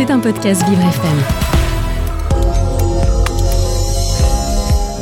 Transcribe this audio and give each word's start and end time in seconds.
C'est 0.00 0.10
un 0.10 0.18
podcast 0.18 0.66
Vivre 0.66 0.80
FM. 0.80 1.18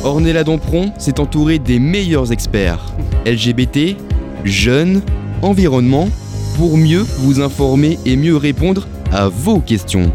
Ornella 0.03 0.43
Dompron 0.43 0.91
s'est 0.97 1.21
entourée 1.21 1.57
des 1.57 1.79
meilleurs 1.79 2.33
experts 2.33 2.93
LGBT, 3.25 3.95
jeunes, 4.43 5.01
environnement, 5.41 6.09
pour 6.57 6.75
mieux 6.75 7.05
vous 7.19 7.39
informer 7.39 7.97
et 8.05 8.17
mieux 8.17 8.35
répondre 8.35 8.89
à 9.13 9.29
vos 9.29 9.59
questions. 9.59 10.11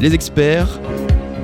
Les 0.00 0.14
experts 0.14 0.80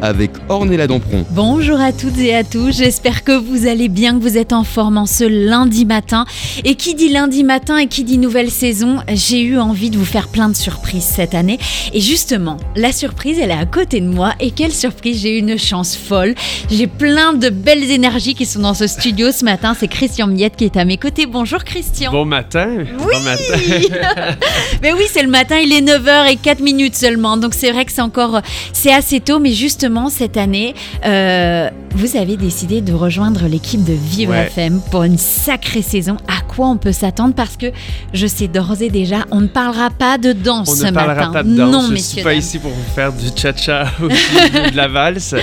avec 0.01 0.31
Ornella 0.49 0.87
Dampron. 0.87 1.25
Bonjour 1.31 1.81
à 1.81 1.93
toutes 1.93 2.19
et 2.19 2.35
à 2.35 2.45
tous, 2.45 2.77
j'espère 2.77 3.25
que 3.25 3.33
vous 3.33 3.67
allez 3.67 3.89
bien, 3.89 4.19
que 4.19 4.23
vous 4.23 4.37
êtes 4.37 4.53
en 4.53 4.63
forme 4.63 4.99
en 4.99 5.07
ce 5.07 5.25
lundi 5.25 5.87
matin. 5.87 6.27
Et 6.65 6.75
qui 6.75 6.95
dit 6.95 7.09
lundi 7.09 7.45
matin 7.45 7.79
et 7.79 7.87
qui 7.87 8.05
dit 8.05 8.19
nouvelle 8.19 8.51
saison, 8.51 8.99
j'ai 9.09 9.41
eu 9.43 9.59
envie 9.59 9.91
de 9.91 9.97
vous 9.97 10.05
faire 10.05 10.29
plein 10.29 10.49
de 10.49 10.55
surprises 10.55 11.05
cette 11.05 11.35
année. 11.35 11.59
Et 11.93 12.01
justement, 12.01 12.59
la 12.77 12.93
surprise, 12.93 13.39
elle 13.41 13.51
est 13.51 13.55
à 13.55 13.65
côté 13.65 14.01
de 14.01 14.07
moi. 14.07 14.35
Et 14.39 14.51
quelle 14.51 14.73
surprise, 14.73 15.23
j'ai 15.23 15.37
eu 15.37 15.39
une 15.39 15.59
chance 15.59 15.97
folle. 15.97 16.35
J'ai 16.71 16.87
plein 16.87 17.33
de 17.33 17.49
belles 17.49 17.91
énergies 17.91 18.35
qui 18.35 18.45
sont 18.45 18.61
dans 18.61 18.75
ce 18.75 18.87
studio 18.87 19.33
ce 19.33 19.45
matin. 19.45 19.75
C'est 19.79 19.89
Christian 19.89 20.27
Miette 20.27 20.57
qui 20.57 20.65
est 20.65 20.77
à 20.77 20.85
mes 20.85 20.99
côtés. 20.99 21.27
Bonjour 21.27 21.65
Christian. 21.65 22.13
Bon 22.13 22.27
matin. 22.27 22.69
Oui. 22.79 22.85
Bon 22.99 23.21
matin. 23.21 24.37
mais 24.83 24.93
oui, 24.93 25.05
c'est 25.11 25.23
le 25.23 25.31
matin, 25.31 25.57
il 25.59 25.73
est 25.73 25.81
9h 25.81 26.31
et 26.31 26.37
4 26.37 26.61
minutes 26.61 26.97
seulement. 26.97 27.37
Donc 27.39 27.55
c'est 27.55 27.71
vrai 27.73 27.85
que 27.87 27.93
c'est 27.93 28.03
encore, 28.03 28.41
c'est 28.73 28.93
assez 28.93 29.21
tôt, 29.21 29.39
mais 29.39 29.53
justement, 29.53 30.11
cette 30.11 30.34
année, 30.37 30.75
euh, 31.05 31.69
vous 31.95 32.17
avez 32.17 32.37
décidé 32.37 32.81
de 32.81 32.93
rejoindre 32.93 33.47
l'équipe 33.47 33.85
de 33.85 33.93
Vivre 33.93 34.33
Ouais. 34.33 34.47
FM 34.47 34.81
pour 34.91 35.05
une 35.05 35.19
sacrée 35.19 35.83
saison. 35.83 36.17
À 36.29 36.41
quoi 36.43 36.69
on 36.69 36.77
peut 36.77 36.93
s'attendre? 36.93 37.35
Parce 37.35 37.57
que 37.57 37.67
je 38.13 38.27
sais 38.27 38.49
d'ores 38.49 38.81
et 38.83 38.91
déjà, 38.91 39.25
on 39.31 39.41
ne 39.41 39.47
parlera 39.47 39.91
pas 39.91 40.19
de 40.19 40.33
danse 40.33 40.69
On 40.71 40.75
ce 40.75 40.87
ne 40.87 40.91
parlera 40.91 41.15
matin. 41.27 41.33
pas 41.33 41.43
de 41.45 41.55
danse. 41.55 41.73
Non, 41.73 41.83
Je 41.89 41.93
messieurs. 41.93 42.15
suis 42.17 42.23
pas 42.23 42.31
dames. 42.31 42.39
ici 42.39 42.59
pour 42.59 42.71
vous 42.73 42.95
faire 42.95 43.13
du 43.13 43.27
cha-cha 43.37 43.87
ou 44.03 44.09
de 44.09 44.77
la 44.77 44.89
valse. 44.89 45.35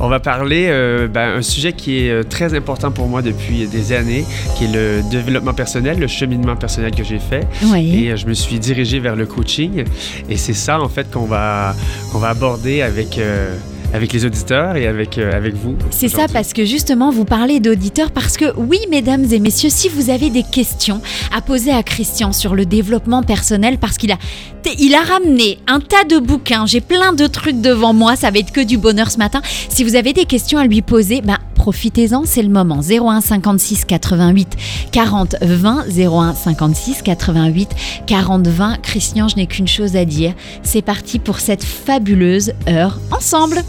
On 0.00 0.08
va 0.08 0.18
parler 0.20 0.66
euh, 0.68 1.06
ben, 1.08 1.36
un 1.38 1.42
sujet 1.42 1.72
qui 1.72 1.98
est 2.06 2.10
euh, 2.10 2.22
très 2.24 2.54
important 2.54 2.90
pour 2.90 3.06
moi 3.06 3.22
depuis 3.22 3.66
des 3.66 3.92
années, 3.92 4.24
qui 4.56 4.64
est 4.64 4.72
le 4.72 5.02
développement 5.10 5.54
personnel, 5.54 5.98
le 6.00 6.08
cheminement 6.08 6.56
personnel 6.56 6.90
que 6.92 7.04
j'ai 7.04 7.18
fait. 7.20 7.46
Et 7.76 8.10
euh, 8.10 8.16
je 8.16 8.26
me 8.26 8.34
suis 8.34 8.58
dirigé 8.58 8.98
vers 8.98 9.14
le 9.14 9.26
coaching. 9.26 9.84
Et 10.28 10.36
c'est 10.36 10.52
ça, 10.54 10.80
en 10.80 10.88
fait, 10.88 11.10
qu'on 11.10 11.26
va, 11.26 11.74
qu'on 12.10 12.18
va 12.18 12.30
aborder 12.30 12.82
avec, 12.82 13.18
euh, 13.18 13.54
avec 13.92 14.12
les 14.12 14.24
auditeurs 14.24 14.76
et 14.76 14.86
avec, 14.86 15.18
euh, 15.18 15.32
avec 15.32 15.54
vous. 15.54 15.76
C'est 15.90 16.08
ça 16.08 16.26
parce 16.32 16.52
que 16.52 16.64
justement 16.64 17.10
vous 17.10 17.24
parlez 17.24 17.60
d'auditeurs 17.60 18.10
parce 18.10 18.36
que 18.36 18.46
oui 18.56 18.78
mesdames 18.90 19.26
et 19.30 19.38
messieurs 19.38 19.70
si 19.70 19.88
vous 19.88 20.10
avez 20.10 20.30
des 20.30 20.42
questions 20.42 21.00
à 21.34 21.40
poser 21.40 21.70
à 21.72 21.82
Christian 21.82 22.32
sur 22.32 22.54
le 22.54 22.64
développement 22.64 23.22
personnel 23.22 23.78
parce 23.78 23.98
qu'il 23.98 24.12
a 24.12 24.18
il 24.78 24.94
a 24.94 25.02
ramené 25.02 25.58
un 25.66 25.80
tas 25.80 26.04
de 26.04 26.18
bouquins 26.18 26.66
j'ai 26.66 26.80
plein 26.80 27.12
de 27.12 27.26
trucs 27.26 27.60
devant 27.60 27.92
moi 27.92 28.16
ça 28.16 28.30
va 28.30 28.38
être 28.38 28.52
que 28.52 28.60
du 28.60 28.78
bonheur 28.78 29.10
ce 29.10 29.18
matin. 29.18 29.42
Si 29.68 29.84
vous 29.84 29.96
avez 29.96 30.12
des 30.12 30.24
questions 30.24 30.58
à 30.58 30.66
lui 30.66 30.82
poser 30.82 31.20
ben 31.20 31.38
profitez-en 31.54 32.22
c'est 32.24 32.42
le 32.42 32.48
moment. 32.48 32.80
01 32.80 33.20
56 33.20 33.84
88 33.84 34.56
40 34.90 35.36
20 35.42 35.84
01 35.96 36.34
56 36.34 37.02
88 37.02 37.70
40 38.06 38.46
20 38.46 38.82
Christian 38.82 39.28
je 39.28 39.36
n'ai 39.36 39.46
qu'une 39.46 39.68
chose 39.68 39.96
à 39.96 40.04
dire. 40.04 40.32
C'est 40.62 40.82
parti 40.82 41.18
pour 41.18 41.40
cette 41.40 41.64
fabuleuse 41.64 42.52
heure 42.68 42.98
ensemble 43.10 43.62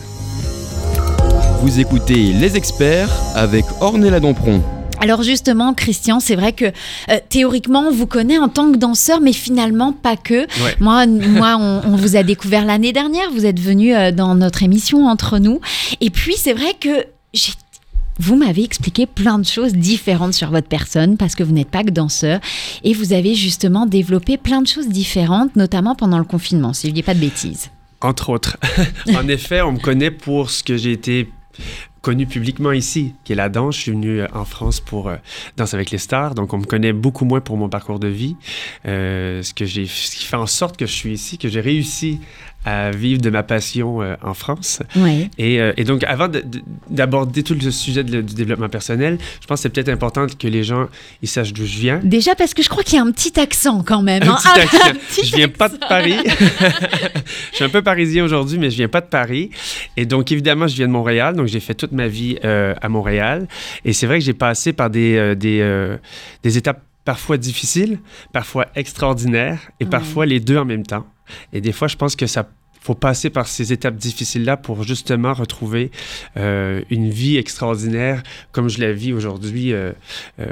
Vous 1.64 1.80
écoutez 1.80 2.34
Les 2.34 2.58
experts 2.58 3.10
avec 3.36 3.64
Ornella 3.80 4.20
Dampron. 4.20 4.62
Alors 5.00 5.24
justement, 5.24 5.74
Christian, 5.74 6.20
c'est 6.20 6.36
vrai 6.36 6.52
que 6.52 6.66
euh, 6.66 7.20
théoriquement, 7.30 7.88
on 7.88 7.92
vous 7.92 8.06
connaît 8.06 8.38
en 8.38 8.50
tant 8.50 8.70
que 8.74 8.78
danseur, 8.78 9.22
mais 9.22 9.32
finalement 9.32 9.94
pas 9.94 10.18
que. 10.18 10.42
Ouais. 10.42 10.76
Moi, 10.82 11.06
moi, 11.08 11.56
on, 11.58 11.82
on 11.86 11.96
vous 11.96 12.18
a 12.18 12.24
découvert 12.24 12.66
l'année 12.66 12.92
dernière. 12.92 13.32
Vous 13.32 13.46
êtes 13.46 13.62
venu 13.62 13.96
euh, 13.96 14.12
dans 14.12 14.36
notre 14.36 14.62
émission 14.62 15.08
entre 15.08 15.40
nous. 15.40 15.62
Et 16.02 16.10
puis, 16.10 16.36
c'est 16.36 16.52
vrai 16.52 16.74
que 16.78 17.06
j'ai 17.34 17.54
vous 18.20 18.36
m'avez 18.36 18.64
expliqué 18.64 19.06
plein 19.06 19.40
de 19.40 19.46
choses 19.46 19.72
différentes 19.72 20.34
sur 20.34 20.52
votre 20.52 20.68
personne 20.68 21.16
parce 21.16 21.34
que 21.34 21.44
vous 21.44 21.54
n'êtes 21.54 21.72
pas 21.72 21.84
que 21.84 21.92
danseur 21.92 22.42
et 22.84 22.94
vous 22.94 23.14
avez 23.14 23.36
justement 23.36 23.86
développé 23.86 24.36
plein 24.36 24.62
de 24.62 24.68
choses 24.68 24.90
différentes, 24.90 25.56
notamment 25.56 25.96
pendant 25.96 26.20
le 26.20 26.26
confinement, 26.26 26.74
si 26.74 26.90
je 26.90 26.94
dis 26.94 27.04
pas 27.04 27.14
de 27.14 27.22
bêtises. 27.22 27.72
Entre 28.02 28.30
autres. 28.32 28.58
en 29.16 29.30
effet, 29.30 29.62
on 29.62 29.72
me 29.72 29.80
connaît 29.80 30.12
pour 30.12 30.50
ce 30.50 30.62
que 30.62 30.76
j'ai 30.76 30.92
été 30.92 31.30
connu 32.04 32.28
publiquement 32.28 32.74
ici, 32.74 33.16
qui 33.24 33.32
est 33.32 33.36
la 33.36 33.50
danse. 33.50 33.78
Je 33.78 33.82
suis 33.82 33.92
venu 33.92 34.22
euh, 34.22 34.28
en 34.34 34.46
France 34.46 34.80
pour 34.80 35.08
euh, 35.08 35.16
Danse 35.58 35.74
avec 35.74 35.90
les 35.90 35.98
stars, 35.98 36.36
donc 36.36 36.54
on 36.54 36.58
me 36.58 36.66
connaît 36.66 36.94
beaucoup 36.94 37.26
moins 37.26 37.42
pour 37.42 37.58
mon 37.58 37.70
parcours 37.70 38.00
de 38.00 38.10
vie, 38.10 38.36
euh, 38.86 39.42
ce, 39.42 39.54
que 39.54 39.66
j'ai, 39.66 39.88
ce 39.88 40.16
qui 40.16 40.26
fait 40.26 40.36
en 40.36 40.46
sorte 40.46 40.78
que 40.78 40.86
je 40.86 40.92
suis 40.92 41.14
ici, 41.14 41.38
que 41.38 41.48
j'ai 41.48 41.62
réussi 41.62 42.20
à 42.66 42.92
vivre 42.92 43.22
de 43.22 43.30
ma 43.30 43.44
passion 43.44 44.02
euh, 44.02 44.16
en 44.24 44.34
France. 44.34 44.82
Oui. 44.96 45.30
Et, 45.38 45.60
euh, 45.60 45.74
et 45.78 45.84
donc, 45.84 46.04
avant 46.06 46.28
de- 46.28 46.40
de- 46.40 46.62
d'aborder 46.90 47.44
tout 47.44 47.56
le 47.56 47.72
sujet 47.72 48.04
de- 48.04 48.22
du 48.22 48.34
développement 48.34 48.70
personnel, 48.70 49.18
je 49.42 49.48
pense 49.48 49.60
que 49.60 49.64
c'est 49.64 49.70
peut-être 49.70 49.90
important 49.90 50.28
que 50.28 50.48
les 50.48 50.64
gens 50.64 50.88
ils 51.22 51.28
sachent 51.28 51.54
d'où 51.54 51.66
je 51.66 51.78
viens. 51.80 52.00
Déjà 52.04 52.36
parce 52.36 52.54
que 52.54 52.64
je 52.64 52.70
crois 52.70 52.84
qu'il 52.84 52.96
y 52.96 53.00
a 53.00 53.04
un 53.04 53.12
petit 53.12 53.40
accent 53.40 53.84
quand 53.84 54.02
même. 54.02 54.24
Un 54.24 54.30
hein. 54.32 54.38
Ah, 54.46 54.54
accent. 54.62 54.78
un 54.90 54.94
petit 54.94 55.26
je 55.26 55.36
viens 55.36 55.48
pas 55.50 55.70
de 55.70 55.76
accent. 55.76 55.88
Paris. 55.90 56.16
je 57.52 57.56
suis 57.56 57.66
un 57.66 57.70
peu 57.70 57.82
parisien 57.82 58.24
aujourd'hui, 58.24 58.58
mais 58.58 58.70
je 58.70 58.78
viens 58.78 58.88
pas 58.90 59.02
de 59.02 59.08
Paris. 59.08 59.50
Et 59.98 60.06
donc, 60.06 60.32
évidemment, 60.32 60.68
je 60.68 60.76
viens 60.76 60.88
de 60.88 60.92
Montréal. 60.94 61.36
Donc, 61.36 61.48
j'ai 61.48 61.60
fait 61.60 61.74
toute 61.76 61.92
ma 61.92 62.08
vie 62.08 62.38
euh, 62.44 62.74
à 62.82 62.90
Montréal. 62.90 63.48
Et 63.86 63.94
c'est 63.94 64.08
vrai 64.08 64.20
que 64.20 64.26
j'ai 64.26 64.34
passé 64.34 64.74
par 64.74 64.90
des, 64.90 65.36
des, 65.36 65.98
des 66.44 66.58
étapes 66.58 66.82
parfois 67.06 67.38
difficiles, 67.38 68.00
parfois 68.32 68.68
extraordinaires, 68.76 69.60
et 69.80 69.84
Ouais. 69.84 69.90
parfois 69.90 70.26
les 70.26 70.40
deux 70.40 70.58
en 70.58 70.64
même 70.66 70.86
temps. 70.86 71.06
Et 71.54 71.62
des 71.62 71.72
fois, 71.72 71.88
je 71.88 71.96
pense 71.96 72.16
que 72.16 72.28
ça 72.28 72.48
faut 72.82 72.96
passer 72.96 73.30
par 73.30 73.48
ces 73.48 73.72
étapes 73.72 73.96
difficiles-là 73.96 74.58
pour 74.58 74.84
justement 74.84 75.34
retrouver 75.34 75.90
euh, 76.36 76.82
une 76.90 77.10
vie 77.10 77.38
extraordinaire 77.38 78.22
comme 78.52 78.68
je 78.68 78.82
la 78.82 78.92
vis 78.92 79.14
aujourd'hui, 79.14 79.72
euh, 79.72 79.94
euh, 80.40 80.48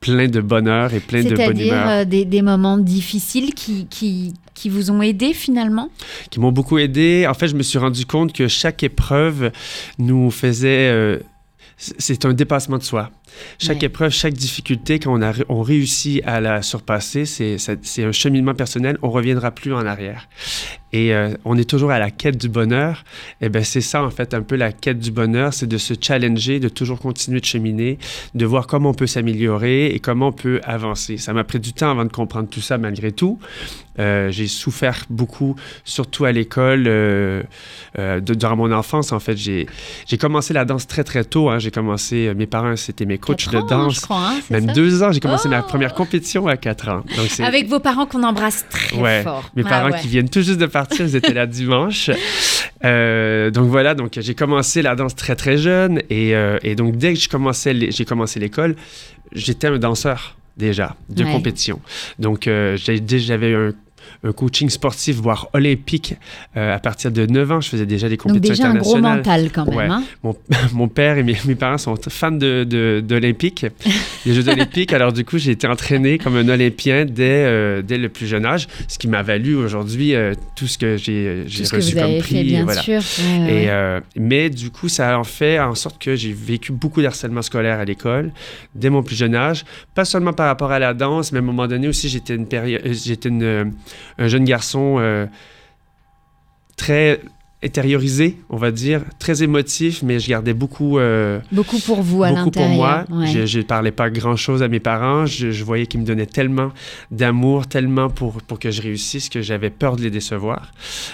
plein 0.00 0.28
de 0.28 0.42
bonheur 0.42 0.92
et 0.92 1.00
plein 1.00 1.22
de 1.22 1.30
bonne 1.30 1.36
C'est-à-dire 1.38 1.66
humeur. 1.72 1.88
euh, 1.88 2.04
des, 2.04 2.26
des 2.26 2.42
moments 2.42 2.76
difficiles 2.76 3.54
qui, 3.54 3.86
qui, 3.86 4.34
qui 4.52 4.68
vous 4.68 4.90
ont 4.90 5.00
aidé 5.00 5.32
finalement? 5.32 5.88
Qui 6.30 6.40
m'ont 6.40 6.52
beaucoup 6.52 6.76
aidé. 6.76 7.26
En 7.26 7.32
fait, 7.32 7.48
je 7.48 7.56
me 7.56 7.62
suis 7.62 7.78
rendu 7.78 8.04
compte 8.04 8.34
que 8.34 8.48
chaque 8.48 8.82
épreuve 8.82 9.50
nous 9.98 10.30
faisait... 10.30 11.20
c'est 11.76 12.24
un 12.24 12.32
dépassement 12.32 12.78
de 12.78 12.82
soi. 12.82 13.10
Chaque 13.58 13.78
Ouais. 13.80 13.86
épreuve, 13.86 14.10
chaque 14.12 14.34
difficulté, 14.34 14.98
quand 14.98 15.12
on, 15.18 15.22
a, 15.22 15.32
on 15.48 15.62
réussit 15.62 16.22
à 16.24 16.40
la 16.40 16.62
surpasser, 16.62 17.24
c'est 17.24 18.04
un 18.04 18.12
cheminement 18.12 18.54
personnel. 18.54 18.98
On 19.02 19.10
reviendra 19.10 19.50
plus 19.50 19.72
en 19.74 19.84
arrière. 19.86 20.28
Et 20.92 21.14
euh, 21.14 21.30
on 21.44 21.56
est 21.56 21.68
toujours 21.68 21.90
à 21.90 21.98
la 21.98 22.10
quête 22.10 22.36
du 22.38 22.48
bonheur. 22.48 23.04
Et 23.40 23.48
ben 23.48 23.64
c'est 23.64 23.80
ça, 23.80 24.02
en 24.02 24.10
fait, 24.10 24.34
un 24.34 24.42
peu 24.42 24.56
la 24.56 24.72
quête 24.72 24.98
du 24.98 25.10
bonheur, 25.10 25.54
c'est 25.54 25.66
de 25.66 25.78
se 25.78 25.94
challenger, 26.00 26.60
de 26.60 26.68
toujours 26.68 26.98
continuer 26.98 27.40
de 27.40 27.44
cheminer, 27.46 27.98
de 28.34 28.44
voir 28.46 28.66
comment 28.66 28.90
on 28.90 28.94
peut 28.94 29.06
s'améliorer 29.06 29.86
et 29.86 30.00
comment 30.00 30.28
on 30.28 30.32
peut 30.32 30.60
avancer. 30.64 31.16
Ça 31.16 31.32
m'a 31.32 31.44
pris 31.44 31.60
du 31.60 31.72
temps 31.72 31.90
avant 31.90 32.04
de 32.04 32.12
comprendre 32.12 32.48
tout 32.48 32.60
ça, 32.60 32.76
malgré 32.78 33.10
tout. 33.12 33.38
Euh, 33.98 34.30
j'ai 34.30 34.46
souffert 34.46 35.04
beaucoup, 35.10 35.54
surtout 35.84 36.24
à 36.24 36.32
l'école, 36.32 36.84
euh, 36.86 37.42
de- 37.98 38.34
durant 38.34 38.56
mon 38.56 38.72
enfance. 38.72 39.12
En 39.12 39.20
fait, 39.20 39.36
j'ai 39.36 39.66
j'ai 40.06 40.16
commencé 40.18 40.54
la 40.54 40.64
danse 40.64 40.86
très 40.86 41.04
très 41.04 41.24
tôt. 41.24 41.50
hein. 41.50 41.58
J'ai 41.58 41.70
commencé, 41.70 42.32
mes 42.34 42.46
parents 42.46 42.76
c'était 42.76 43.04
mes 43.04 43.18
coachs 43.18 43.50
de 43.50 43.56
ans, 43.58 43.66
danse. 43.66 43.96
je 43.96 44.00
crois, 44.00 44.28
hein, 44.30 44.40
Même 44.50 44.66
ça? 44.68 44.72
deux 44.72 45.02
ans, 45.02 45.12
j'ai 45.12 45.20
commencé 45.20 45.48
ma 45.48 45.60
Oh! 45.60 45.68
première 45.68 45.92
compétition 45.94 46.46
à 46.46 46.56
quatre 46.56 46.88
ans. 46.88 47.02
Donc 47.16 47.26
c'est 47.28 47.44
Avec 47.44 47.68
vos 47.68 47.80
parents 47.80 48.06
qu'on 48.06 48.22
embrasse 48.22 48.64
très 48.70 48.96
Ouais, 48.96 49.22
fort. 49.22 49.44
mes 49.56 49.62
Ah 49.66 49.68
parents 49.68 49.90
ouais. 49.90 50.00
qui 50.00 50.08
viennent 50.08 50.28
tout 50.30 50.40
juste 50.40 50.58
de 50.58 50.66
partir, 50.66 50.81
ils 50.98 51.16
étaient 51.16 51.34
là 51.34 51.46
dimanche. 51.46 52.10
Euh, 52.84 53.50
donc 53.50 53.68
voilà, 53.68 53.94
donc 53.94 54.18
j'ai 54.20 54.34
commencé 54.34 54.82
la 54.82 54.94
danse 54.96 55.14
très 55.14 55.36
très 55.36 55.56
jeune 55.56 56.02
et, 56.10 56.34
euh, 56.34 56.58
et 56.62 56.74
donc 56.74 56.96
dès 56.96 57.14
que 57.14 57.20
j'ai 57.20 57.28
commencé 57.28 57.72
l'é- 57.72 57.90
j'ai 57.92 58.04
commencé 58.04 58.40
l'école, 58.40 58.74
j'étais 59.32 59.68
un 59.68 59.78
danseur 59.78 60.36
déjà 60.56 60.96
de 61.08 61.24
Ouais. 61.24 61.32
compétition. 61.32 61.80
Donc 62.18 62.46
euh, 62.46 62.76
j'avais 62.76 63.54
un, 63.54 63.72
un 64.24 64.32
coaching 64.32 64.70
sportif 64.70 65.16
voire 65.16 65.48
olympique 65.52 66.14
euh, 66.56 66.74
à 66.74 66.78
partir 66.78 67.10
de 67.10 67.26
9 67.26 67.52
ans, 67.52 67.60
je 67.60 67.68
faisais 67.68 67.86
déjà 67.86 68.08
des 68.08 68.16
Donc 68.16 68.28
compétitions 68.28 68.66
déjà 68.66 68.68
un 68.78 68.80
gros 68.80 68.98
mental 68.98 69.50
quand 69.52 69.66
même. 69.66 69.76
Ouais. 69.76 69.86
hein. 69.90 70.02
Mon, 70.22 70.36
mon 70.72 70.88
père 70.88 71.18
et 71.18 71.22
mes, 71.22 71.36
mes 71.44 71.54
parents 71.54 71.78
sont 71.78 71.96
fans 72.08 72.30
de, 72.30 72.64
de, 72.64 73.02
d'Olympique, 73.04 73.66
des 74.26 74.34
Jeux 74.34 74.48
olympiques. 74.48 74.92
Alors, 74.92 75.12
du 75.12 75.24
coup, 75.24 75.38
j'ai 75.38 75.50
été 75.52 75.66
entraîné 75.66 76.18
comme 76.18 76.36
un 76.36 76.48
Olympien 76.48 77.04
dès, 77.04 77.44
euh, 77.44 77.82
dès 77.82 77.98
le 77.98 78.08
plus 78.08 78.26
jeune 78.26 78.46
âge, 78.46 78.68
ce 78.88 78.98
qui 78.98 79.08
m'a 79.08 79.22
valu 79.22 79.54
aujourd'hui 79.56 80.14
euh, 80.14 80.34
tout 80.56 80.66
ce 80.66 80.78
que 80.78 80.96
j'ai, 80.96 81.42
j'ai 81.46 81.60
Tout 81.60 81.64
ce 81.66 81.70
que 81.70 81.76
reçu 81.76 81.92
vous 81.94 81.98
avez 81.98 82.12
comme 82.14 82.22
prix. 82.22 82.34
fait, 82.36 82.44
bien 82.44 82.64
voilà. 82.64 82.82
sûr. 82.82 83.00
Ouais, 83.00 83.38
ouais, 83.44 83.62
Et, 83.64 83.66
ouais. 83.68 84.00
mais 84.16 84.50
du 84.50 84.70
coup, 84.70 84.88
ça 84.88 85.18
en 85.18 85.24
fait 85.24 85.58
en 85.58 85.74
sorte 85.74 86.00
que 86.00 86.14
j'ai 86.16 86.32
vécu 86.32 86.72
beaucoup 86.72 87.02
d'harcèlement 87.02 87.42
scolaire 87.42 87.80
à 87.80 87.84
l'école 87.84 88.32
dès 88.74 88.90
mon 88.90 89.02
plus 89.02 89.16
jeune 89.16 89.34
âge. 89.34 89.64
Pas 89.94 90.04
seulement 90.04 90.32
par 90.32 90.46
rapport 90.46 90.70
à 90.72 90.78
la 90.78 90.94
danse, 90.94 91.32
mais 91.32 91.38
à 91.38 91.42
un 91.42 91.44
moment 91.44 91.66
donné 91.66 91.88
aussi, 91.88 92.08
j'étais, 92.08 92.34
une 92.36 92.46
j'étais 92.92 93.28
une, 93.28 93.72
un 94.18 94.28
jeune 94.28 94.44
garçon 94.44 94.96
euh, 94.98 95.26
très 96.76 97.20
intériorisé, 97.64 98.38
on 98.50 98.56
va 98.56 98.72
dire, 98.72 99.02
très 99.20 99.44
émotif, 99.44 100.02
mais 100.02 100.18
je 100.18 100.28
gardais 100.28 100.52
beaucoup. 100.52 100.98
euh, 100.98 101.38
Beaucoup 101.52 101.78
pour 101.78 102.02
vous 102.02 102.24
à 102.24 102.32
beaucoup 102.32 102.50
pour 102.50 102.66
moi. 102.66 103.04
l'intérieur. 103.08 103.36
ouais. 103.38 103.46
Je 103.46 103.58
ne 103.58 103.62
parlais 103.62 103.92
pas 103.92 104.10
grand-chose 104.10 104.64
à 104.64 104.68
mes 104.68 104.80
parents. 104.80 105.26
Je, 105.26 105.52
je 105.52 105.62
voyais 105.64 105.86
qu'ils 105.86 106.00
me 106.00 106.04
donnaient 106.04 106.26
tellement 106.26 106.72
d'amour, 107.12 107.68
tellement 107.68 108.10
pour, 108.10 108.42
pour 108.42 108.58
que 108.58 108.72
je 108.72 108.82
réussisse 108.82 109.28
que 109.28 109.42
j'avais 109.42 109.70
peur 109.70 109.94
de 109.94 110.02
les 110.02 110.10
décevoir. 110.10 110.72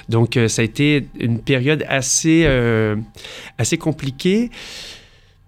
Donc, 0.09 0.39
euh, 0.39 0.49
ça 0.49 0.63
a 0.63 0.65
été 0.65 1.07
une 1.21 1.39
période 1.39 1.85
assez, 1.87 2.45
euh, 2.47 2.97
assez 3.59 3.77
compliquée 3.77 4.51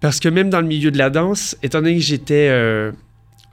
parce 0.01 0.19
que 0.19 0.29
même 0.29 0.51
dans 0.51 0.61
le 0.61 0.67
milieu 0.67 0.91
de 0.91 0.99
la 0.99 1.09
danse, 1.09 1.57
étant 1.63 1.79
donné 1.81 1.95
que 1.95 2.01
j'étais 2.01 2.91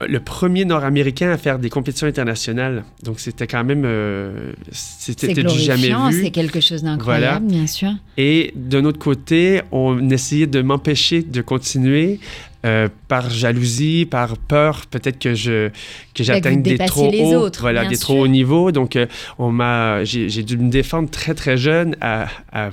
le 0.07 0.19
premier 0.19 0.63
Nord-Américain 0.65 1.29
à 1.31 1.37
faire 1.37 1.59
des 1.59 1.69
compétitions 1.69 2.07
internationales, 2.07 2.83
donc 3.03 3.19
c'était 3.19 3.47
quand 3.47 3.63
même... 3.63 3.83
euh, 3.85 4.53
c'était 4.71 5.43
du 5.43 5.59
jamais 5.59 5.89
vu. 6.09 6.23
c'est 6.23 6.31
quelque 6.31 6.61
chose 6.61 6.83
d'incroyable, 6.83 7.45
bien 7.47 7.67
sûr. 7.67 7.91
Et 8.17 8.53
d'un 8.55 8.85
autre 8.85 8.99
côté, 8.99 9.61
on 9.71 10.09
essayait 10.09 10.47
de 10.47 10.61
m'empêcher 10.61 11.21
de 11.21 11.41
continuer 11.41 12.19
euh, 12.65 12.89
par 13.07 13.29
jalousie, 13.29 14.05
par 14.05 14.37
peur, 14.37 14.85
peut-être 14.89 15.17
que 15.19 15.33
je 15.33 15.69
que 16.13 16.23
j'atteigne 16.23 16.61
des 16.61 16.77
trop 16.77 17.09
les 17.09 17.21
hauts, 17.21 17.35
autres, 17.35 17.61
voilà, 17.61 17.85
des 17.85 17.95
trop 17.97 18.13
sûr. 18.13 18.21
hauts 18.23 18.27
niveaux. 18.27 18.71
Donc, 18.73 18.95
euh, 18.97 19.05
on 19.37 19.51
m'a, 19.51 20.03
j'ai 20.03 20.27
j'ai 20.27 20.43
dû 20.43 20.57
me 20.57 20.69
défendre 20.69 21.09
très 21.09 21.33
très 21.33 21.55
jeune 21.55 21.95
à, 22.01 22.27
à, 22.51 22.69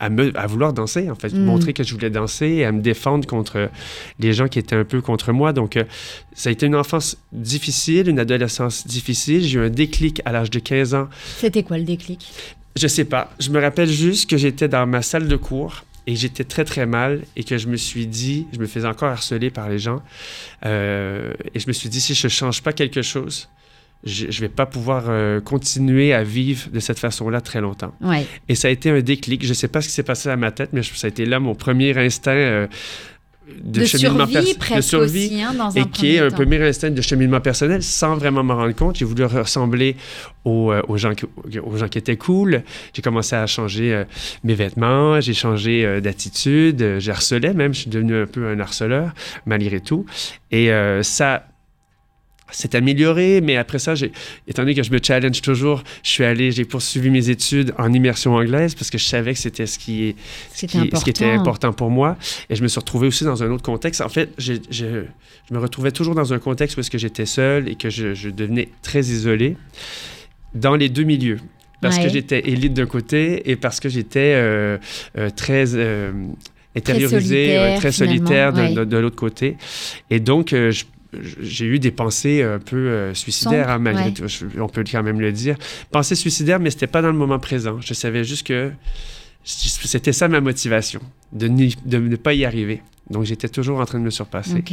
à 0.00 0.10
me, 0.10 0.36
à 0.38 0.46
vouloir 0.46 0.72
danser, 0.72 1.10
en 1.10 1.14
fait, 1.14 1.32
Mm. 1.32 1.44
montrer 1.44 1.72
que 1.72 1.82
je 1.82 1.94
voulais 1.94 2.10
danser 2.10 2.46
et 2.48 2.64
à 2.64 2.72
me 2.72 2.80
défendre 2.80 3.26
contre 3.26 3.70
les 4.18 4.32
gens 4.32 4.48
qui 4.48 4.58
étaient 4.58 4.76
un 4.76 4.84
peu 4.84 5.00
contre 5.00 5.32
moi. 5.32 5.52
Donc, 5.52 5.76
euh, 5.76 5.84
ça 6.34 6.48
a 6.50 6.52
été 6.52 6.66
une 6.66 6.76
enfance 6.76 7.16
difficile, 7.32 8.08
une 8.08 8.18
adolescence 8.18 8.86
difficile. 8.86 9.42
J'ai 9.42 9.58
eu 9.58 9.62
un 9.64 9.70
déclic 9.70 10.20
à 10.24 10.32
l'âge 10.32 10.50
de 10.50 10.58
15 10.58 10.94
ans 10.94 11.08
C'était 11.38 11.62
quoi 11.62 11.78
le 11.78 11.84
déclic? 11.84 12.26
Je 12.78 12.86
sais 12.88 13.04
pas. 13.06 13.32
Je 13.40 13.48
me 13.50 13.60
rappelle 13.60 13.88
juste 13.88 14.28
que 14.28 14.36
j'étais 14.36 14.68
dans 14.68 14.86
ma 14.86 15.00
salle 15.00 15.28
de 15.28 15.36
cours 15.36 15.84
et 16.06 16.14
j'étais 16.14 16.44
très 16.44 16.64
très 16.64 16.84
mal 16.86 17.22
et 17.34 17.42
que 17.42 17.56
je 17.56 17.68
me 17.68 17.76
suis 17.76 18.06
dit, 18.06 18.46
je 18.52 18.58
me 18.58 18.66
faisais 18.66 18.86
encore 18.86 19.08
harceler 19.08 19.50
par 19.50 19.68
les 19.70 19.78
gens 19.78 20.02
euh, 20.64 21.32
et 21.54 21.58
je 21.58 21.66
me 21.68 21.72
suis 21.72 21.88
dit 21.88 22.00
si 22.00 22.14
je 22.14 22.28
change 22.28 22.62
pas 22.62 22.72
quelque 22.72 23.02
chose, 23.02 23.48
je, 24.04 24.30
je 24.30 24.40
vais 24.40 24.48
pas 24.48 24.66
pouvoir 24.66 25.04
euh, 25.08 25.40
continuer 25.40 26.12
à 26.12 26.22
vivre 26.22 26.68
de 26.70 26.80
cette 26.80 26.98
façon-là 26.98 27.40
très 27.40 27.60
longtemps. 27.60 27.94
Ouais. 28.00 28.26
Et 28.48 28.54
ça 28.54 28.68
a 28.68 28.70
été 28.70 28.90
un 28.90 29.00
déclic. 29.00 29.44
Je 29.44 29.54
sais 29.54 29.68
pas 29.68 29.80
ce 29.80 29.88
qui 29.88 29.94
s'est 29.94 30.02
passé 30.02 30.28
à 30.28 30.36
ma 30.36 30.50
tête, 30.52 30.70
mais 30.72 30.82
ça 30.82 31.06
a 31.06 31.08
été 31.08 31.26
là 31.26 31.40
mon 31.40 31.54
premier 31.54 31.96
instinct 31.98 32.32
euh, 32.32 32.66
de, 33.62 33.80
De, 33.80 33.86
cheminement 33.86 34.26
survie 34.26 34.54
presque 34.54 34.76
de 34.76 34.80
survie 34.80 35.26
aussi, 35.26 35.42
hein, 35.42 35.54
dans 35.54 35.76
un 35.76 35.82
et 35.82 35.84
qui 35.88 36.16
est 36.16 36.18
un 36.18 36.28
temps. 36.30 36.36
premier 36.36 36.60
instinct 36.62 36.90
de 36.90 37.00
cheminement 37.00 37.40
personnel 37.40 37.82
sans 37.82 38.16
vraiment 38.16 38.42
m'en 38.42 38.56
rendre 38.56 38.74
compte. 38.74 38.96
J'ai 38.96 39.04
voulu 39.04 39.24
ressembler 39.24 39.96
aux, 40.44 40.72
euh, 40.72 40.82
aux, 40.88 40.96
gens, 40.96 41.14
qui, 41.14 41.26
aux 41.62 41.76
gens 41.76 41.88
qui 41.88 41.98
étaient 41.98 42.16
cool. 42.16 42.62
J'ai 42.92 43.02
commencé 43.02 43.36
à 43.36 43.46
changer 43.46 43.94
euh, 43.94 44.04
mes 44.42 44.54
vêtements, 44.54 45.20
j'ai 45.20 45.34
changé 45.34 45.84
euh, 45.84 46.00
d'attitude, 46.00 46.98
j'ai 46.98 47.10
harcelé 47.10 47.52
même, 47.52 47.72
je 47.72 47.80
suis 47.80 47.90
devenu 47.90 48.22
un 48.22 48.26
peu 48.26 48.48
un 48.48 48.58
harceleur 48.58 49.12
malgré 49.46 49.80
tout. 49.80 50.06
Et 50.50 50.72
euh, 50.72 51.02
ça 51.02 51.46
s'est 52.50 52.76
amélioré, 52.76 53.40
mais 53.40 53.56
après 53.56 53.78
ça, 53.78 53.94
étant 54.46 54.62
donné 54.62 54.74
que 54.74 54.82
je 54.82 54.90
me 54.92 54.98
challenge 55.02 55.40
toujours, 55.42 55.82
je 56.02 56.10
suis 56.10 56.24
allé, 56.24 56.52
j'ai 56.52 56.64
poursuivi 56.64 57.10
mes 57.10 57.28
études 57.28 57.74
en 57.78 57.92
immersion 57.92 58.34
anglaise 58.34 58.74
parce 58.74 58.90
que 58.90 58.98
je 58.98 59.04
savais 59.04 59.32
que 59.34 59.38
c'était 59.40 59.66
ce 59.66 59.78
qui, 59.78 60.14
ce 60.54 60.66
qui, 60.66 60.78
ce 60.94 61.02
qui 61.04 61.10
était 61.10 61.30
important. 61.30 61.72
pour 61.72 61.90
moi. 61.90 62.16
Et 62.48 62.54
je 62.56 62.62
me 62.62 62.68
suis 62.68 62.78
retrouvé 62.78 63.08
aussi 63.08 63.24
dans 63.24 63.42
un 63.42 63.50
autre 63.50 63.64
contexte. 63.64 64.00
En 64.00 64.08
fait, 64.08 64.30
je, 64.38 64.54
je- 64.70 65.04
je 65.48 65.54
me 65.54 65.58
retrouvais 65.58 65.90
toujours 65.92 66.14
dans 66.14 66.32
un 66.32 66.38
contexte 66.38 66.76
où 66.76 66.80
est-ce 66.80 66.90
que 66.90 66.98
j'étais 66.98 67.26
seul 67.26 67.68
et 67.68 67.74
que 67.76 67.90
je, 67.90 68.14
je 68.14 68.30
devenais 68.30 68.68
très 68.82 69.00
isolé 69.00 69.56
dans 70.54 70.76
les 70.76 70.88
deux 70.88 71.04
milieux. 71.04 71.38
Parce 71.82 71.98
Ouais. 71.98 72.04
que 72.04 72.08
j'étais 72.10 72.48
élite 72.48 72.72
d'un 72.74 72.86
côté 72.86 73.50
et 73.50 73.56
parce 73.56 73.80
que 73.80 73.88
j'étais 73.88 74.32
euh, 74.34 74.78
euh, 75.18 75.28
très 75.30 75.74
euh, 75.74 76.10
intériorisé, 76.76 77.18
solitaire, 77.20 77.62
ouais, 77.72 77.76
très 77.78 77.92
solitaire 77.92 78.52
de, 78.52 78.60
ouais. 78.60 78.72
de- 78.74 78.84
de 78.84 78.96
l'autre 78.96 79.16
côté. 79.16 79.56
Et 80.10 80.20
donc, 80.20 80.52
euh, 80.52 80.70
je- 80.70 80.84
j'ai 81.40 81.66
eu 81.66 81.78
des 81.78 81.90
pensées 81.90 82.42
un 82.42 82.58
peu 82.58 82.76
euh, 82.76 83.14
suicidaires, 83.14 83.70
hein, 83.70 83.78
malgré 83.78 84.04
ouais. 84.06 84.12
tout. 84.12 84.28
Je- 84.28 84.60
on 84.60 84.68
peut 84.68 84.84
quand 84.90 85.02
même 85.02 85.20
le 85.20 85.32
dire. 85.32 85.56
Pensées 85.90 86.14
suicidaires, 86.14 86.60
mais 86.60 86.70
c'était 86.70 86.86
pas 86.86 87.02
dans 87.02 87.10
le 87.10 87.18
moment 87.18 87.38
présent. 87.38 87.80
Je 87.80 87.94
savais 87.94 88.24
juste 88.24 88.46
que 88.46 88.70
c'était 89.44 90.12
ça 90.12 90.28
ma 90.28 90.40
motivation, 90.40 91.00
de, 91.32 91.46
ne 91.48 92.16
pas 92.16 92.34
y 92.34 92.44
arriver. 92.44 92.82
Donc, 93.10 93.24
j'étais 93.24 93.48
toujours 93.48 93.78
en 93.80 93.84
train 93.86 93.98
de 94.00 94.04
me 94.04 94.10
surpasser. 94.10 94.64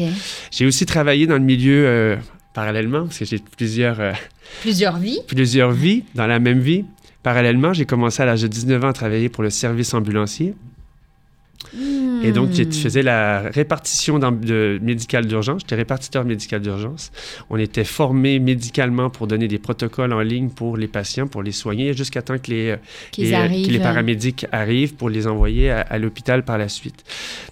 J'ai 0.52 0.66
aussi 0.66 0.86
travaillé 0.88 1.28
dans 1.28 1.36
le 1.36 1.44
milieu 1.44 1.86
euh, 1.86 2.16
parallèlement, 2.56 3.04
parce 3.04 3.20
que 3.20 3.26
j'ai 3.26 3.38
plusieurs, 3.38 4.00
euh, 4.00 4.14
Plusieurs 4.62 4.98
vies. 4.98 5.20
plusieurs 5.28 5.72
vies 5.72 6.04
dans 6.16 6.26
la 6.26 6.40
même 6.40 6.60
vie. 6.60 6.86
Parallèlement, 7.22 7.74
j'ai 7.74 7.86
commencé 7.86 8.22
à 8.24 8.26
l'âge 8.26 8.42
de 8.42 8.48
19 8.48 8.84
ans 8.84 8.88
à 8.90 8.94
travailler 8.94 9.30
pour 9.30 9.44
le 9.44 9.50
service 9.52 9.94
ambulancier. 9.94 10.56
Et 12.24 12.32
donc, 12.32 12.52
je 12.54 12.64
faisais 12.64 13.02
la 13.02 13.42
répartition 13.42 14.20
de 14.20 14.80
médical 14.82 15.26
d'urgence. 15.26 15.62
J'étais 15.62 15.76
répartiteur 15.76 16.24
médical 16.24 16.62
d'urgence. 16.62 17.12
On 17.50 17.58
était 17.58 17.84
formés 17.84 18.40
médicalement 18.40 19.10
pour 19.10 19.28
donner 19.28 19.48
des 19.48 19.60
protocoles 19.60 20.14
en 20.14 20.22
ligne 20.22 20.50
pour 20.50 20.78
les 20.78 20.88
patients, 20.88 21.28
pour 21.28 21.42
les 21.42 21.52
soigner, 21.52 21.94
jusqu'à 21.94 22.22
temps 22.22 22.38
que 22.38 22.52
les, 22.52 22.76
Qu'ils 23.12 23.34
euh, 23.34 23.38
arrivent. 23.38 23.68
que 23.68 23.72
les 23.72 23.80
paramédics 23.80 24.46
arrivent 24.52 24.94
pour 24.96 25.10
les 25.10 25.26
envoyer 25.28 25.72
à, 25.72 25.82
à 25.82 25.98
l'hôpital 25.98 26.44
par 26.46 26.58
la 26.58 26.70
suite. 26.70 27.04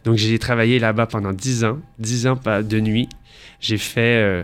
Donc, 0.06 0.18
j'ai 0.18 0.38
travaillé 0.40 0.80
là-bas 0.80 1.08
pendant 1.08 1.34
10 1.34 1.64
ans, 1.66 1.80
10 2.00 2.28
ans 2.28 2.40
de 2.46 2.80
nuit. 2.80 3.10
J'ai 3.60 3.78
fait, 3.78 4.22
euh, 4.22 4.44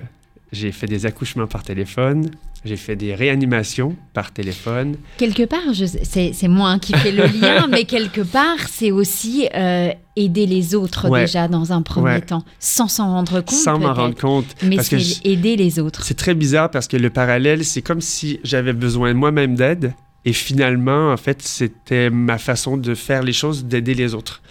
j'ai 0.51 0.71
fait 0.71 0.87
des 0.87 1.05
accouchements 1.05 1.47
par 1.47 1.63
téléphone. 1.63 2.31
J'ai 2.67 2.75
fait 2.77 2.95
des 2.95 3.15
réanimations 3.15 3.95
par 4.13 4.31
téléphone. 4.31 4.97
Quelque 5.17 5.43
part, 5.43 5.61
c'est 6.03 6.47
moi 6.47 6.77
qui 6.79 6.93
fais 6.93 7.11
le 7.11 7.23
lien, 7.25 7.67
mais 7.69 7.85
quelque 7.85 8.21
part, 8.21 8.67
c'est 8.69 8.91
aussi 8.91 9.47
euh, 9.55 9.89
aider 10.15 10.45
les 10.45 10.75
autres 10.75 11.09
Ouais. 11.09 11.21
déjà 11.21 11.47
dans 11.47 11.71
un 11.71 11.81
premier 11.81 12.05
Ouais. 12.15 12.21
temps, 12.21 12.43
sans 12.59 12.87
s'en 12.87 13.11
rendre 13.11 13.39
compte. 13.41 13.51
sans 13.51 13.79
m'en 13.79 13.93
rendre 13.93 14.15
compte. 14.19 14.45
Mais 14.63 14.77
c'est 14.83 15.25
aider 15.25 15.55
les 15.55 15.79
autres. 15.79 16.03
C'est 16.03 16.17
très 16.17 16.35
bizarre 16.35 16.69
parce 16.69 16.87
que 16.87 16.97
le 16.97 17.09
parallèle, 17.09 17.63
c'est 17.63 17.81
comme 17.81 18.01
si 18.01 18.39
j'avais 18.43 18.73
besoin 18.73 19.13
moi-même 19.13 19.55
d'aide. 19.55 19.93
Et 20.25 20.33
finalement, 20.33 21.13
en 21.13 21.17
fait, 21.17 21.41
c'était 21.41 22.09
ma 22.09 22.37
façon 22.37 22.75
de 22.75 22.93
faire 22.95 23.23
les 23.23 23.31
choses, 23.31 23.63
d'aider 23.63 23.93
les 23.93 24.13
autres. 24.13 24.41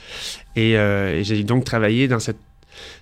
Et, 0.55 0.79
euh, 0.79 1.19
et 1.19 1.25
j'ai 1.25 1.43
donc 1.45 1.65
travaillé 1.65 2.09
dans 2.09 2.19
cette, 2.21 2.39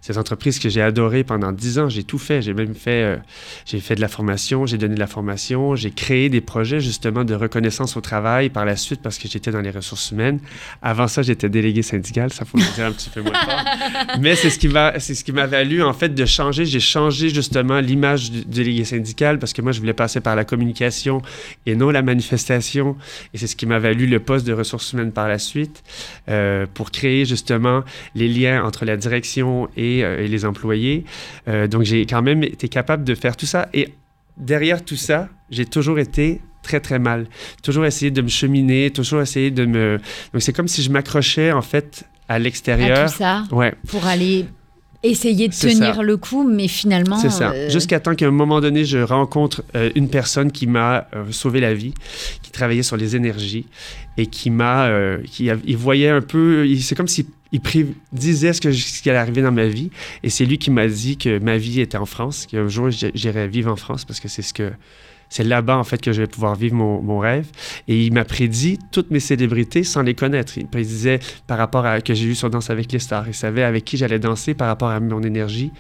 cette 0.05 0.19
entreprise 0.19 0.59
que 0.59 0.69
j'ai 0.69 0.83
adorée 0.83 1.25
pendant 1.25 1.51
dix 1.51 1.79
ans. 1.79 1.89
J'ai 1.89 2.05
tout 2.05 2.19
fait. 2.19 2.43
J'ai 2.43 2.53
même 2.53 2.75
fait, 2.75 3.03
euh, 3.03 3.17
j'ai 3.65 3.81
fait 3.81 3.95
de 3.95 4.03
la 4.03 4.09
formation, 4.09 4.67
j'ai 4.67 4.77
donné 4.77 4.97
de 4.97 5.01
la 5.01 5.07
formation, 5.07 5.77
j'ai 5.77 5.91
créé 5.91 6.29
des 6.29 6.43
projets 6.43 6.79
justement 6.79 7.25
de 7.25 7.35
reconnaissance 7.35 7.97
au 7.97 8.03
travail 8.03 8.51
par 8.51 8.67
la 8.67 8.77
suite 8.77 9.01
parce 9.01 9.17
que 9.17 9.29
j'étais 9.29 9.51
dans 9.51 9.63
les 9.63 9.71
ressources 9.71 10.11
humaines. 10.11 10.41
Avant 10.83 11.09
ça, 11.09 11.23
j'étais 11.23 11.49
délégué 11.49 11.81
syndical. 11.81 12.31
Ça, 12.35 12.45
faut 12.45 12.59
le 12.59 12.75
dire 12.75 12.85
un 12.85 12.93
petit 12.93 13.09
peu 13.09 13.23
moins 13.23 13.33
fort. 13.33 13.65
Mais 14.21 14.37
c'est 14.37 14.51
ce 14.51 14.59
qui 14.59 14.69
m'a, 14.69 15.01
c'est 15.01 15.15
ce 15.15 15.25
qui 15.25 15.33
m'a 15.33 15.47
valu 15.47 15.83
en 15.83 15.95
fait 15.95 16.11
de 16.15 16.27
changer. 16.27 16.67
J'ai 16.67 16.81
changé 16.81 17.31
justement 17.31 17.81
l'image 17.81 18.31
du 18.31 18.45
délégué 18.45 18.85
syndical 18.85 19.39
parce 19.39 19.55
que 19.55 19.63
moi 19.63 19.73
je 19.73 19.81
voulais 19.81 19.95
passer 19.95 20.21
par 20.21 20.37
la 20.37 20.45
communication 20.45 21.23
et 21.65 21.77
non 21.77 21.89
la 21.91 22.03
manifestation. 22.03 22.99
Et 23.33 23.39
c'est 23.39 23.47
ce 23.47 23.57
qui 23.57 23.65
m'a 23.65 23.79
valu 23.79 24.07
le 24.07 24.21
poste 24.21 24.47
de 24.47 24.53
ressources 24.53 24.93
humaines 24.93 25.13
par 25.13 25.29
la 25.29 25.39
suite 25.39 25.83
euh, 26.29 26.67
pour 26.75 26.91
créer 26.91 27.25
justement 27.25 27.85
les 28.15 28.29
liens 28.29 28.63
entre 28.63 28.85
la 28.85 28.99
direction 28.99 29.71
et, 29.79 29.94
euh, 30.03 30.23
et 30.25 30.29
les 30.29 30.45
employés. 30.45 31.05
Euh, 31.49 31.67
donc 31.69 31.83
j'ai 31.83 32.07
quand 32.07 32.23
même 32.23 32.43
été 32.43 32.69
capable 32.69 33.05
de 33.05 33.15
faire 33.15 33.37
tout 33.37 33.47
ça. 33.47 33.69
Et 33.75 33.91
derrière 34.37 34.85
tout 34.85 34.97
ça, 34.97 35.29
j'ai 35.51 35.67
toujours 35.67 35.99
été 35.99 36.41
très 36.63 36.81
très 36.81 36.99
mal. 36.99 37.27
Toujours 37.63 37.85
essayé 37.85 38.11
de 38.11 38.23
me 38.23 38.29
cheminer, 38.29 38.91
toujours 38.91 39.21
essayé 39.21 39.51
de 39.51 39.67
me. 39.67 39.99
Donc 40.33 40.43
c'est 40.43 40.53
comme 40.53 40.69
si 40.69 40.83
je 40.83 40.91
m'accrochais 40.91 41.53
en 41.53 41.63
fait 41.63 42.05
à 42.29 42.35
À 42.35 42.39
l'extérieur. 42.39 43.11
tout 43.11 43.17
ça, 43.19 43.45
Ouais. 43.53 43.75
pour 43.89 44.07
aller 44.07 44.47
essayer 45.05 45.49
de 45.49 45.55
tenir 45.55 45.95
ça. 45.97 46.03
le 46.03 46.17
coup, 46.17 46.49
mais 46.49 46.69
finalement. 46.69 47.17
C'est 47.19 47.31
ça. 47.31 47.51
euh, 47.53 47.71
Jusqu'à 47.71 48.01
temps 48.01 48.15
qu'à 48.15 48.27
un 48.27 48.31
moment 48.31 48.61
donné, 48.61 48.85
je 48.85 48.99
rencontre 48.99 49.63
euh, 49.77 49.91
une 49.95 50.09
personne 50.09 50.51
qui 50.53 50.67
m'a 50.67 51.07
euh, 51.15 51.25
sauvé 51.31 51.61
la 51.61 51.75
vie, 51.75 51.95
qui 52.43 52.51
travaillait 52.51 52.83
sur 52.83 52.97
les 52.97 53.17
énergies 53.17 53.67
et 54.17 54.27
qui 54.27 54.51
m'a, 54.51 54.89
qui 55.31 55.51
a- 55.51 55.57
il 55.65 55.77
voyait 55.77 56.09
un 56.09 56.21
peu, 56.21 56.67
c'est 56.81 56.95
comme 56.95 57.09
s'il 57.09 57.27
il 57.53 57.61
prédisait 57.61 58.53
ce, 58.53 58.61
que, 58.61 58.71
je- 58.73 58.83
ce 58.85 59.01
qui 59.03 59.11
allait 59.11 59.19
arriver 59.19 59.41
dans 59.43 59.53
ma 59.53 59.67
vie. 59.67 59.91
Et 60.25 60.31
c'est 60.31 60.45
lui 60.45 60.59
qui 60.59 60.71
m'a 60.73 60.89
dit 60.89 61.17
que 61.17 61.39
ma 61.39 61.57
vie 61.57 61.81
était 61.81 61.97
en 61.99 62.07
France, 62.07 62.47
qu'un 62.47 62.67
jour 62.69 62.91
j'irais 62.91 63.47
vivre 63.49 63.71
en 63.71 63.77
France 63.77 64.05
parce 64.05 64.19
que 64.21 64.27
c'est 64.29 64.43
ce 64.43 64.53
que 64.53 64.73
c'est 65.35 65.43
là-bas, 65.43 65.77
en 65.77 65.83
fait, 65.83 66.01
que 66.01 66.13
je 66.13 66.23
vais 66.23 66.29
pouvoir 66.29 66.55
vivre 66.55 66.77
mon, 66.77 67.03
mon 67.03 67.19
rêve. 67.19 67.49
Et 67.89 68.05
il 68.05 68.13
m'a 68.13 68.25
prédit 68.25 68.79
toutes 68.93 69.11
mes 69.11 69.19
célébrités 69.19 69.83
sans 69.83 70.01
les 70.01 70.15
connaître. 70.15 70.57
Il 70.59 70.69
prédisait 70.69 71.19
par 71.49 71.59
rapport 71.59 71.85
à 71.85 72.01
que 72.01 72.15
j'ai 72.15 72.27
eu 72.27 72.37
sur 72.37 72.51
Danse 72.51 72.71
avec 72.71 72.93
les 72.93 73.01
stars. 73.01 73.27
Il 73.27 73.35
savait 73.35 73.65
avec 73.65 73.85
qui 73.85 73.97
j'allais 73.97 74.21
danser 74.21 74.55
par 74.55 74.69
rapport 74.69 74.91
à 74.91 75.01
mon 75.01 75.25
énergie 75.25 75.73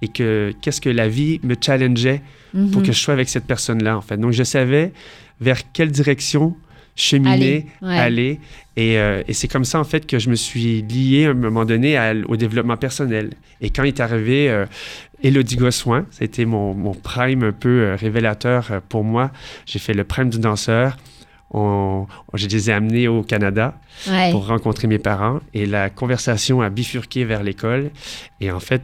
et 0.00 0.08
que 0.08 0.54
qu'est-ce 0.62 0.80
que 0.80 0.88
la 0.88 1.08
vie 1.08 1.40
me 1.42 1.56
challengeait 1.60 2.22
pour 2.52 2.80
mhm. 2.80 2.86
que 2.86 2.92
je 2.92 2.98
sois 2.98 3.12
avec 3.12 3.28
cette 3.28 3.44
personne-là, 3.44 3.98
en 3.98 4.00
fait. 4.00 4.16
Donc, 4.16 4.32
je 4.32 4.44
savais 4.44 4.94
vers 5.42 5.60
quelle 5.74 5.90
direction 5.90 6.56
cheminer, 6.96 7.30
Aller, 7.32 7.66
ouais. 7.82 7.98
aller. 7.98 8.40
Et, 8.76 8.98
euh, 8.98 9.22
et 9.28 9.32
c'est 9.32 9.48
comme 9.48 9.64
ça, 9.64 9.78
en 9.80 9.84
fait, 9.84 10.06
que 10.06 10.18
je 10.18 10.28
me 10.30 10.34
suis 10.34 10.82
lié 10.82 11.26
à 11.26 11.30
un 11.30 11.34
moment 11.34 11.64
donné 11.64 11.96
à- 11.96 12.14
au 12.28 12.36
développement 12.36 12.76
personnel. 12.76 13.30
Et 13.60 13.70
quand 13.70 13.84
est 13.84 14.00
arrivé 14.00 14.50
euh, 14.50 14.66
Élodie 15.22 15.56
Gossoin, 15.56 16.06
ça 16.10 16.22
a 16.22 16.24
été 16.24 16.44
mon, 16.44 16.74
mon 16.74 16.92
prime 16.94 17.42
un 17.44 17.52
peu 17.52 17.68
euh, 17.82 17.96
révélateur 17.96 18.68
euh, 18.70 18.80
pour 18.88 19.04
moi. 19.04 19.30
J'ai 19.66 19.78
fait 19.78 19.94
le 19.94 20.04
prime 20.04 20.30
du 20.30 20.38
danseur. 20.38 20.96
on, 21.50 22.06
je 22.34 22.46
les 22.48 22.70
ai 22.70 22.72
amenés 22.72 23.08
au 23.08 23.22
Canada 23.22 23.74
pour 24.32 24.46
rencontrer 24.46 24.88
mes 24.88 24.98
parents 24.98 25.40
et 25.52 25.66
la 25.66 25.90
conversation 25.90 26.62
a 26.62 26.70
bifurqué 26.70 27.24
vers 27.26 27.42
l'école. 27.42 27.90
Et 28.40 28.50
en 28.50 28.60
fait, 28.60 28.82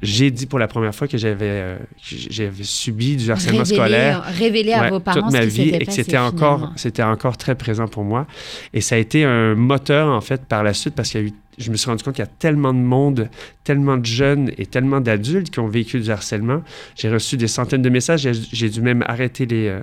j'ai 0.00 0.30
dit 0.30 0.46
pour 0.46 0.58
la 0.58 0.68
première 0.68 0.94
fois 0.94 1.08
que 1.08 1.18
j'avais 1.18 1.46
euh, 1.48 1.76
j'avais 2.00 2.62
subi 2.62 3.16
du 3.16 3.30
harcèlement 3.30 3.64
scolaire 3.64 4.22
révélé 4.22 4.72
à 4.72 4.90
vos 4.90 5.00
parents 5.00 5.22
toute 5.22 5.32
ma 5.32 5.44
vie 5.44 5.70
et 5.70 5.84
que 5.84 5.92
c'était 5.92 6.18
encore 6.18 6.72
c'était 6.76 7.02
encore 7.02 7.36
très 7.36 7.54
présent 7.54 7.88
pour 7.88 8.04
moi. 8.04 8.26
Et 8.74 8.80
ça 8.80 8.94
a 8.94 8.98
été 8.98 9.24
un 9.24 9.54
moteur 9.54 10.08
en 10.08 10.20
fait 10.20 10.44
par 10.44 10.62
la 10.62 10.74
suite 10.74 10.94
parce 10.94 11.10
qu'il 11.10 11.20
y 11.20 11.24
a 11.24 11.26
eu 11.26 11.32
je 11.58 11.70
me 11.70 11.76
suis 11.76 11.90
rendu 11.90 12.02
compte 12.02 12.14
qu'il 12.14 12.24
y 12.24 12.28
a 12.28 12.30
tellement 12.38 12.72
de 12.72 12.78
monde, 12.78 13.28
tellement 13.64 13.96
de 13.96 14.06
jeunes 14.06 14.50
et 14.58 14.66
tellement 14.66 15.00
d'adultes 15.00 15.50
qui 15.50 15.58
ont 15.58 15.66
vécu 15.66 16.00
du 16.00 16.10
harcèlement. 16.10 16.62
J'ai 16.96 17.10
reçu 17.10 17.36
des 17.36 17.48
centaines 17.48 17.82
de 17.82 17.88
messages. 17.90 18.28
J'ai 18.52 18.70
dû 18.70 18.80
même 18.80 19.04
arrêter 19.06 19.46
les, 19.46 19.68
euh, 19.68 19.80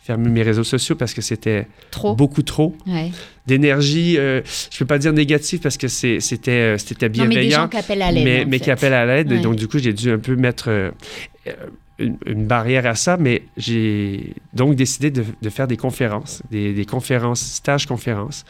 fermer 0.00 0.30
mes 0.30 0.42
réseaux 0.42 0.64
sociaux 0.64 0.96
parce 0.96 1.14
que 1.14 1.20
c'était 1.20 1.66
beaucoup 2.16 2.42
trop 2.42 2.74
d'énergie. 3.46 4.16
Euh, 4.18 4.40
je 4.44 4.76
ne 4.76 4.78
peux 4.80 4.86
pas 4.86 4.98
dire 4.98 5.12
négative 5.12 5.60
parce 5.60 5.76
que 5.76 5.88
c'était 5.88 6.50
euh, 6.50 6.78
c'était 6.78 7.08
bienveillant. 7.08 7.38
mais 7.38 7.44
des 7.44 7.50
gens 7.50 7.68
qui 7.68 7.76
appellent 7.76 8.02
à 8.02 8.12
l'aide. 8.12 8.24
Mais, 8.24 8.44
mais 8.46 8.60
qui 8.60 8.70
appellent 8.70 8.94
à 8.94 9.06
l'aide. 9.06 9.40
Donc, 9.42 9.56
du 9.56 9.68
coup, 9.68 9.78
j'ai 9.78 9.92
dû 9.92 10.10
un 10.10 10.18
peu 10.18 10.34
mettre 10.34 10.92
une, 11.98 12.46
barrière 12.46 12.86
à 12.86 12.94
ça, 12.94 13.16
mais 13.18 13.42
j'ai 13.56 14.34
donc 14.54 14.76
décidé 14.76 15.10
de, 15.10 15.50
faire 15.50 15.66
des 15.66 15.76
conférences, 15.76 16.42
des, 16.50 16.72
des 16.72 16.84
conférences, 16.84 17.40
stages-conférences 17.40 18.44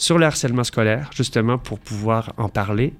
sur 0.00 0.18
le 0.18 0.26
harcèlement 0.26 0.64
scolaire, 0.64 1.10
justement 1.14 1.58
pour 1.58 1.78
pouvoir 1.78 2.32
en 2.38 2.48
parler. 2.48 2.94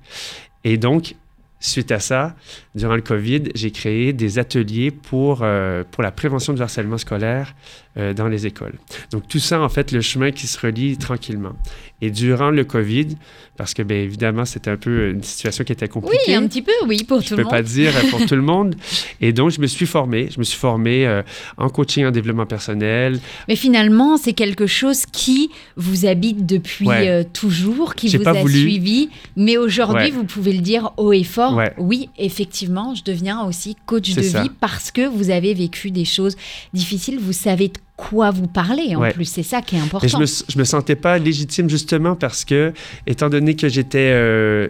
Et 0.64 0.76
donc, 0.76 1.14
suite 1.60 1.92
à 1.92 2.00
ça, 2.00 2.34
durant 2.74 2.96
le 2.96 3.02
COVID, 3.02 3.50
j'ai 3.54 3.70
créé 3.70 4.12
des 4.12 4.38
ateliers 4.38 4.90
pour, 4.90 5.40
euh, 5.42 5.84
pour 5.90 6.02
la 6.02 6.10
prévention 6.10 6.54
du 6.54 6.62
harcèlement 6.62 6.98
scolaire 6.98 7.54
euh, 7.98 8.14
dans 8.14 8.28
les 8.28 8.46
écoles. 8.46 8.74
Donc 9.10 9.28
tout 9.28 9.40
ça, 9.40 9.60
en 9.60 9.68
fait, 9.68 9.92
le 9.92 10.00
chemin 10.00 10.30
qui 10.30 10.46
se 10.46 10.58
relie 10.58 10.96
tranquillement. 10.96 11.52
Et 12.00 12.10
durant 12.10 12.50
le 12.50 12.64
COVID, 12.64 13.08
parce 13.56 13.74
que 13.74 13.82
bien 13.82 13.98
évidemment, 13.98 14.46
c'était 14.46 14.70
un 14.70 14.78
peu 14.78 15.10
une 15.10 15.22
situation 15.22 15.64
qui 15.64 15.72
était 15.72 15.88
compliquée. 15.88 16.16
Oui, 16.28 16.34
un 16.34 16.46
petit 16.46 16.62
peu, 16.62 16.72
oui, 16.86 17.04
pour 17.04 17.22
tout 17.22 17.36
le 17.36 17.42
monde. 17.42 17.52
Je 17.52 17.56
peux 17.56 17.56
pas 17.56 17.62
dire 17.62 17.92
pour 18.10 18.24
tout 18.24 18.36
le 18.36 18.42
monde. 18.42 18.74
Et 19.20 19.34
donc, 19.34 19.50
je 19.50 19.60
me 19.60 19.66
suis 19.66 19.84
formé. 19.84 20.28
Je 20.32 20.38
me 20.38 20.44
suis 20.44 20.58
formé 20.58 21.06
euh, 21.06 21.22
en 21.58 21.68
coaching 21.68 22.06
en 22.06 22.10
développement 22.10 22.46
personnel. 22.46 23.20
Mais 23.48 23.56
finalement, 23.56 24.16
c'est 24.16 24.32
quelque 24.32 24.66
chose 24.66 25.04
qui 25.12 25.50
vous 25.76 26.06
habite 26.06 26.46
depuis 26.46 26.88
toujours, 27.34 27.94
qui 27.96 28.16
vous 28.16 28.26
a 28.26 28.40
suivi. 28.48 29.10
Mais 29.36 29.58
aujourd'hui, 29.58 30.10
vous 30.10 30.24
pouvez 30.24 30.54
le 30.54 30.60
dire 30.60 30.92
haut 30.96 31.12
et 31.12 31.24
fort. 31.24 31.49
Oui, 31.78 32.10
effectivement, 32.18 32.94
je 32.94 33.02
deviens 33.04 33.44
aussi 33.44 33.76
coach 33.86 34.14
de 34.14 34.20
vie 34.20 34.50
parce 34.60 34.90
que 34.90 35.06
vous 35.06 35.30
avez 35.30 35.54
vécu 35.54 35.90
des 35.90 36.04
choses 36.04 36.36
difficiles. 36.72 37.18
Vous 37.20 37.32
savez 37.32 37.68
de 37.68 37.78
quoi 37.96 38.30
vous 38.30 38.46
parlez 38.46 38.94
en 38.96 39.10
plus. 39.10 39.26
C'est 39.26 39.42
ça 39.42 39.62
qui 39.62 39.76
est 39.76 39.80
important. 39.80 40.06
je 40.06 40.16
me, 40.16 40.26
je 40.26 40.58
me 40.58 40.64
sentais 40.64 40.96
pas 40.96 41.18
légitime 41.18 41.68
justement 41.68 42.16
parce 42.16 42.44
que, 42.44 42.72
étant 43.06 43.28
donné 43.28 43.56
que 43.56 43.68
j'étais. 43.68 44.10
Euh, 44.12 44.68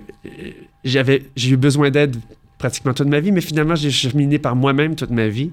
j'avais, 0.84 1.25
j'ai 1.37 1.50
eu 1.50 1.56
besoin 1.56 1.90
d'aide 1.90 2.16
pratiquement 2.61 2.93
toute 2.93 3.09
ma 3.09 3.19
vie, 3.21 3.33
mais 3.33 3.40
finalement, 3.40 3.75
j'ai 3.75 3.90
cheminé 3.90 4.38
par 4.38 4.55
moi-même 4.55 4.95
toute 4.95 5.11
ma 5.11 5.29
vie. 5.29 5.50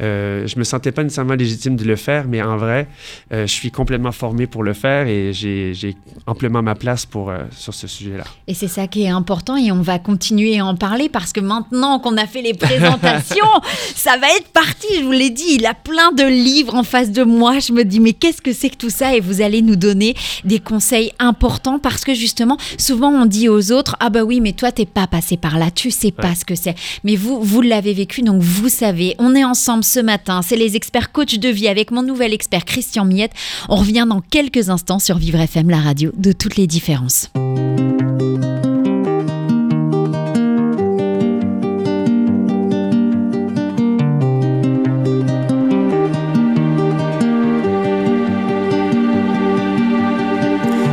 Euh, 0.00 0.46
je 0.46 0.58
me 0.58 0.64
sentais 0.64 0.92
pas 0.92 1.02
nécessairement 1.02 1.34
légitime 1.34 1.74
de 1.74 1.84
le 1.84 1.96
faire, 1.96 2.26
mais 2.28 2.42
en 2.42 2.56
vrai, 2.58 2.86
euh, 3.32 3.46
je 3.46 3.52
suis 3.52 3.70
complètement 3.70 4.12
formé 4.12 4.46
pour 4.46 4.62
le 4.62 4.74
faire 4.74 5.08
et 5.08 5.32
j'ai 5.32 5.96
amplement 6.26 6.62
ma 6.62 6.74
place 6.74 7.06
pour, 7.06 7.30
euh, 7.30 7.38
sur 7.50 7.74
ce 7.74 7.86
sujet-là. 7.86 8.24
Et 8.46 8.54
c'est 8.54 8.68
ça 8.68 8.86
qui 8.86 9.02
est 9.02 9.08
important 9.08 9.56
et 9.56 9.72
on 9.72 9.80
va 9.80 9.98
continuer 9.98 10.58
à 10.58 10.66
en 10.66 10.76
parler 10.76 11.08
parce 11.08 11.32
que 11.32 11.40
maintenant 11.40 11.98
qu'on 11.98 12.16
a 12.18 12.26
fait 12.26 12.42
les 12.42 12.54
présentations, 12.54 13.46
ça 13.94 14.18
va 14.18 14.28
être 14.36 14.48
parti, 14.52 14.86
je 14.98 15.04
vous 15.04 15.12
l'ai 15.12 15.30
dit, 15.30 15.56
il 15.56 15.66
a 15.66 15.74
plein 15.74 16.12
de 16.12 16.24
livres 16.24 16.74
en 16.74 16.84
face 16.84 17.10
de 17.10 17.22
moi. 17.22 17.58
Je 17.58 17.72
me 17.72 17.84
dis, 17.84 18.00
mais 18.00 18.12
qu'est-ce 18.12 18.42
que 18.42 18.52
c'est 18.52 18.68
que 18.68 18.76
tout 18.76 18.90
ça? 18.90 19.16
Et 19.16 19.20
vous 19.20 19.40
allez 19.40 19.62
nous 19.62 19.76
donner 19.76 20.14
des 20.44 20.60
conseils 20.60 21.12
importants 21.18 21.78
parce 21.78 22.04
que 22.04 22.12
justement, 22.12 22.58
souvent 22.76 23.08
on 23.10 23.24
dit 23.24 23.48
aux 23.48 23.72
autres, 23.72 23.96
ah 24.00 24.10
bah 24.10 24.24
oui, 24.24 24.40
mais 24.40 24.52
toi, 24.52 24.70
t'es 24.72 24.86
pas 24.86 25.06
passé 25.06 25.38
par 25.38 25.58
là, 25.58 25.70
tu 25.70 25.90
sais 25.90 26.12
pas 26.12 26.34
ce 26.34 26.44
que 26.44 26.49
c'est. 26.54 26.74
Mais 27.04 27.16
vous, 27.16 27.40
vous 27.42 27.62
l'avez 27.62 27.92
vécu, 27.92 28.22
donc 28.22 28.42
vous 28.42 28.68
savez. 28.68 29.14
On 29.18 29.34
est 29.34 29.44
ensemble 29.44 29.84
ce 29.84 30.00
matin. 30.00 30.42
C'est 30.42 30.56
les 30.56 30.76
experts 30.76 31.12
coach 31.12 31.38
de 31.38 31.48
vie 31.48 31.68
avec 31.68 31.90
mon 31.90 32.02
nouvel 32.02 32.32
expert 32.32 32.64
Christian 32.64 33.04
Miette. 33.04 33.32
On 33.68 33.76
revient 33.76 34.06
dans 34.08 34.20
quelques 34.20 34.70
instants 34.70 34.98
sur 34.98 35.18
Vivre 35.18 35.40
FM, 35.40 35.70
la 35.70 35.80
radio 35.80 36.12
de 36.16 36.32
toutes 36.32 36.56
les 36.56 36.66
différences. 36.66 37.30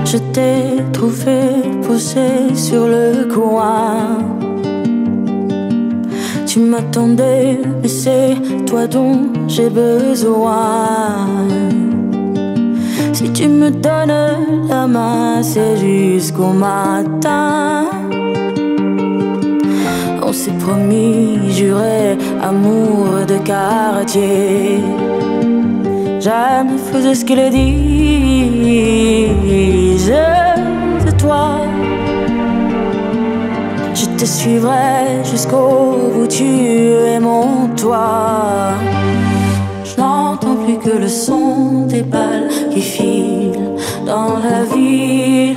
Je 0.09 0.17
t'ai 0.31 0.83
trouvé 0.93 1.41
posé 1.85 2.55
sur 2.55 2.87
le 2.87 3.25
coin 3.25 4.19
tu 6.47 6.59
m'attendais, 6.61 7.59
mais 7.81 7.89
c'est 7.89 8.35
toi 8.65 8.87
dont 8.87 9.27
j'ai 9.47 9.69
besoin. 9.69 11.27
Si 13.11 13.29
tu 13.33 13.49
me 13.49 13.69
donnes 13.69 14.67
la 14.69 14.87
main, 14.87 15.43
c'est 15.43 15.75
jusqu'au 15.77 16.53
matin. 16.53 17.85
On 20.23 20.31
s'est 20.33 20.57
promis, 20.59 21.51
juré, 21.51 22.17
amour 22.41 23.25
de 23.27 23.37
quartier. 23.39 24.79
Jamais 26.19 26.77
faisais 26.91 27.15
ce 27.15 27.25
qu'il 27.25 27.49
disent 27.49 28.51
de 31.05 31.11
toi 31.17 31.59
te 34.17 34.25
suivrai 34.25 35.23
jusqu'au 35.23 36.11
bout, 36.13 36.27
tu 36.27 36.43
es 36.43 37.19
mon 37.19 37.67
toit. 37.75 38.73
Je 39.83 40.01
n'entends 40.01 40.55
plus 40.55 40.77
que 40.77 40.97
le 40.97 41.07
son 41.07 41.85
des 41.85 42.01
balles 42.01 42.49
qui 42.71 42.81
filent 42.81 43.75
dans 44.05 44.39
la 44.39 44.63
ville. 44.75 45.55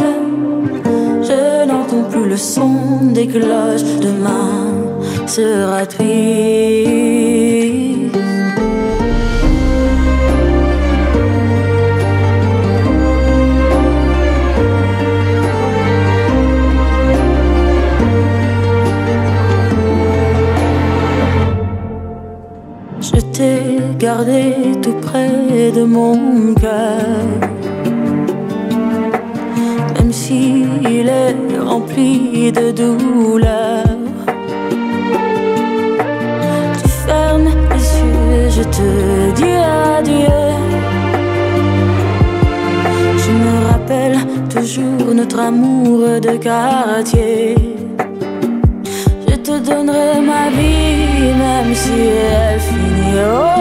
Je 1.23 1.67
n'entends 1.67 2.05
plus 2.11 2.29
le 2.29 2.37
son 2.37 2.73
des 3.15 3.27
cloches, 3.27 3.89
demain 4.03 4.61
sera 5.27 5.87
triste. 5.87 7.70
Tout 24.83 24.97
près 25.01 25.73
de 25.73 25.85
mon 25.85 26.55
cœur. 26.55 27.25
Même 29.99 30.13
s'il 30.13 31.09
est 31.09 31.59
rempli 31.59 32.53
de 32.53 32.71
douleur. 32.71 33.85
Tu 36.83 36.89
fermes 37.07 37.51
les 37.71 37.87
yeux, 38.01 38.51
je 38.51 38.63
te 38.63 39.33
dis 39.37 39.59
adieu. 39.97 40.49
Je 43.17 43.31
me 43.43 43.53
rappelle 43.71 44.19
toujours 44.55 45.15
notre 45.15 45.39
amour 45.39 46.21
de 46.21 46.37
quartier. 46.37 47.55
Je 49.29 49.37
te 49.37 49.59
donnerai 49.59 50.21
ma 50.21 50.51
vie, 50.51 51.33
même 51.39 51.75
si 51.75 51.93
elle 51.93 52.61
finit. 52.61 53.60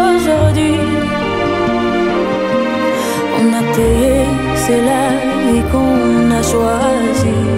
C'est 4.70 5.64
qu'on 5.72 6.32
a 6.40 6.42
choisie. 6.54 7.50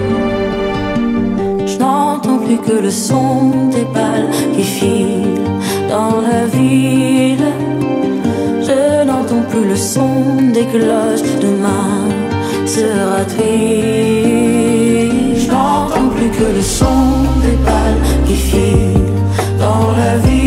Je 1.70 1.76
n'entends 1.78 2.38
plus 2.38 2.58
que 2.66 2.76
le 2.86 2.90
son 2.90 3.68
des 3.76 3.86
balles 3.96 4.30
qui 4.54 4.62
filent 4.62 5.50
dans 5.90 6.16
la 6.28 6.46
ville. 6.56 7.50
Je 8.66 9.04
n'entends 9.08 9.44
plus 9.50 9.66
le 9.72 9.76
son 9.76 10.12
des 10.56 10.66
cloches, 10.74 11.26
demain 11.46 11.92
sera 12.66 13.22
triste. 13.34 13.42
Je 15.42 15.46
n'entends 15.50 16.10
plus 16.16 16.30
que 16.38 16.48
le 16.58 16.62
son 16.78 17.00
des 17.44 17.56
balles 17.66 18.02
qui 18.26 18.36
filent 18.48 19.12
dans 19.58 19.86
la 20.02 20.16
ville 20.16 20.42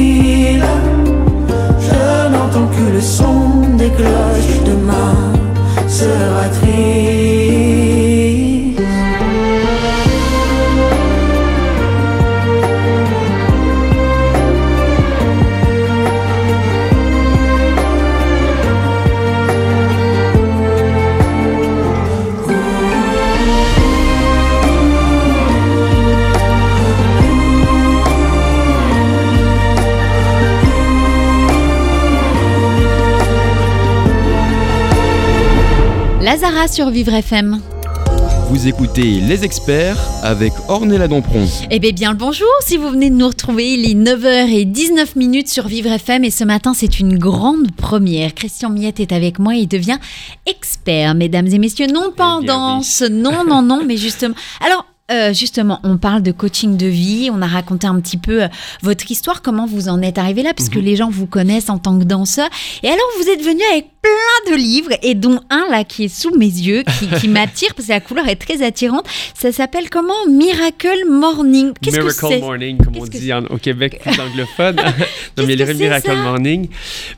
que 2.77 2.93
le 2.93 3.01
son 3.01 3.77
des 3.77 3.89
cloches 3.89 4.63
demain 4.65 5.25
sera 5.96 6.50
triste. 6.52 7.05
Lazara 36.36 36.68
sur 36.68 36.89
Vivre 36.89 37.13
FM. 37.13 37.62
Vous 38.50 38.68
écoutez 38.68 39.22
Les 39.22 39.46
Experts 39.46 39.98
avec 40.22 40.51
Ornella 40.68 41.08
Dampron. 41.08 41.48
Eh 41.72 41.80
bien, 41.80 41.94
bien 41.94 42.12
le 42.12 42.18
bonjour. 42.18 42.50
Si 42.60 42.75
vous 42.75 42.89
venez 42.89 43.10
de 43.10 43.15
nous 43.15 43.27
retrouver, 43.30 43.75
il 43.75 43.89
est 43.89 43.94
9h19 43.94 45.18
minutes 45.18 45.48
sur 45.48 45.70
Vivre 45.70 45.89
FM 45.94 46.25
et 46.25 46.32
ce 46.32 46.44
matin, 46.44 46.74
c'est 46.74 47.00
une 47.00 47.18
grande 47.18 47.72
première. 47.72 48.34
Christian 48.34 48.70
Miette 48.70 49.00
est 49.00 49.13
avec 49.13 49.39
moi 49.39 49.56
et 49.56 49.60
il 49.60 49.70
devient 49.70 49.98
expert, 50.46 51.15
mesdames 51.15 51.48
et 51.48 51.58
messieurs. 51.58 51.88
Non 51.88 52.12
pas 52.12 52.27
en 52.27 52.42
danse, 52.42 53.01
non, 53.10 53.46
non, 53.48 53.62
non, 53.62 53.84
mais 53.86 53.96
justement. 53.96 54.36
Alors, 54.60 54.86
euh, 55.12 55.34
justement, 55.34 55.80
on 55.84 55.98
parle 55.98 56.24
de 56.24 56.32
coaching 56.32 56.78
de 56.78 56.88
vie. 56.88 57.30
On 57.32 57.42
a 57.42 57.48
raconté 57.48 57.86
un 57.86 58.00
petit 58.00 58.18
peu 58.18 58.44
euh, 58.44 58.48
votre 58.82 59.10
histoire, 59.12 59.42
comment 59.44 59.68
vous 59.68 59.88
en 59.88 60.02
êtes 60.02 60.18
arrivé 60.18 60.42
là, 60.42 60.54
puisque 60.54 60.76
les 60.76 60.96
gens 60.96 61.10
vous 61.10 61.28
connaissent 61.28 61.70
en 61.70 61.78
tant 61.78 62.00
que 62.00 62.06
danseur. 62.06 62.50
Et 62.82 62.88
alors, 62.88 63.06
vous 63.22 63.30
êtes 63.30 63.42
venu 63.44 63.62
avec 63.72 63.86
plein 64.02 64.52
de 64.52 64.58
livres, 64.58 64.92
et 65.04 65.14
dont 65.16 65.40
un 65.50 65.66
là 65.70 65.84
qui 65.84 66.06
est 66.06 66.08
sous 66.08 66.36
mes 66.36 66.46
yeux, 66.46 66.84
qui, 67.00 67.08
qui 67.20 67.28
m'attire, 67.30 67.74
parce 67.76 67.88
que 67.88 67.94
la 67.94 68.00
couleur 68.00 68.28
est 68.28 68.36
très 68.36 68.64
attirante. 68.64 69.06
Ça 69.36 69.52
s'appelle 69.52 69.90
comment? 69.90 70.14
Miracle 70.30 71.06
Morning. 71.10 71.74
Que 71.82 71.92
Miracle 71.92 72.40
Morning, 72.40 72.78
comme 72.84 72.98
on 72.98 73.06
dit 73.06 73.32
en- 73.34 73.46
au 73.46 73.58
Québec 73.58 74.02
plus 74.04 74.20
anglophone. 74.20 74.76
non, 75.38 75.46
mais 75.46 75.56
le 75.56 75.74
Miracle? 75.74 76.16
Morning. 76.18 76.68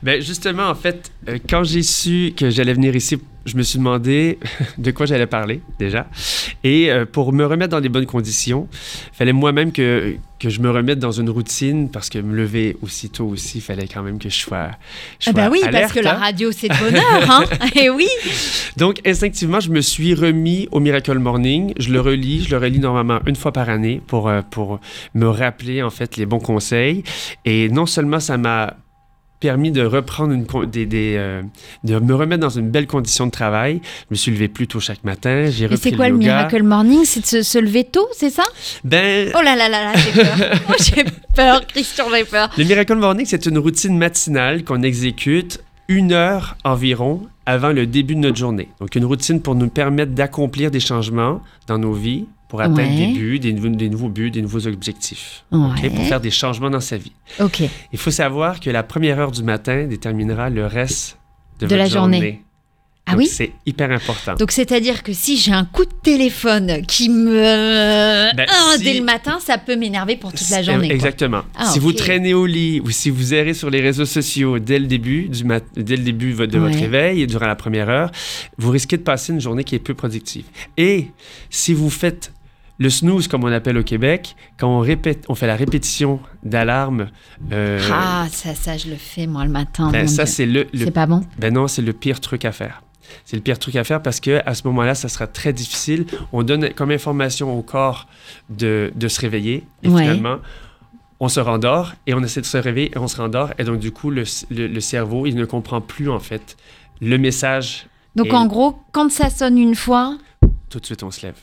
Ben, 0.02 0.20
justement, 0.20 0.68
en 0.68 0.74
fait, 0.74 1.10
euh, 1.28 1.38
quand 1.48 1.64
j'ai 1.64 1.82
su 1.82 2.32
que 2.36 2.50
j'allais 2.50 2.74
venir 2.74 2.94
ici, 2.94 3.16
je 3.48 3.56
me 3.56 3.62
suis 3.62 3.78
demandé 3.78 4.38
de 4.78 4.90
quoi 4.90 5.06
j'allais 5.06 5.26
parler, 5.26 5.60
déjà. 5.78 6.06
Et 6.64 6.90
euh, 6.90 7.04
pour 7.04 7.32
me 7.32 7.44
remettre 7.44 7.70
dans 7.70 7.80
les 7.80 7.88
bonnes 7.88 8.06
conditions, 8.06 8.68
il 9.12 9.16
fallait 9.16 9.32
moi-même 9.32 9.72
que, 9.72 10.16
que 10.38 10.48
je 10.48 10.60
me 10.60 10.70
remette 10.70 10.98
dans 10.98 11.10
une 11.10 11.30
routine 11.30 11.90
parce 11.90 12.08
que 12.08 12.18
me 12.18 12.36
lever 12.36 12.76
aussitôt 12.82 13.26
aussi, 13.26 13.58
il 13.58 13.60
fallait 13.60 13.88
quand 13.88 14.02
même 14.02 14.18
que 14.18 14.28
je 14.28 14.36
sois. 14.36 14.70
je 15.18 15.30
Ah 15.30 15.32
sois 15.32 15.48
oui, 15.48 15.60
alerte, 15.62 15.82
parce 15.82 15.92
que 15.92 16.00
la 16.00 16.14
hein. 16.14 16.18
radio, 16.18 16.52
c'est 16.52 16.68
de 16.68 16.74
bonheur, 16.74 17.30
hein 17.30 17.44
Et 17.74 17.90
oui 17.90 18.08
Donc, 18.76 19.00
instinctivement, 19.06 19.60
je 19.60 19.70
me 19.70 19.80
suis 19.80 20.14
remis 20.14 20.68
au 20.70 20.80
Miracle 20.80 21.18
Morning. 21.18 21.72
Je 21.78 21.90
le 21.90 22.00
relis, 22.00 22.44
je 22.44 22.50
le 22.50 22.58
relis 22.58 22.78
normalement 22.78 23.20
une 23.26 23.36
fois 23.36 23.52
par 23.52 23.68
année 23.68 24.00
pour, 24.06 24.28
euh, 24.28 24.42
pour 24.48 24.80
me 25.14 25.26
rappeler, 25.26 25.82
en 25.82 25.90
fait, 25.90 26.16
les 26.16 26.26
bons 26.26 26.40
conseils. 26.40 27.02
Et 27.44 27.68
non 27.68 27.86
seulement 27.86 28.20
ça 28.20 28.36
m'a 28.36 28.76
permis 29.40 29.70
de 29.70 29.82
reprendre 29.84 30.32
une, 30.32 30.46
des, 30.66 30.86
des, 30.86 31.14
euh, 31.16 31.42
de 31.84 31.98
me 31.98 32.14
remettre 32.14 32.40
dans 32.40 32.48
une 32.48 32.70
belle 32.70 32.86
condition 32.86 33.26
de 33.26 33.30
travail. 33.30 33.80
Je 33.84 34.06
me 34.10 34.16
suis 34.16 34.32
levé 34.32 34.48
plus 34.48 34.66
tôt 34.66 34.80
chaque 34.80 35.04
matin, 35.04 35.48
j'ai 35.50 35.66
repris 35.66 35.78
c'est 35.90 35.96
quoi 35.96 36.08
le 36.08 36.14
yoga. 36.16 36.26
Miracle 36.26 36.62
Morning? 36.62 37.00
C'est 37.04 37.20
de 37.20 37.26
se, 37.26 37.42
se 37.42 37.58
lever 37.58 37.84
tôt, 37.84 38.08
c'est 38.12 38.30
ça? 38.30 38.44
Ben, 38.84 39.30
Oh 39.36 39.42
là 39.42 39.56
là 39.56 39.68
là 39.68 39.84
là, 39.84 39.94
j'ai 39.96 40.12
peur. 40.12 40.36
Oh, 40.68 40.74
j'ai 40.78 41.04
peur, 41.34 41.66
Christian, 41.66 42.06
j'ai 42.14 42.24
peur. 42.24 42.50
Le 42.58 42.64
Miracle 42.64 42.94
Morning, 42.96 43.26
c'est 43.26 43.46
une 43.46 43.58
routine 43.58 43.96
matinale 43.96 44.64
qu'on 44.64 44.82
exécute 44.82 45.60
une 45.88 46.12
heure 46.12 46.56
environ 46.64 47.26
avant 47.46 47.70
le 47.70 47.86
début 47.86 48.14
de 48.14 48.20
notre 48.20 48.36
journée. 48.36 48.68
Donc, 48.80 48.94
une 48.94 49.06
routine 49.06 49.40
pour 49.40 49.54
nous 49.54 49.68
permettre 49.68 50.12
d'accomplir 50.12 50.70
des 50.70 50.80
changements 50.80 51.40
dans 51.66 51.78
nos 51.78 51.94
vies, 51.94 52.26
pour 52.48 52.60
atteindre 52.62 52.78
Ouais. 52.78 53.06
des 53.06 53.12
buts, 53.12 53.38
des, 53.38 53.52
nouveaux- 53.52 53.68
des 53.76 53.88
nouveaux 53.90 54.08
buts, 54.08 54.30
des 54.30 54.42
nouveaux 54.42 54.66
objectifs. 54.66 55.44
Ouais. 55.52 55.90
Pour 55.90 56.04
faire 56.06 56.20
des 56.20 56.30
changements 56.30 56.70
dans 56.70 56.80
sa 56.80 56.96
vie. 56.96 57.12
Ok. 57.40 57.62
Il 57.92 57.98
faut 57.98 58.10
savoir 58.10 58.58
que 58.60 58.70
la 58.70 58.82
première 58.82 59.18
heure 59.18 59.32
du 59.32 59.42
matin 59.42 59.84
déterminera 59.86 60.48
le 60.50 60.64
reste 60.66 61.18
de, 61.60 61.66
De 61.66 61.74
votre 61.74 61.78
la 61.78 61.88
journée. 61.88 62.16
journée. 62.18 62.42
Ah 63.10 63.12
Donc, 63.12 63.20
oui? 63.20 63.26
C'est 63.26 63.52
hyper 63.64 63.90
important. 63.90 64.34
Donc, 64.34 64.50
c'est-à-dire 64.52 65.02
que 65.02 65.14
si 65.14 65.38
j'ai 65.38 65.52
un 65.52 65.64
coup 65.64 65.86
de 65.86 65.92
téléphone 66.02 66.84
qui 66.86 67.08
me. 67.08 68.34
Ben, 68.36 68.46
Ah, 68.50 68.74
si- 68.76 68.84
Dès 68.84 68.94
le 68.98 69.02
matin, 69.04 69.38
ça 69.40 69.56
peut 69.56 69.76
m'énerver 69.76 70.16
pour 70.16 70.30
toute 70.30 70.50
la 70.50 70.62
journée. 70.62 70.92
Exactement. 70.92 71.40
Ah, 71.56 71.64
si 71.72 71.78
vous 71.78 71.94
traînez 71.94 72.34
au 72.34 72.44
lit 72.44 72.80
ou 72.84 72.90
si 72.90 73.08
vous 73.08 73.32
errez 73.32 73.54
sur 73.54 73.70
les 73.70 73.80
réseaux 73.80 74.04
sociaux 74.04 74.58
dès 74.58 74.78
le 74.78 74.86
début, 74.86 75.28
du 75.30 75.44
mat- 75.44 75.64
dès 75.74 75.96
le 75.96 76.02
début 76.02 76.32
vo- 76.32 76.44
de 76.46 76.58
votre 76.58 76.78
réveil 76.78 77.22
et 77.22 77.26
durant 77.26 77.46
la 77.46 77.56
première 77.56 77.88
heure, 77.88 78.10
vous 78.58 78.70
risquez 78.70 78.98
de 78.98 79.02
passer 79.02 79.32
une 79.32 79.40
journée 79.40 79.64
qui 79.64 79.74
est 79.74 79.78
peu 79.78 79.94
productive. 79.94 80.44
Et 80.76 81.06
si 81.48 81.72
vous 81.72 81.88
faites 81.88 82.32
le 82.78 82.90
snooze, 82.90 83.26
comme 83.28 83.44
on 83.44 83.52
appelle 83.52 83.76
au 83.76 83.82
Québec, 83.82 84.36
quand 84.58 84.68
on, 84.68 84.78
répète, 84.80 85.24
on 85.28 85.34
fait 85.34 85.46
la 85.48 85.56
répétition 85.56 86.20
d'alarme, 86.44 87.08
euh, 87.52 87.80
Ah, 87.92 88.26
ça, 88.30 88.54
ça, 88.54 88.76
je 88.76 88.88
le 88.88 88.96
fais, 88.96 89.26
moi, 89.26 89.44
le 89.44 89.50
matin. 89.50 89.90
ben, 89.90 90.06
ça, 90.06 90.26
c'est 90.26 90.46
le, 90.46 90.66
le 90.72 90.84
C'est 90.86 90.90
pas 90.92 91.06
bon? 91.06 91.22
Ben 91.38 91.52
non, 91.52 91.66
c'est 91.68 91.82
le 91.82 91.92
pire 91.92 92.20
truc 92.20 92.44
à 92.44 92.52
faire. 92.52 92.82
C'est 93.24 93.36
le 93.36 93.42
pire 93.42 93.58
truc 93.58 93.74
à 93.76 93.84
faire 93.84 94.02
parce 94.02 94.20
que 94.20 94.40
à 94.44 94.54
ce 94.54 94.66
moment-là, 94.68 94.94
ça 94.94 95.08
sera 95.08 95.26
très 95.26 95.52
difficile. 95.52 96.06
On 96.32 96.42
donne 96.42 96.72
comme 96.74 96.90
information 96.90 97.58
au 97.58 97.62
corps 97.62 98.06
de, 98.50 98.92
de 98.94 99.08
se 99.08 99.20
réveiller 99.20 99.64
et 99.82 99.88
Ouais. 99.88 100.02
finalement, 100.02 100.36
on 101.18 101.28
se 101.28 101.40
rendort 101.40 101.94
et 102.06 102.12
on 102.14 102.22
essaie 102.22 102.42
de 102.42 102.46
se 102.46 102.58
réveiller 102.58 102.92
et 102.94 102.98
on 102.98 103.08
se 103.08 103.16
rendort 103.16 103.50
et 103.58 103.64
donc 103.64 103.78
du 103.80 103.90
coup, 103.92 104.10
le, 104.10 104.24
le- 104.50 104.66
le 104.68 104.80
cerveau, 104.80 105.26
il 105.26 105.36
ne 105.36 105.46
comprend 105.46 105.80
plus 105.80 106.10
en 106.10 106.20
fait 106.20 106.56
le 107.00 107.16
message. 107.16 107.86
Donc, 108.14 108.26
Et- 108.26 108.32
en 108.32 108.46
gros, 108.46 108.78
quand 108.92 109.10
ça 109.10 109.30
sonne 109.30 109.56
une 109.58 109.74
fois, 109.74 110.16
Tout 110.70 110.78
de 110.80 110.84
suite, 110.86 111.02
on 111.02 111.10
se 111.10 111.22
lève. 111.24 111.38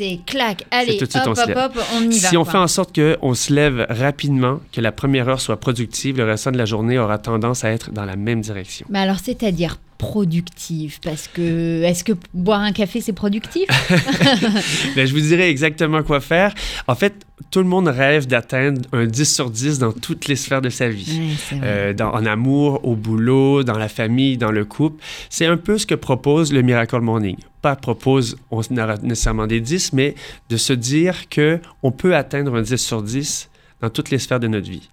C'est 0.00 0.20
clac. 0.24 0.64
Allez, 0.70 0.96
tout 0.96 1.04
de 1.04 1.10
suite, 1.10 1.26
hop, 1.26 1.36
on 1.36 1.50
hop, 1.50 1.72
hop, 1.76 1.84
on 1.94 2.10
y 2.10 2.18
va. 2.18 2.28
Si 2.30 2.36
on 2.38 2.44
quoi. 2.44 2.52
fait 2.52 2.58
en 2.58 2.68
sorte 2.68 2.98
qu'on 2.98 3.34
se 3.34 3.52
lève 3.52 3.86
rapidement, 3.90 4.60
que 4.72 4.80
la 4.80 4.92
première 4.92 5.28
heure 5.28 5.40
soit 5.40 5.58
productive, 5.58 6.16
le 6.16 6.24
restant 6.24 6.52
de 6.52 6.56
la 6.56 6.64
journée 6.64 6.98
aura 6.98 7.18
tendance 7.18 7.64
à 7.64 7.70
être 7.70 7.90
dans 7.92 8.06
la 8.06 8.16
même 8.16 8.40
direction. 8.40 8.86
Mais 8.88 9.00
alors, 9.00 9.18
c'est-à-dire 9.22 9.76
productif 10.00 10.98
Parce 11.04 11.28
que, 11.28 11.82
est-ce 11.82 12.02
que 12.02 12.12
boire 12.32 12.60
un 12.60 12.72
café, 12.72 13.00
c'est 13.00 13.12
productif? 13.12 13.68
Ben, 14.96 15.06
je 15.06 15.12
vous 15.12 15.20
dirais 15.20 15.50
exactement 15.50 16.02
quoi 16.02 16.20
faire. 16.20 16.54
En 16.88 16.94
fait, 16.94 17.14
tout 17.50 17.60
le 17.60 17.66
monde 17.66 17.88
rêve 17.88 18.26
d'atteindre 18.26 18.80
un 18.92 19.06
10 19.06 19.34
sur 19.34 19.50
10 19.50 19.78
dans 19.78 19.92
toutes 19.92 20.26
les 20.26 20.36
sphères 20.36 20.62
de 20.62 20.70
sa 20.70 20.88
vie. 20.88 21.36
Euh, 21.52 21.92
dans, 21.92 22.10
en 22.12 22.24
amour, 22.24 22.80
au 22.84 22.96
boulot, 22.96 23.62
dans 23.62 23.78
la 23.78 23.88
famille, 23.88 24.36
dans 24.36 24.50
le 24.50 24.64
couple. 24.64 25.02
C'est 25.28 25.46
un 25.46 25.56
peu 25.56 25.78
ce 25.78 25.86
que 25.86 25.94
propose 25.94 26.52
le 26.52 26.62
Miracle 26.62 27.00
Morning. 27.00 27.36
Pas 27.62 27.76
propose, 27.76 28.36
on 28.50 28.62
n'aura 28.70 28.96
nécessairement 28.96 29.46
des 29.46 29.60
10, 29.60 29.92
mais 29.92 30.14
de 30.48 30.56
se 30.56 30.72
dire 30.72 31.28
que 31.28 31.60
on 31.82 31.92
peut 31.92 32.16
atteindre 32.16 32.54
un 32.56 32.62
10 32.62 32.76
sur 32.76 33.02
10 33.02 33.50
dans 33.82 33.90
toutes 33.90 34.10
les 34.10 34.18
sphères 34.18 34.40
de 34.40 34.48
notre 34.48 34.70
vie. 34.70 34.88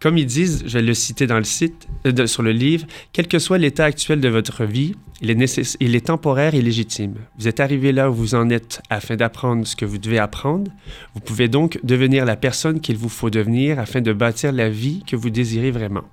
Comme 0.00 0.16
ils 0.16 0.26
disent, 0.26 0.62
je 0.64 0.78
vais 0.78 0.82
le 0.82 0.94
citer 0.94 1.26
dans 1.26 1.38
le 1.38 1.44
site, 1.44 1.88
euh, 2.06 2.26
sur 2.26 2.44
le 2.44 2.52
livre, 2.52 2.86
quel 3.12 3.26
que 3.26 3.40
soit 3.40 3.58
l'état 3.58 3.84
actuel 3.84 4.20
de 4.20 4.28
votre 4.28 4.64
vie, 4.64 4.94
il 5.20 5.30
est, 5.30 5.76
il 5.80 5.96
est 5.96 6.06
temporaire 6.06 6.54
et 6.54 6.62
légitime. 6.62 7.16
Vous 7.36 7.48
êtes 7.48 7.58
arrivé 7.58 7.90
là 7.90 8.08
où 8.08 8.14
vous 8.14 8.34
en 8.36 8.48
êtes 8.48 8.80
afin 8.90 9.16
d'apprendre 9.16 9.66
ce 9.66 9.74
que 9.74 9.84
vous 9.84 9.98
devez 9.98 10.20
apprendre. 10.20 10.70
Vous 11.14 11.20
pouvez 11.20 11.48
donc 11.48 11.80
devenir 11.82 12.24
la 12.24 12.36
personne 12.36 12.80
qu'il 12.80 12.96
vous 12.96 13.08
faut 13.08 13.30
devenir 13.30 13.80
afin 13.80 14.00
de 14.00 14.12
bâtir 14.12 14.52
la 14.52 14.70
vie 14.70 15.02
que 15.04 15.16
vous 15.16 15.30
désirez 15.30 15.72
vraiment. 15.72 16.04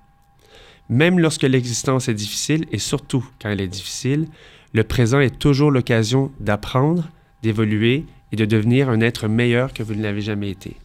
Même 0.90 1.20
lorsque 1.20 1.44
l'existence 1.44 2.10
est 2.10 2.14
difficile, 2.16 2.66
et 2.72 2.80
surtout 2.80 3.24
quand 3.40 3.50
elle 3.50 3.62
est 3.62 3.68
difficile, 3.68 4.28
le 4.74 4.84
présent 4.84 5.20
est 5.20 5.38
toujours 5.38 5.70
l'occasion 5.70 6.32
d'apprendre, 6.40 7.08
d'évoluer 7.44 8.06
et 8.32 8.36
de 8.36 8.46
devenir 8.46 8.90
un 8.90 9.02
être 9.02 9.28
meilleur 9.28 9.74
que 9.74 9.84
vous 9.84 9.94
ne 9.94 10.02
l'avez 10.02 10.22
jamais 10.22 10.50
été. 10.50 10.76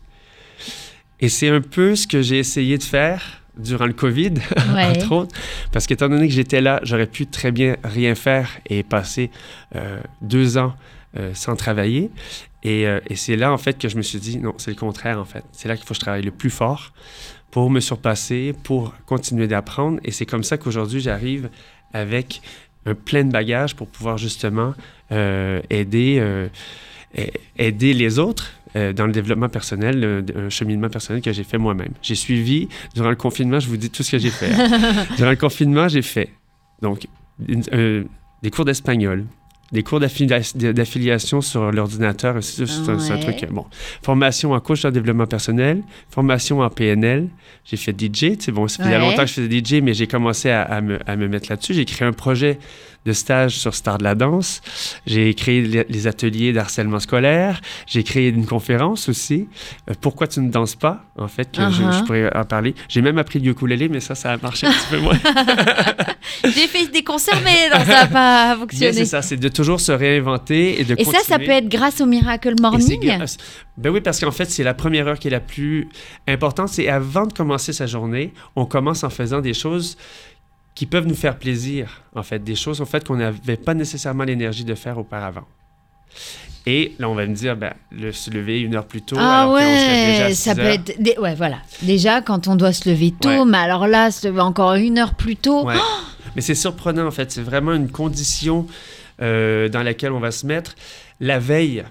Et 1.21 1.29
c'est 1.29 1.49
un 1.49 1.61
peu 1.61 1.95
ce 1.97 2.07
que 2.07 2.23
j'ai 2.23 2.39
essayé 2.39 2.79
de 2.79 2.83
faire 2.83 3.43
durant 3.57 3.87
le 3.87 3.93
COVID, 3.93 4.35
Ouais. 4.75 4.85
entre 4.87 5.13
autres, 5.13 5.37
parce 5.73 5.87
qu'étant 5.87 6.09
donné 6.09 6.29
que 6.29 6.35
j'étais 6.35 6.61
là, 6.61 6.81
j'aurais 6.83 7.07
pu 7.07 7.27
très 7.27 7.53
bien 7.53 7.77
rien 7.85 8.15
faire 8.15 8.49
et 8.67 8.83
passer 8.83 9.31
euh, 9.77 10.01
deux 10.23 10.57
ans 10.57 10.75
euh, 11.19 11.33
sans 11.35 11.57
travailler. 11.57 12.11
Et, 12.63 12.87
euh, 12.87 13.01
et 13.09 13.17
c'est 13.17 13.37
là, 13.37 13.53
en 13.53 13.59
fait, 13.59 13.79
que 13.79 13.89
je 13.89 13.97
me 13.97 14.03
suis 14.03 14.19
dit, 14.19 14.39
non, 14.39 14.55
c'est 14.59 14.71
le 14.71 14.77
contraire, 14.77 15.19
en 15.19 15.25
fait. 15.25 15.45
C'est 15.53 15.69
là 15.69 15.77
qu'il 15.77 15.85
faut 15.85 15.91
que 15.95 15.97
je 15.97 16.01
travaille 16.01 16.23
le 16.23 16.31
plus 16.31 16.51
fort 16.51 16.93
pour 17.51 17.69
me 17.71 17.81
surpasser, 17.81 18.55
pour 18.63 18.95
continuer 19.07 19.49
d'apprendre. 19.49 19.99
Et 20.05 20.13
c'est 20.13 20.27
comme 20.27 20.45
ça 20.45 20.57
qu'aujourd'hui, 20.57 21.01
j'arrive 21.01 21.51
avec 21.93 22.41
un 22.87 22.95
plein 22.95 23.25
de 23.25 23.33
bagages 23.33 23.75
pour 23.75 23.89
pouvoir 23.89 24.17
justement 24.19 24.73
aider, 25.11 26.49
aider 27.59 27.93
les 27.93 28.19
autres 28.21 28.53
euh, 28.77 28.93
dans 28.93 29.07
le 29.07 29.13
développement 29.13 29.49
personnel, 29.49 30.01
le- 30.01 30.25
un 30.47 30.49
cheminement 30.51 30.89
personnel 30.89 31.23
que 31.23 31.33
j'ai 31.33 31.45
fait 31.45 31.59
moi-même. 31.59 31.93
J'ai 32.03 32.15
suivi, 32.15 32.69
durant 32.95 33.11
le 33.11 33.17
confinement, 33.17 33.61
je 33.61 33.69
vous 33.69 33.77
dis 33.77 33.91
tout 33.91 34.03
ce 34.03 34.11
que 34.13 34.19
j'ai 34.19 34.31
fait. 34.31 34.53
hein. 34.53 35.07
durant 35.17 35.31
le 35.31 35.37
confinement, 35.37 35.89
j'ai 35.89 36.03
fait 36.03 36.31
donc 36.83 37.07
une- 37.49 37.63
euh, 37.73 38.05
des 38.43 38.51
cours 38.51 38.65
d'espagnol, 38.65 39.25
des 39.73 39.83
cours 39.85 40.01
d'affilia- 40.01 40.73
d'affiliation 40.73 41.41
sur 41.41 41.71
l'ordinateur, 41.71 42.43
c'est 42.43 42.67
c'est 42.67 42.91
un, 42.91 42.99
c'est 42.99 43.13
un 43.13 43.17
Ouais. 43.17 43.21
truc, 43.37 43.49
bon. 43.53 43.67
Formation 44.03 44.53
en 44.53 44.59
coach 44.61 44.85
en 44.85 44.91
développement 44.91 45.27
personnel, 45.27 45.83
formation 46.09 46.61
en 46.61 46.71
PNL, 46.71 47.29
j'ai 47.65 47.77
fait 47.77 47.93
DJ, 47.93 48.37
sais, 48.39 48.51
bon, 48.51 48.67
fait 48.67 48.83
il 48.85 48.91
y 48.91 48.95
a 48.95 48.99
Ouais. 48.99 49.05
longtemps 49.11 49.23
que 49.23 49.29
je 49.29 49.35
faisais 49.35 49.49
DJ, 49.61 49.81
mais 49.83 49.95
j'ai 49.95 50.09
commencé 50.09 50.51
à, 50.51 50.63
à 50.63 50.81
me, 50.81 50.99
à 51.09 51.15
me 51.17 51.29
mettre 51.29 51.51
là-dessus. 51.51 51.75
J'ai 51.75 51.85
créé 51.85 52.07
un 52.09 52.13
projet 52.13 52.59
de 53.07 53.13
stage 53.13 53.59
sur 53.59 53.75
Star 53.75 53.99
de 53.99 54.05
la 54.05 54.15
danse. 54.15 54.61
J'ai 55.07 55.33
créé 55.35 55.63
les, 55.89 56.07
ateliers 56.07 56.53
d'harcèlement 56.53 57.01
scolaire. 57.01 57.61
J'ai 57.87 58.03
créé 58.03 58.29
une 58.29 58.47
conférence 58.47 59.09
aussi. 59.09 59.49
Euh, 59.89 59.95
pourquoi 60.01 60.27
tu 60.27 60.41
ne 60.41 60.51
danses 60.51 60.75
pas, 60.75 61.05
en 61.17 61.29
fait, 61.29 61.51
que 61.51 61.63
je- 61.71 61.81
Uh-huh. 61.81 61.99
je, 61.99 62.05
pourrais 62.05 62.37
en 62.37 62.45
parler. 62.45 62.75
J'ai 62.89 63.01
même 63.01 63.19
appris 63.19 63.39
le 63.39 63.51
ukulélé, 63.51 63.89
mais 63.89 64.01
ça, 64.01 64.15
ça 64.15 64.33
a 64.33 64.37
marché 64.37 64.67
un 64.67 64.73
petit 64.73 64.87
peu 64.91 64.99
moins. 64.99 65.19
J'ai 66.45 66.67
fait 66.67 66.87
des 66.89 67.03
concerts, 67.03 67.41
mais 67.45 67.69
non, 67.71 67.85
ça 67.85 68.05
n'a 68.05 68.07
pas 68.07 68.57
fonctionné. 68.57 68.93
c'est 68.93 69.05
ça, 69.05 69.23
c'est 69.23 69.37
de 69.37 69.49
toujours 69.49 69.81
se 69.81 69.93
réinventer 69.93 70.81
et 70.81 70.85
de 70.85 70.95
Et 70.99 71.05
ça, 71.05 71.19
ça 71.27 71.39
peut 71.39 71.51
être 71.51 71.69
grâce 71.69 72.01
au 72.01 72.07
Miracle 72.07 72.55
Morning? 72.61 73.01
Ben 73.77 73.91
oui, 73.91 74.01
parce 74.01 74.21
qu'en 74.21 74.31
fait, 74.31 74.51
c'est 74.51 74.63
la 74.63 74.75
première 74.75 75.07
heure 75.09 75.19
qui 75.19 75.29
est 75.29 75.31
la 75.31 75.41
plus 75.41 75.89
importante. 76.29 76.69
C'est 76.69 76.89
avant 76.89 77.27
de 77.27 77.33
commencer 77.33 77.73
sa 77.73 77.87
journée, 77.87 78.33
on 78.57 78.67
commence 78.67 79.05
en 79.05 79.11
faisant 79.11 79.41
des 79.41 79.55
choses 79.55 79.97
qui 80.81 80.87
peuvent 80.87 81.07
nous 81.07 81.15
faire 81.15 81.39
plaisir, 81.39 82.01
en 82.15 82.23
fait, 82.23 82.39
des 82.43 82.55
choses, 82.55 82.81
en 82.81 82.87
fait, 82.87 83.07
qu'on 83.07 83.17
n'avait 83.17 83.59
pas 83.59 83.75
nécessairement 83.75 84.25
l'énergie 84.25 84.65
de 84.65 84.75
faire 84.75 84.97
auparavant. 84.97 85.45
Et 86.65 86.95
là, 86.99 87.11
on 87.11 87.15
va 87.15 87.27
me 87.27 87.35
dire, 87.35 87.55
ben, 87.55 87.75
le, 87.93 88.13
se 88.13 88.31
lever 88.31 88.61
une 88.63 88.75
heure 88.77 88.87
plus 88.87 89.03
tôt. 89.03 89.17
Ah 89.19 89.43
alors 89.43 89.53
ouais, 89.57 90.07
déjà 90.13 90.29
ça 90.35 90.53
6 90.53 90.57
peut 90.57 90.61
heures. 90.63 90.73
être. 90.73 91.03
des- 91.03 91.19
Ouais, 91.19 91.35
voilà. 91.35 91.59
Déjà, 91.83 92.23
quand 92.23 92.49
on 92.49 92.57
doit 92.57 92.73
se 92.73 92.89
lever 92.89 93.11
tôt, 93.13 93.29
Ouais. 93.29 93.45
mais 93.45 93.59
alors 93.59 93.87
là, 93.89 94.11
se 94.11 94.27
lever 94.27 94.41
encore 94.41 94.73
une 94.73 94.97
heure 94.99 95.13
plus 95.17 95.37
tôt. 95.37 95.67
Ouais. 95.67 95.75
Mais 96.35 96.41
c'est 96.41 96.55
surprenant, 96.55 97.07
en 97.07 97.11
fait. 97.11 97.31
C'est 97.31 97.43
vraiment 97.43 97.75
une 97.75 97.91
condition 97.91 98.67
euh, 99.21 99.69
dans 99.69 99.83
laquelle 99.83 100.13
on 100.13 100.21
va 100.21 100.31
se 100.31 100.47
mettre. 100.47 100.77
La 101.21 101.39
veille, 101.39 101.85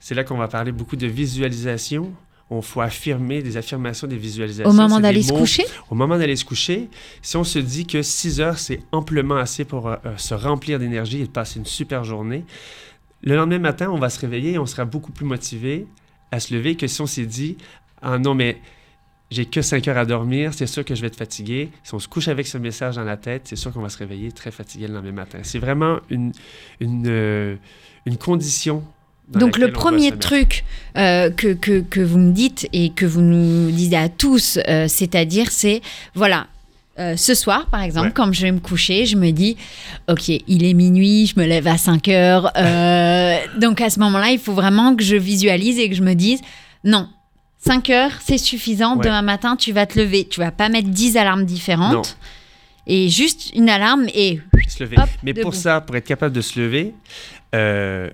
c'est 0.00 0.14
là 0.14 0.22
qu'on 0.22 0.36
va 0.36 0.48
parler 0.48 0.70
beaucoup 0.72 0.96
de 0.96 1.06
visualisation. 1.06 2.12
On 2.54 2.62
faut 2.62 2.80
affirmer 2.80 3.42
des 3.42 3.56
affirmations, 3.56 4.06
des 4.06 4.16
visualisations. 4.16 4.70
Au 4.70 4.72
moment 4.72 5.00
d'aller 5.00 5.22
se 5.22 5.32
coucher? 5.32 5.64
Au 5.90 5.94
moment 5.94 6.16
d'aller 6.18 6.36
se 6.36 6.44
coucher, 6.44 6.88
si 7.22 7.36
on 7.36 7.44
se 7.44 7.58
dit 7.58 7.86
que 7.86 8.02
6 8.02 8.40
heures, 8.40 8.58
c'est 8.58 8.80
amplement 8.92 9.36
assez 9.36 9.64
pour 9.64 9.88
euh, 9.88 9.96
euh, 10.06 10.16
se 10.16 10.34
remplir 10.34 10.78
d'énergie 10.78 11.20
et 11.20 11.26
de 11.26 11.30
passer 11.30 11.58
une 11.58 11.66
super 11.66 12.04
journée, 12.04 12.44
le 13.22 13.36
lendemain 13.36 13.58
matin, 13.58 13.90
on 13.90 13.98
va 13.98 14.10
se 14.10 14.20
réveiller 14.20 14.52
et 14.52 14.58
on 14.58 14.66
sera 14.66 14.84
beaucoup 14.84 15.10
plus 15.12 15.24
motivé 15.24 15.86
à 16.30 16.40
se 16.40 16.52
lever 16.54 16.76
que 16.76 16.86
si 16.86 17.00
on 17.00 17.06
s'est 17.06 17.26
dit 17.26 17.56
Ah 18.02 18.18
non, 18.18 18.34
mais 18.34 18.60
j'ai 19.30 19.46
que 19.46 19.62
5 19.62 19.88
heures 19.88 19.98
à 19.98 20.04
dormir, 20.04 20.52
c'est 20.54 20.66
sûr 20.66 20.84
que 20.84 20.94
je 20.94 21.00
vais 21.00 21.06
être 21.06 21.16
fatigué. 21.16 21.70
Si 21.82 21.94
on 21.94 21.98
se 21.98 22.06
couche 22.06 22.28
avec 22.28 22.46
ce 22.46 22.58
message 22.58 22.96
dans 22.96 23.04
la 23.04 23.16
tête, 23.16 23.42
c'est 23.46 23.56
sûr 23.56 23.72
qu'on 23.72 23.80
va 23.80 23.88
se 23.88 23.98
réveiller 23.98 24.30
très 24.30 24.50
fatigué 24.50 24.86
le 24.86 24.94
lendemain 24.94 25.12
matin. 25.12 25.38
C'est 25.42 25.58
vraiment 25.58 26.00
une, 26.10 26.32
une, 26.80 27.06
euh, 27.06 27.56
une 28.06 28.18
condition. 28.18 28.84
Donc 29.28 29.58
le 29.58 29.72
premier 29.72 30.12
truc 30.12 30.64
euh, 30.96 31.30
que, 31.30 31.54
que, 31.54 31.80
que 31.80 32.00
vous 32.00 32.18
me 32.18 32.32
dites 32.32 32.68
et 32.72 32.90
que 32.90 33.06
vous 33.06 33.22
nous 33.22 33.70
disiez 33.70 33.96
à 33.96 34.08
tous, 34.08 34.58
euh, 34.68 34.86
c'est-à-dire 34.86 35.50
c'est, 35.50 35.80
voilà, 36.14 36.46
euh, 36.98 37.16
ce 37.16 37.34
soir 37.34 37.66
par 37.66 37.82
exemple, 37.82 38.08
Ouais. 38.08 38.12
quand 38.14 38.32
je 38.32 38.42
vais 38.42 38.52
me 38.52 38.60
coucher, 38.60 39.06
je 39.06 39.16
me 39.16 39.30
dis, 39.30 39.56
ok, 40.08 40.28
il 40.28 40.64
est 40.64 40.74
minuit, 40.74 41.26
je 41.26 41.40
me 41.40 41.46
lève 41.46 41.66
à 41.66 41.78
5 41.78 42.06
heures. 42.08 42.52
donc 43.58 43.80
à 43.80 43.90
ce 43.90 43.98
moment-là, 44.00 44.30
il 44.30 44.38
faut 44.38 44.52
vraiment 44.52 44.94
que 44.94 45.02
je 45.02 45.16
visualise 45.16 45.78
et 45.78 45.88
que 45.88 45.96
je 45.96 46.02
me 46.02 46.14
dise, 46.14 46.40
non. 46.84 47.08
5 47.66 47.88
heures, 47.90 48.10
c'est 48.22 48.36
suffisant. 48.36 48.96
Ouais. 48.98 49.04
Demain 49.04 49.22
matin, 49.22 49.56
tu 49.56 49.72
vas 49.72 49.86
te 49.86 49.98
lever. 49.98 50.26
Tu 50.28 50.38
vas 50.38 50.50
pas 50.50 50.68
mettre 50.68 50.88
10 50.90 51.16
alarmes 51.16 51.46
différentes. 51.46 51.94
Non. 51.94 52.02
Et 52.86 53.08
juste 53.08 53.52
une 53.54 53.70
alarme 53.70 54.04
et 54.14 54.38
se 54.68 54.82
lever. 54.84 54.96
Hop, 54.98 55.08
Mais 55.22 55.32
pour 55.32 55.54
ça, 55.54 55.80
pour 55.80 55.96
être 55.96 56.04
capable 56.06 56.34
de 56.34 56.42
se 56.42 56.60
lever, 56.60 56.92
euh, 57.54 58.10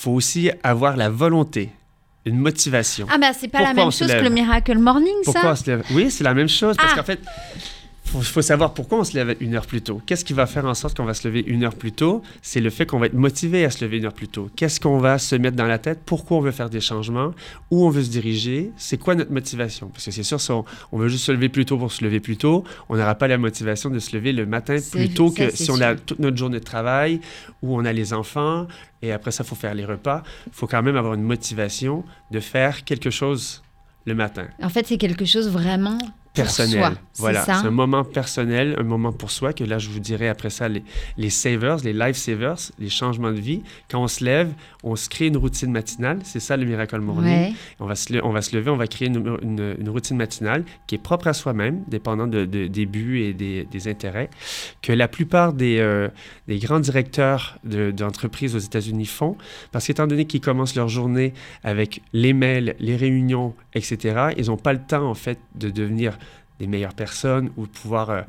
faut 0.00 0.12
aussi 0.12 0.50
avoir 0.62 0.96
la 0.96 1.10
volonté, 1.10 1.70
une 2.24 2.38
motivation. 2.38 3.06
ah 3.10 3.18
bah 3.18 3.32
c'est 3.38 3.48
pas 3.48 3.58
la 3.60 3.66
Pourquoi 3.66 3.82
on 3.82 3.86
même 3.86 3.92
se 3.92 4.04
chose 4.04 4.12
que 4.14 4.22
le 4.24 4.30
Miracle 4.30 4.78
Morning 4.78 5.12
pourquoi 5.24 5.42
ça 5.42 5.52
on 5.52 5.56
se 5.56 5.70
lève? 5.70 5.82
Oui, 5.92 6.10
c'est 6.10 6.24
la 6.24 6.32
même 6.34 6.48
chose. 6.48 6.76
Parce 6.76 6.92
Ah. 6.92 6.96
qu'en 6.96 7.04
fait, 7.04 7.20
faut, 8.10 8.20
faut 8.20 8.42
savoir 8.42 8.74
pourquoi 8.74 8.98
on 8.98 9.04
se 9.04 9.14
lève 9.14 9.36
une 9.40 9.54
heure 9.54 9.66
plus 9.66 9.82
tôt. 9.82 10.02
Qu'est-ce 10.04 10.24
qui 10.24 10.32
va 10.32 10.46
faire 10.46 10.64
en 10.64 10.74
sorte 10.74 10.96
qu'on 10.96 11.04
va 11.04 11.14
se 11.14 11.26
lever 11.26 11.44
une 11.46 11.64
heure 11.64 11.74
plus 11.74 11.92
tôt? 11.92 12.22
C'est 12.42 12.60
le 12.60 12.70
fait 12.70 12.86
qu'on 12.86 12.98
va 12.98 13.06
être 13.06 13.14
motivé 13.14 13.64
à 13.64 13.70
se 13.70 13.84
lever 13.84 13.98
une 13.98 14.06
heure 14.06 14.12
plus 14.12 14.28
tôt. 14.28 14.50
Qu'est-ce 14.56 14.80
qu'on 14.80 14.98
va 14.98 15.18
se 15.18 15.36
mettre 15.36 15.56
dans 15.56 15.66
la 15.66 15.78
tête? 15.78 16.00
Pourquoi 16.04 16.38
on 16.38 16.40
veut 16.40 16.50
faire 16.50 16.70
des 16.70 16.80
changements? 16.80 17.32
Où 17.70 17.86
on 17.86 17.90
veut 17.90 18.02
se 18.02 18.10
diriger? 18.10 18.72
C'est 18.76 18.98
quoi 18.98 19.14
notre 19.14 19.32
motivation? 19.32 19.88
Parce 19.88 20.04
que 20.04 20.10
c'est 20.10 20.22
sûr, 20.22 20.40
si 20.40 20.50
on, 20.50 20.64
on 20.92 20.98
veut 20.98 21.08
juste 21.08 21.24
se 21.24 21.32
lever 21.32 21.48
plus 21.48 21.64
tôt 21.64 21.78
pour 21.78 21.92
se 21.92 22.04
lever 22.04 22.20
plus 22.20 22.36
tôt, 22.36 22.64
on 22.88 22.96
n'aura 22.96 23.14
pas 23.14 23.28
la 23.28 23.38
motivation 23.38 23.90
de 23.90 23.98
se 23.98 24.16
lever 24.16 24.32
le 24.32 24.46
matin 24.46 24.76
plus 24.90 25.10
tôt 25.10 25.30
que 25.30 25.50
si 25.50 25.70
on 25.70 25.80
a 25.80 25.94
toute 25.94 26.18
notre 26.18 26.36
journée 26.36 26.58
de 26.58 26.64
travail, 26.64 27.20
où 27.62 27.76
on 27.76 27.84
a 27.84 27.92
les 27.92 28.12
enfants, 28.12 28.66
et 29.02 29.12
après 29.12 29.30
ça, 29.30 29.44
il 29.44 29.48
faut 29.48 29.56
faire 29.56 29.74
les 29.74 29.84
repas. 29.84 30.22
Il 30.46 30.52
faut 30.52 30.66
quand 30.66 30.82
même 30.82 30.96
avoir 30.96 31.14
une 31.14 31.22
motivation 31.22 32.04
de 32.30 32.40
faire 32.40 32.84
quelque 32.84 33.10
chose 33.10 33.62
le 34.04 34.14
matin. 34.14 34.46
En 34.62 34.68
fait, 34.68 34.86
c'est 34.86 34.98
quelque 34.98 35.24
chose 35.24 35.48
vraiment 35.48 35.98
personnel. 36.34 36.80
soi. 36.80 36.92
Voilà, 37.16 37.44
c'est 37.44 37.50
un 37.66 37.70
moment 37.70 38.04
personnel, 38.04 38.76
un 38.78 38.82
moment 38.82 39.12
pour 39.12 39.30
soi, 39.30 39.52
que 39.52 39.64
là, 39.64 39.78
je 39.78 39.88
vous 39.90 39.98
dirai 40.00 40.28
après 40.28 40.48
ça, 40.50 40.68
les, 40.68 40.82
les 41.18 41.28
savers, 41.30 41.76
les 41.84 41.92
life 41.92 42.16
savers, 42.16 42.56
les 42.78 42.88
changements 42.88 43.32
de 43.32 43.40
vie. 43.40 43.62
Quand 43.90 44.02
on 44.02 44.08
se 44.08 44.24
lève, 44.24 44.52
on 44.82 44.96
se 44.96 45.08
crée 45.08 45.26
une 45.26 45.36
routine 45.36 45.70
matinale. 45.70 46.20
C'est 46.24 46.40
ça 46.40 46.56
le 46.56 46.64
Miracle 46.64 47.00
Morning. 47.00 47.30
Ouais. 47.50 47.52
On, 47.80 47.86
va 47.86 47.94
se, 47.94 48.12
le- 48.12 48.24
on 48.24 48.30
va 48.30 48.40
se 48.42 48.56
lever, 48.56 48.70
on 48.70 48.76
va 48.76 48.86
créer 48.86 49.08
une, 49.08 49.36
une- 49.42 49.76
une 49.78 49.88
routine 49.90 50.16
matinale 50.16 50.64
qui 50.86 50.94
est 50.94 50.98
propre 50.98 51.26
à 51.26 51.32
soi-même, 51.34 51.82
dépendant 51.88 52.26
de, 52.26 52.44
de- 52.44 52.66
des 52.68 52.86
buts 52.86 53.20
et 53.20 53.34
des, 53.34 53.64
des 53.70 53.88
intérêts, 53.88 54.30
que 54.82 54.92
la 54.92 55.08
plupart 55.08 55.52
des, 55.52 55.78
euh, 55.78 56.08
des 56.48 56.58
grands 56.58 56.80
directeurs 56.80 57.58
de- 57.64 57.90
d'entreprises 57.90 58.54
aux 58.54 58.58
États-Unis 58.60 59.06
font, 59.06 59.36
parce 59.72 59.86
qu'étant 59.86 60.06
donné 60.06 60.24
qu'ils 60.24 60.40
commencent 60.40 60.74
leur 60.76 60.88
journée 60.88 61.34
avec 61.64 62.00
les 62.12 62.32
mails, 62.32 62.76
les 62.78 62.96
réunions, 62.96 63.54
etc., 63.74 64.28
ils 64.38 64.46
n'ont 64.46 64.56
pas 64.56 64.72
le 64.72 64.80
temps, 64.80 65.08
en 65.08 65.14
fait, 65.14 65.38
de 65.56 65.68
devenir 65.70 66.18
des 66.60 66.66
meilleures 66.68 66.94
personnes 66.94 67.50
ou 67.56 67.66
pouvoir 67.66 68.10
euh, 68.10 68.20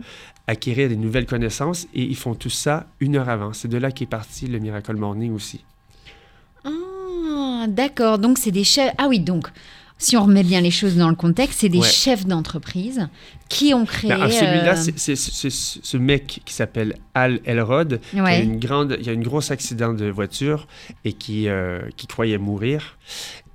acquérir 0.48 0.90
des 0.90 0.96
nouvelles 0.96 1.26
connaissances, 1.28 1.86
et 1.94 2.02
ils 2.02 2.16
font 2.16 2.34
tout 2.34 2.50
ça 2.50 2.88
une 3.00 3.16
heure 3.18 3.30
avant. 3.30 3.54
C'est 3.54 3.68
de 3.68 3.78
là 3.78 3.92
qu'est 3.92 4.06
parti 4.08 4.48
le 4.48 4.58
Miracle 4.60 4.96
Morning 4.96 5.34
aussi. 5.34 5.64
Ah, 6.66 7.66
d'accord. 7.68 8.18
Donc, 8.18 8.38
c'est 8.38 8.52
des 8.52 8.64
chefs. 8.64 8.94
Ah 8.98 9.08
oui, 9.08 9.20
donc, 9.20 9.48
si 9.98 10.18
on 10.18 10.24
remet 10.24 10.44
bien 10.44 10.62
les 10.62 10.72
choses 10.72 10.96
dans 10.96 11.10
le 11.10 11.16
contexte, 11.16 11.60
c'est 11.62 11.70
des 11.70 11.80
Ouais. 11.80 11.88
chefs 11.88 12.26
d'entreprise 12.26 13.08
qui 13.50 13.74
ont 13.74 13.86
créé. 13.86 14.10
Ben, 14.10 14.30
Celui-là, 14.30 14.74
euh, 14.78 14.92
c'est- 14.96 15.16
ce 15.86 15.98
mec 15.98 16.42
qui 16.46 16.54
s'appelle 16.54 16.96
Al 17.14 17.40
Elrod. 17.46 18.00
qui 18.12 18.20
a 18.20 18.24
Ouais. 18.24 18.44
une 18.44 18.58
grande, 18.60 18.98
il 19.00 19.06
y 19.06 19.10
a 19.10 19.14
une 19.14 19.24
grosse 19.24 19.52
accident 19.52 19.94
de 19.94 20.06
voiture 20.10 20.68
et 21.06 21.14
qui, 21.14 21.48
euh, 21.50 21.82
qui 21.98 22.08
croyait 22.08 22.38
mourir 22.40 22.98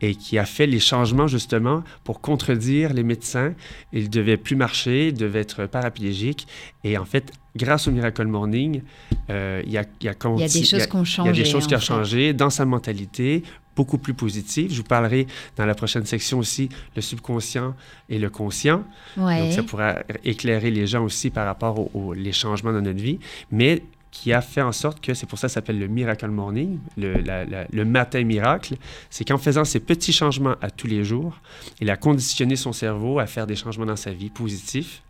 et 0.01 0.15
qui 0.15 0.39
a 0.39 0.45
fait 0.45 0.67
les 0.67 0.81
changements 0.81 1.27
justement 1.27 1.83
pour 2.05 2.21
contredire 2.21 2.93
les 2.93 3.03
médecins. 3.03 3.55
Il 3.93 4.11
devait 4.11 4.37
plus 4.37 4.57
marcher, 4.57 5.09
il 5.09 5.15
devait 5.15 5.41
être 5.41 5.67
paraplégique 5.67 6.47
et 6.85 6.99
en 6.99 7.05
fait, 7.05 7.33
grâce 7.57 7.89
au 7.89 7.91
Miracle 7.91 8.27
Morning, 8.27 8.83
euh, 9.31 9.63
il 9.65 9.73
y 9.73 9.79
a, 9.79 9.85
il 10.01 10.07
y 10.07 10.09
a, 10.09 10.15
Il 10.37 10.41
y 10.41 10.45
a 10.45 10.49
des 10.49 10.65
choses 10.65 10.87
qui 10.87 10.97
ont 10.97 11.03
il 11.03 11.03
y 11.03 11.07
changé. 11.07 11.31
a 11.31 11.33
des 11.33 11.45
choses 11.45 11.67
qui 11.67 11.75
ont 11.75 11.81
changé 11.81 12.33
dans 12.33 12.51
sa 12.51 12.65
mentalité, 12.65 13.43
beaucoup 13.75 13.99
plus 13.99 14.15
positive. 14.15 14.71
Je 14.73 14.77
vous 14.79 14.83
parlerai 14.85 15.27
dans 15.57 15.67
la 15.67 15.75
prochaine 15.75 16.05
section 16.07 16.39
aussi 16.39 16.69
le 16.95 17.03
subconscient 17.03 17.75
et 18.09 18.19
le 18.19 18.31
conscient. 18.31 18.85
Ouais. 19.17 19.41
Donc, 19.45 19.53
ça 19.53 19.63
pourra 19.63 19.97
éclairer 20.25 20.71
les 20.71 20.87
gens 20.87 21.05
aussi 21.05 21.31
par 21.31 21.47
rapport 21.47 21.95
aux 21.95 22.13
les 22.15 22.33
changements 22.33 22.73
dans 22.73 22.81
notre 22.83 23.03
vie, 23.03 23.19
mais 23.51 23.83
qui 24.17 24.33
a 24.33 24.41
fait 24.41 24.63
en 24.63 24.73
sorte 24.73 25.01
que, 25.01 25.13
c'est 25.13 25.27
pour 25.27 25.39
ça 25.39 25.47
que 25.47 25.53
ça 25.53 25.57
s'appelle 25.57 25.79
le 25.79 25.89
Miracle 25.89 26.29
Morning, 26.29 26.79
le, 26.97 27.85
matin 27.85 28.25
miracle, 28.25 28.77
c'est 29.11 29.25
qu'en 29.27 29.37
faisant 29.37 29.65
ces 29.65 29.79
petits 29.81 30.13
changements 30.13 30.57
à 30.63 30.71
tous 30.71 30.87
les 30.87 31.05
jours, 31.05 31.39
il 31.81 31.91
a 31.91 31.97
conditionné 31.97 32.57
son 32.57 32.73
cerveau 32.73 33.19
à 33.19 33.27
faire 33.27 33.47
des 33.47 33.57
changements 33.57 33.85
dans 33.87 33.97
sa 33.97 34.13
vie 34.13 34.31
positifs, 34.31 35.03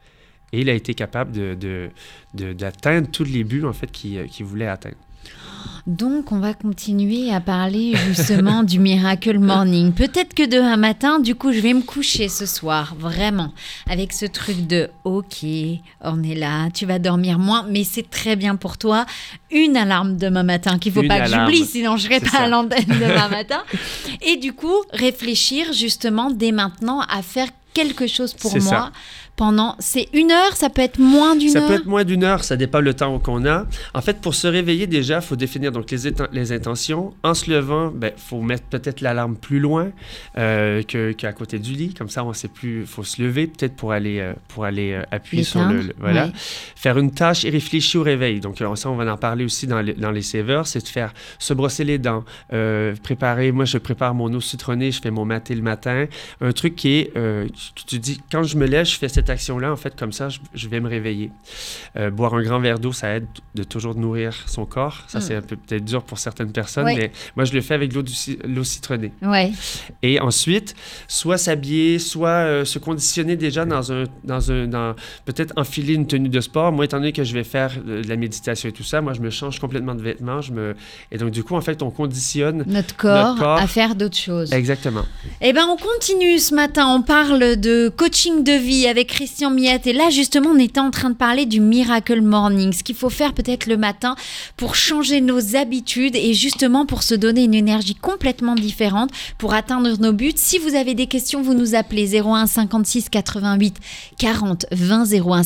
et 0.53 0.61
il 0.61 0.69
a 0.69 0.75
été 0.75 0.93
capable 0.95 1.33
de- 1.33 1.91
de- 2.35 2.53
d'atteindre 2.53 3.09
tous 3.11 3.25
les 3.25 3.45
buts, 3.45 3.65
en 3.65 3.73
fait, 3.73 3.91
qu'il 3.93 4.19
euh, 4.19 4.27
qu'il 4.27 4.45
voulait 4.45 4.67
atteindre. 4.69 4.97
Donc, 5.87 6.33
on 6.33 6.41
va 6.41 6.53
continuer 6.53 7.33
à 7.33 7.41
parler 7.41 7.95
justement 8.09 8.65
du 8.65 8.81
Miracle 8.81 9.39
Morning. 9.39 9.93
Peut-être 9.93 10.35
que 10.35 10.45
demain 10.45 10.77
matin, 10.77 11.21
du 11.21 11.37
coup, 11.37 11.53
je 11.53 11.61
vais 11.61 11.75
me 11.75 11.83
coucher 11.83 12.29
ce 12.29 12.45
soir, 12.45 12.97
vraiment, 12.99 13.53
avec 13.89 14.13
ce 14.13 14.27
truc 14.27 14.67
de 14.67 14.91
OK, 15.05 15.45
on 16.01 16.25
est 16.25 16.35
là, 16.35 16.71
tu 16.75 16.87
vas 16.87 16.99
dormir 16.99 17.39
moins, 17.39 17.65
mais 17.71 17.85
c'est 17.85 18.11
très 18.11 18.35
bien 18.35 18.57
pour 18.57 18.79
toi. 18.79 19.07
Une 19.53 19.77
alarme 19.77 20.17
demain 20.17 20.43
matin 20.43 20.81
qu'il 20.81 20.91
faut 20.91 21.03
Une 21.03 21.09
pas 21.09 21.21
que 21.21 21.31
j'oublie, 21.31 21.65
sinon 21.65 21.97
je 21.97 22.09
serai 22.09 22.19
pas 22.19 22.39
à 22.39 22.49
l'antenne 22.49 22.85
demain 22.89 23.29
matin. 23.31 23.63
Et 24.23 24.39
du 24.39 24.55
coup, 24.55 24.83
réfléchir 24.93 25.73
justement 25.73 26.33
dès 26.33 26.51
maintenant 26.51 27.01
à 27.03 27.23
faire 27.23 27.51
quelque 27.77 28.07
chose 28.07 28.33
pour 28.35 28.53
moi 28.53 28.61
ça. 28.61 28.93
pendant. 29.37 29.77
C'est 29.79 30.09
une 30.15 30.31
heure, 30.33 30.57
ça 30.57 30.71
peut 30.71 30.83
être 30.83 30.99
moins 30.99 31.37
d'une 31.37 31.51
Ça 31.51 31.61
heure. 31.61 31.69
peut 31.69 31.75
être 31.75 31.87
moins 31.87 32.05
d'une 32.05 32.25
heure, 32.25 32.43
ça 32.43 32.57
dépend 32.57 32.81
le 32.81 32.95
temps 32.95 33.19
qu'on 33.19 33.45
a. 33.47 33.67
En 33.95 34.01
fait, 34.01 34.21
pour 34.21 34.35
se 34.35 34.47
réveiller, 34.47 34.87
déjà, 34.87 35.17
il 35.17 35.23
faut 35.23 35.37
définir 35.37 35.73
donc 35.73 35.91
les, 35.91 35.99
les 36.33 36.53
intentions. 36.53 37.13
En 37.23 37.35
se 37.35 37.51
levant, 37.51 37.93
il 38.03 38.13
faut 38.17 38.41
mettre 38.41 38.65
peut-être 38.65 39.01
l'alarme 39.03 39.37
plus 39.37 39.61
loin 39.61 39.91
euh, 40.39 40.83
que- 40.83 41.13
qu'à 41.13 41.33
côté 41.33 41.59
du 41.59 41.73
lit. 41.73 41.93
Comme 41.95 42.09
ça, 42.09 42.25
on 42.25 42.33
sait 42.33 42.49
plus. 42.49 42.81
Il 42.81 42.87
faut 42.87 43.05
se 43.05 43.21
lever 43.23 43.47
peut-être 43.47 43.77
pour 43.77 43.93
aller, 43.93 44.21
euh, 44.21 44.33
pour 44.49 44.65
aller 44.65 44.93
euh, 44.93 45.03
appuyer 45.11 45.45
sur 45.45 45.63
le. 45.65 45.83
Le- 45.83 45.95
voilà. 46.01 46.31
Faire 46.75 46.97
une 46.99 47.11
tâche 47.13 47.45
et 47.45 47.51
réfléchir 47.51 48.01
au 48.01 48.05
réveil. 48.05 48.41
Donc, 48.41 48.61
euh, 48.63 48.75
ça, 48.77 48.89
on 48.91 48.97
va 48.97 49.13
en 49.13 49.17
parler 49.19 49.45
aussi 49.45 49.67
dans 49.67 49.81
les, 49.83 49.93
dans 49.95 50.11
les 50.11 50.23
savers. 50.23 50.67
C'est 50.67 50.83
de 50.83 50.89
faire 50.89 51.13
se 51.39 51.53
brosser 51.55 51.85
les 51.85 51.99
dents, 51.99 52.25
préparer. 53.03 53.53
Moi, 53.53 53.65
je 53.65 53.79
prépare 53.79 54.15
mon 54.15 54.33
eau 54.33 54.41
citronnée, 54.41 54.91
je 54.93 55.01
fais 55.01 55.11
mon 55.11 55.25
maté 55.25 55.55
le 55.55 55.63
matin. 55.63 56.07
Un 56.41 56.53
truc 56.53 56.77
qui 56.77 56.95
est. 56.99 57.13
tu, 57.87 57.99
dis, 57.99 58.21
quand 58.31 58.43
je 58.43 58.57
me 58.57 58.67
lève, 58.67 58.87
je 58.87 58.97
fais 58.97 59.09
cette 59.09 59.31
action-là. 59.31 59.73
En 59.73 59.77
fait, 59.77 59.95
comme 59.97 60.13
ça, 60.13 60.29
je, 60.29 60.39
je 60.55 60.69
vais 60.69 60.81
me 60.81 60.89
réveiller. 60.89 61.31
Euh, 61.97 62.11
boire 62.11 62.35
un 62.35 62.43
grand 62.43 62.61
verre 62.61 62.79
d'eau, 62.79 62.93
ça 62.93 63.15
aide 63.17 63.27
de 63.55 63.63
toujours 63.65 63.95
nourrir 63.95 64.35
son 64.47 64.67
corps. 64.67 65.03
Ça, 65.09 65.19
Mm. 65.19 65.23
c'est 65.23 65.35
un 65.37 65.43
peu 65.43 65.57
peut-être 65.57 65.85
dur 65.85 66.03
pour 66.03 66.19
certaines 66.19 66.53
personnes, 66.53 66.87
Oui. 66.87 66.95
mais 66.97 67.11
moi, 67.37 67.45
je 67.45 67.53
le 67.53 67.61
fais 67.61 67.75
avec 67.75 67.93
l'eau 67.93 68.03
l'eau 68.45 68.65
citronnée. 68.65 69.13
Ouais. 69.23 69.53
Et 70.03 70.21
ensuite, 70.21 70.75
soit 71.09 71.39
s'habiller, 71.39 71.99
soit 71.99 72.29
euh, 72.29 72.65
se 72.65 72.79
conditionner 72.79 73.37
déjà 73.37 73.65
dans 73.65 73.93
un, 73.93 74.05
dans 74.25 74.51
un, 74.53 74.67
dans 74.67 74.95
peut-être 75.25 75.53
enfiler 75.57 75.95
une 75.95 76.07
tenue 76.07 76.29
de 76.29 76.41
sport. 76.41 76.73
Moi, 76.73 76.85
étant 76.85 76.99
donné 76.99 77.13
que 77.13 77.25
je 77.25 77.33
vais 77.35 77.45
faire 77.45 77.73
euh, 77.87 78.03
de 78.03 78.09
la 78.09 78.17
méditation 78.17 78.69
et 78.69 78.73
tout 78.73 78.83
ça, 78.85 79.01
moi, 79.01 79.13
je 79.13 79.21
me 79.21 79.31
change 79.31 79.59
complètement 79.59 79.95
de 79.95 80.03
vêtements. 80.03 80.41
Je 80.41 80.53
me... 80.53 80.75
Et 81.11 81.19
donc, 81.19 81.31
du 81.31 81.43
coup, 81.45 81.55
en 81.57 81.61
fait, 81.61 81.83
on 81.83 81.91
conditionne. 81.91 82.65
Notre 82.67 82.97
corps, 82.97 83.29
Notre 83.35 83.41
corps. 83.41 83.59
à 83.59 83.67
faire 83.67 83.95
d'autres 83.95 84.17
choses. 84.17 84.53
Exactement. 84.53 85.05
Eh 85.41 85.53
ben, 85.53 85.67
on 85.69 85.77
continue 85.77 86.39
ce 86.39 86.55
matin. 86.55 86.87
On 86.89 87.03
parle 87.03 87.56
de 87.57 87.89
coaching 87.89 88.45
de 88.45 88.53
vie 88.53 88.87
avec 88.87 89.09
Christian 89.09 89.51
Miette. 89.51 89.87
Et 89.87 89.93
là, 89.93 90.11
justement, 90.11 90.51
on 90.51 90.59
était 90.59 90.81
en 90.81 90.91
train 90.91 91.11
de 91.11 91.15
parler 91.15 91.47
du 91.47 91.61
Miracle 91.61 92.21
Morning, 92.21 92.73
ce 92.73 92.83
qu'il 92.83 92.95
faut 92.95 93.11
faire 93.11 93.33
peut-être 93.33 93.67
le 93.67 93.77
matin 93.77 94.15
pour 94.57 94.75
changer 94.75 95.21
nos 95.21 95.57
habitudes 95.57 96.17
et 96.17 96.35
justement 96.35 96.87
pour 96.87 97.03
se 97.03 97.15
donner 97.15 97.45
une 97.45 97.55
énergie 97.55 97.95
complètement 97.95 98.55
différente 98.55 99.11
pour 99.39 99.55
atteindre 99.55 99.97
nos 99.99 100.13
buts. 100.13 100.33
Si 100.37 100.59
vous 100.59 100.75
avez 100.75 100.95
des 100.95 101.07
questions, 101.07 101.43
vous 101.43 101.55
nous 101.55 101.75
appelez 101.75 102.21
01 102.21 102.47
56 102.47 103.09
88 103.09 103.77
40 104.19 104.67
20 104.73 105.05
01 105.13 105.43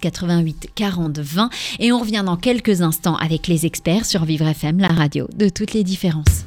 88 0.00 0.68
40 0.74 1.18
20 1.18 1.50
et 1.78 1.92
on 1.92 1.98
revient 1.98 2.22
dans 2.24 2.36
quelques 2.36 2.82
instants 2.82 3.16
avec 3.16 3.46
les 3.46 3.66
experts 3.66 4.06
sur 4.06 4.24
Vivre 4.24 4.46
FM, 4.46 4.78
la 4.78 4.88
radio 4.88 5.28
de 5.36 5.48
toutes 5.48 5.74
les 5.74 5.84
différences. 5.84 6.42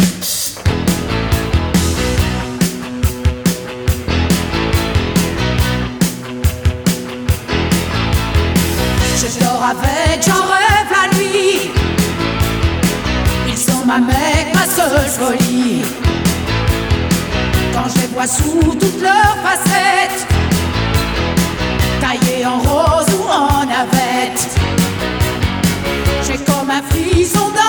ma 13.85 13.99
mec, 13.99 14.53
ma 14.53 14.65
seule 14.65 15.07
folie. 15.07 15.81
Quand 17.73 17.89
je 17.89 18.01
les 18.01 18.07
vois 18.07 18.27
sous 18.27 18.75
toutes 18.79 19.01
leurs 19.01 19.37
facettes, 19.43 20.27
taillées 21.99 22.45
en 22.45 22.59
rose 22.59 23.07
ou 23.19 23.29
en 23.29 23.65
navette, 23.65 24.47
j'ai 26.25 26.37
comme 26.37 26.69
un 26.69 26.81
frisson 26.89 27.49
de 27.49 27.62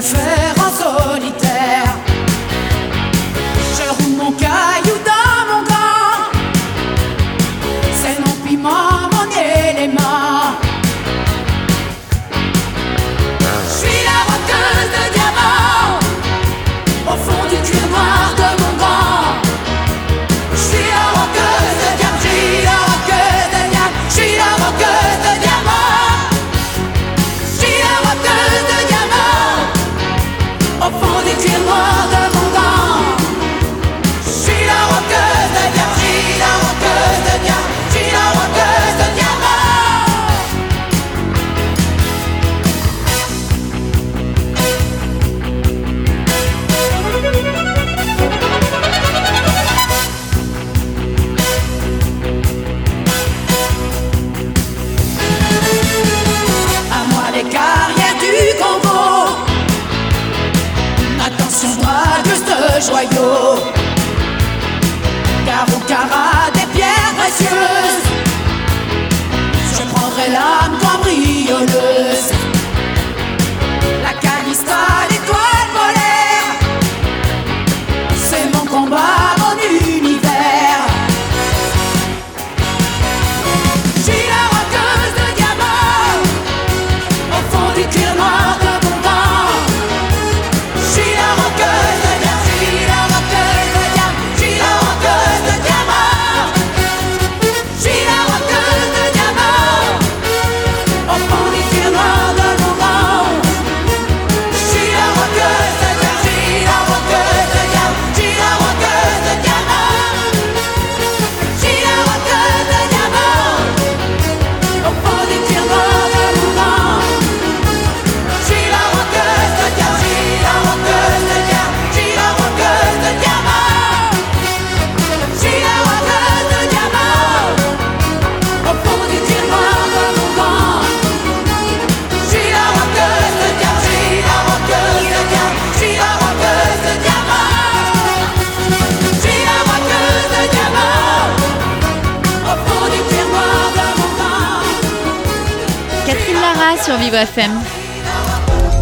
préfère 0.00 0.54
en 0.56 0.70
solitaire. 0.70 1.49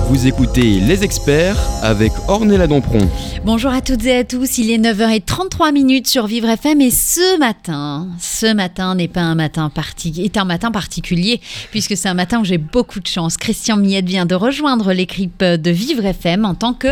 Vous 0.09 0.27
écoutez 0.27 0.81
Les 0.81 1.03
Experts 1.03 1.57
avec 1.83 2.13
Ornella 2.29 2.67
Dampron. 2.67 3.09
Bonjour 3.43 3.71
à 3.71 3.81
toutes 3.81 4.05
et 4.05 4.17
à 4.17 4.25
tous, 4.25 4.59
il 4.59 4.71
est 4.71 4.77
9h33 4.77 5.73
minutes 5.73 6.09
sur 6.09 6.27
Vivre 6.27 6.51
FM 6.51 6.83
et 6.83 6.91
ce 6.91 7.39
matin, 7.39 8.07
ce 8.21 8.53
matin 8.53 8.95
n'est 8.97 9.09
pas 9.09 9.23
un 9.23 9.35
matin 9.35 9.71
parti, 9.71 10.21
est 10.23 10.37
un 10.37 10.45
matin 10.45 10.71
particulier 10.71 11.41
puisque 11.71 11.97
c'est 11.97 12.09
un 12.11 12.15
matin 12.15 12.41
où 12.41 12.45
j'ai 12.45 12.59
beaucoup 12.59 13.01
de 13.01 13.07
chance. 13.07 13.39
Christian 13.39 13.79
Miette 13.79 14.07
vient 14.07 14.27
de 14.27 14.35
rejoindre 14.35 14.93
l'équipe 14.93 15.43
de 15.43 15.71
Vivre 15.71 16.05
FM 16.05 16.45
en 16.45 16.55
tant 16.55 16.75
que 16.75 16.89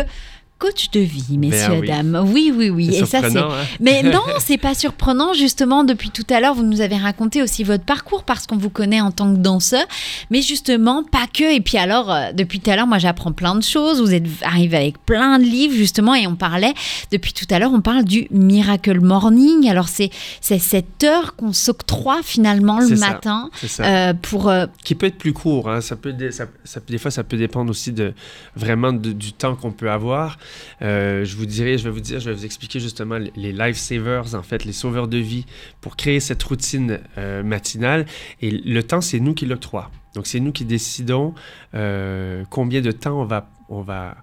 coach 0.59 0.89
de 0.91 0.99
vie, 0.99 1.37
messieurs, 1.37 1.67
Ben 1.69 1.79
oui. 1.81 1.87
dames. 1.87 2.25
Oui, 2.33 2.51
oui, 2.55 2.69
oui. 2.69 2.89
C'est 2.91 2.99
Et 3.01 3.05
ça, 3.05 3.21
c'est. 3.29 3.37
hein? 3.37 3.49
Mais 3.79 4.01
non, 4.03 4.21
c'est 4.39 4.57
pas 4.57 4.73
surprenant. 4.73 5.33
Justement, 5.33 5.83
depuis 5.83 6.09
tout 6.09 6.25
à 6.29 6.39
l'heure, 6.39 6.53
vous 6.55 6.63
nous 6.63 6.81
avez 6.81 6.97
raconté 6.97 7.41
aussi 7.43 7.63
votre 7.63 7.83
parcours 7.83 8.23
parce 8.23 8.47
qu'on 8.47 8.57
vous 8.57 8.69
connaît 8.69 9.01
en 9.01 9.11
tant 9.11 9.31
que 9.33 9.37
danseur. 9.39 9.85
Mais 10.31 10.41
justement, 10.41 11.03
pas 11.03 11.27
que. 11.31 11.55
Et 11.55 11.61
puis 11.61 11.77
alors, 11.77 12.11
euh, 12.11 12.31
depuis 12.33 12.59
tout 12.59 12.69
à 12.69 12.75
l'heure, 12.75 12.87
moi, 12.87 12.97
j'apprends 12.97 13.31
plein 13.31 13.55
de 13.55 13.63
choses. 13.63 14.01
Vous 14.01 14.13
êtes 14.13 14.25
arrivé 14.41 14.77
avec 14.77 14.97
plein 15.05 15.37
de 15.39 15.43
livres, 15.43 15.75
justement, 15.75 16.15
et 16.15 16.25
on 16.27 16.35
parlait, 16.35 16.73
depuis 17.11 17.33
tout 17.33 17.45
à 17.51 17.59
l'heure, 17.59 17.71
on 17.73 17.81
parle 17.81 18.03
du 18.03 18.27
Miracle 18.31 18.99
Morning. 18.99 19.69
Alors, 19.69 19.87
c'est 19.89 20.09
c'est 20.41 20.59
cette 20.59 21.03
heure 21.03 21.35
qu'on 21.35 21.53
s'octroie 21.53 22.21
finalement 22.23 22.79
le 22.79 22.95
ça. 22.95 23.09
matin 23.09 23.49
C'est 23.61 23.67
ça. 23.67 23.83
euh, 23.83 24.13
pour. 24.13 24.49
euh, 24.49 24.65
qui 24.83 24.95
peut 24.95 25.05
être 25.07 25.17
plus 25.17 25.33
court. 25.33 25.69
hein. 25.69 25.81
Ça 25.81 25.95
peut, 25.95 26.13
ça, 26.31 26.45
ça 26.63 26.79
des 26.87 26.97
fois, 26.97 27.11
ça 27.11 27.23
peut 27.23 27.37
dépendre 27.37 27.69
aussi 27.69 27.91
de 27.91 28.13
vraiment 28.55 28.91
de- 28.93 29.11
du 29.11 29.33
temps 29.33 29.55
qu'on 29.55 29.71
peut 29.71 29.91
avoir. 29.91 30.37
Euh, 30.81 31.25
je 31.25 31.35
vous 31.35 31.45
dirais, 31.45 31.77
je 31.77 31.83
vais 31.83 31.89
vous 31.89 31.99
dire, 31.99 32.19
je 32.19 32.29
vais 32.29 32.35
vous 32.35 32.45
expliquer 32.45 32.79
justement 32.79 33.17
les- 33.17 33.51
lifesavers, 33.53 34.35
en 34.35 34.43
fait, 34.43 34.65
les 34.65 34.73
sauveurs 34.73 35.07
de 35.07 35.17
vie 35.17 35.45
pour 35.81 35.95
créer 35.95 36.19
cette 36.19 36.43
routine 36.43 36.99
euh, 37.17 37.43
matinale. 37.43 38.05
Et 38.41 38.51
le 38.51 38.83
temps, 38.83 39.01
c'est 39.01 39.19
nous 39.19 39.33
qui 39.33 39.45
l'octroie. 39.45 39.91
Donc, 40.15 40.27
c'est 40.27 40.39
nous 40.39 40.51
qui 40.51 40.65
décidons 40.65 41.33
euh, 41.73 42.43
combien 42.49 42.81
de 42.81 42.91
temps 42.91 43.19
on 43.21 43.25
va, 43.25 43.49
on 43.69 43.81
va, 43.81 44.17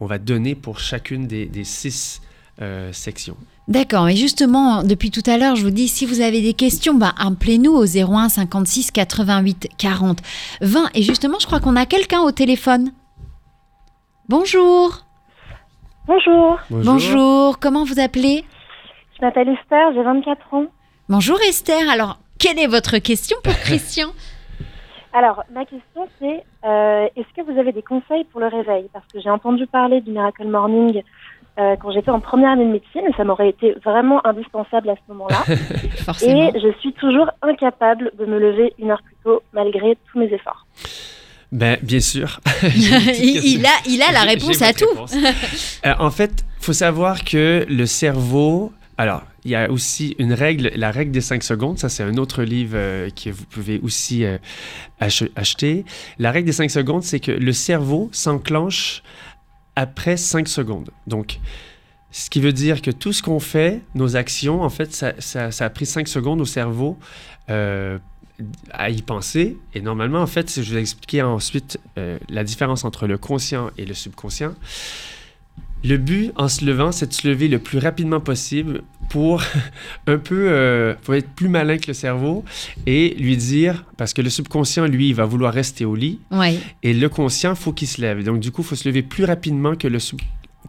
on 0.00 0.06
va 0.06 0.18
donner 0.18 0.54
pour 0.54 0.78
chacune 0.80 1.26
des, 1.26 1.64
six 1.64 2.20
sections. 2.92 3.36
D'accord, 3.68 4.08
et 4.08 4.16
justement, 4.16 4.82
depuis 4.82 5.10
tout 5.10 5.22
à 5.26 5.36
l'heure, 5.36 5.54
je 5.54 5.62
vous 5.62 5.70
dis, 5.70 5.88
si 5.88 6.06
vous 6.06 6.20
avez 6.22 6.40
des 6.40 6.54
questions, 6.54 6.94
bah, 6.94 7.14
appelez-nous 7.18 7.70
au 7.70 7.84
01 7.84 8.30
56 8.30 8.90
88 8.90 9.68
40 9.76 10.18
20. 10.62 10.90
Et 10.94 11.02
justement, 11.02 11.38
je 11.38 11.46
crois 11.46 11.60
qu'on 11.60 11.76
a 11.76 11.84
quelqu'un 11.86 12.20
au 12.22 12.32
téléphone. 12.32 12.92
Bonjour. 14.28 15.07
Bonjour, 16.08 16.58
Bonjour. 16.70 17.58
Comment 17.58 17.84
vous 17.84 18.00
appelez? 18.00 18.42
Je 19.14 19.26
m'appelle 19.26 19.50
Esther, 19.50 19.92
j'ai 19.92 20.02
24 20.02 20.54
ans. 20.54 20.64
Bonjour 21.10 21.38
Esther. 21.46 21.86
Alors, 21.90 22.16
quelle 22.38 22.58
est 22.58 22.66
votre 22.66 22.96
question 22.96 23.36
pour 23.44 23.52
Christian? 23.52 24.08
Alors, 25.12 25.44
ma 25.52 25.66
question 25.66 26.08
c'est 26.18 26.44
euh, 26.64 27.08
est-ce 27.14 27.28
que 27.36 27.42
vous 27.42 27.58
avez 27.58 27.72
des 27.72 27.82
conseils 27.82 28.24
pour 28.32 28.40
le 28.40 28.46
réveil? 28.46 28.88
Parce 28.90 29.04
que 29.12 29.20
j'ai 29.20 29.28
entendu 29.28 29.66
parler 29.66 30.00
du 30.00 30.12
Miracle 30.12 30.46
Morning 30.46 31.02
euh, 31.58 31.76
quand 31.76 31.92
j'étais 31.92 32.10
en 32.10 32.20
première 32.20 32.52
année 32.52 32.64
de 32.64 32.72
médecine 32.72 33.02
et 33.06 33.12
ça 33.14 33.24
m'aurait 33.24 33.50
été 33.50 33.72
vraiment 33.84 34.26
indispensable 34.26 34.88
à 34.88 34.94
ce 34.94 35.12
moment-là. 35.12 35.44
Et 36.22 36.58
je 36.58 36.72
suis 36.80 36.94
toujours 36.94 37.30
incapable 37.42 38.12
de 38.18 38.24
me 38.24 38.38
lever 38.38 38.72
une 38.78 38.92
heure 38.92 39.02
plus 39.02 39.16
tôt 39.24 39.42
malgré 39.52 39.98
tous 40.10 40.18
mes 40.18 40.32
efforts. 40.32 40.66
Ben, 41.52 41.78
bien 41.82 42.00
sûr. 42.00 42.40
Il, 42.62 43.44
il 43.44 43.66
a, 43.66 43.70
il 43.86 44.02
a 44.02 44.12
la 44.12 44.22
réponse 44.22 44.60
à 44.62 44.72
tout. 44.72 44.86
réponse. 44.90 45.14
Euh, 45.86 45.94
en 45.98 46.10
fait, 46.10 46.44
faut 46.60 46.72
savoir 46.72 47.24
que 47.24 47.64
le 47.68 47.86
cerveau. 47.86 48.72
Alors, 49.00 49.22
il 49.44 49.52
y 49.52 49.54
a 49.54 49.70
aussi 49.70 50.16
une 50.18 50.32
règle, 50.32 50.72
la 50.74 50.90
règle 50.90 51.12
des 51.12 51.20
5 51.20 51.42
secondes. 51.44 51.78
Ça, 51.78 51.88
c'est 51.88 52.02
un 52.02 52.16
autre 52.16 52.42
livre 52.42 52.72
euh, 52.74 53.08
que 53.10 53.30
vous 53.30 53.44
pouvez 53.44 53.78
aussi 53.82 54.24
euh, 54.24 54.38
ach- 55.00 55.22
acheter. 55.36 55.84
La 56.18 56.32
règle 56.32 56.46
des 56.46 56.52
5 56.52 56.68
secondes, 56.70 57.04
c'est 57.04 57.20
que 57.20 57.30
le 57.30 57.52
cerveau 57.52 58.10
s'enclenche 58.12 59.02
après 59.76 60.16
5 60.16 60.48
secondes. 60.48 60.90
Donc, 61.06 61.38
ce 62.10 62.28
qui 62.28 62.40
veut 62.40 62.52
dire 62.52 62.82
que 62.82 62.90
tout 62.90 63.12
ce 63.12 63.22
qu'on 63.22 63.38
fait, 63.38 63.80
nos 63.94 64.16
actions, 64.16 64.62
en 64.62 64.70
fait, 64.70 64.92
ça, 64.92 65.12
ça- 65.20 65.52
ça 65.52 65.66
a 65.66 65.70
pris 65.70 65.86
5 65.86 66.08
secondes 66.08 66.40
au 66.40 66.44
cerveau 66.46 66.98
euh, 67.50 67.98
à 68.70 68.90
y 68.90 69.02
penser. 69.02 69.56
Et 69.74 69.80
normalement, 69.80 70.20
en 70.22 70.26
fait, 70.26 70.48
si 70.50 70.62
je 70.62 70.74
vais 70.74 70.80
expliquer 70.80 71.22
ensuite 71.22 71.78
euh, 71.98 72.18
la 72.28 72.44
différence 72.44 72.84
entre 72.84 73.06
le 73.06 73.18
conscient 73.18 73.70
et 73.78 73.84
le 73.84 73.94
subconscient. 73.94 74.54
Le 75.84 75.96
but 75.96 76.32
en 76.34 76.48
se 76.48 76.64
levant, 76.64 76.90
c'est 76.90 77.06
de 77.06 77.12
se 77.12 77.26
lever 77.28 77.46
le 77.46 77.60
plus 77.60 77.78
rapidement 77.78 78.18
possible 78.18 78.82
pour 79.10 79.42
un 80.08 80.18
peu 80.18 80.48
euh, 80.50 80.94
être 81.12 81.30
plus 81.30 81.48
malin 81.48 81.78
que 81.78 81.86
le 81.86 81.92
cerveau 81.94 82.44
et 82.84 83.14
lui 83.18 83.36
dire 83.36 83.84
parce 83.96 84.12
que 84.12 84.20
le 84.20 84.28
subconscient 84.28 84.86
lui 84.86 85.08
il 85.10 85.14
va 85.14 85.24
vouloir 85.24 85.54
rester 85.54 85.84
au 85.84 85.94
lit 85.94 86.18
et 86.82 86.92
le 86.92 87.08
conscient 87.08 87.54
faut 87.54 87.72
qu'il 87.72 87.86
se 87.86 88.00
lève. 88.00 88.24
Donc 88.24 88.40
du 88.40 88.50
coup, 88.50 88.62
il 88.62 88.66
faut 88.66 88.74
se 88.74 88.88
lever 88.88 89.02
plus 89.02 89.22
rapidement 89.24 89.76
que 89.76 89.86
le 89.86 90.00
sub- 90.00 90.20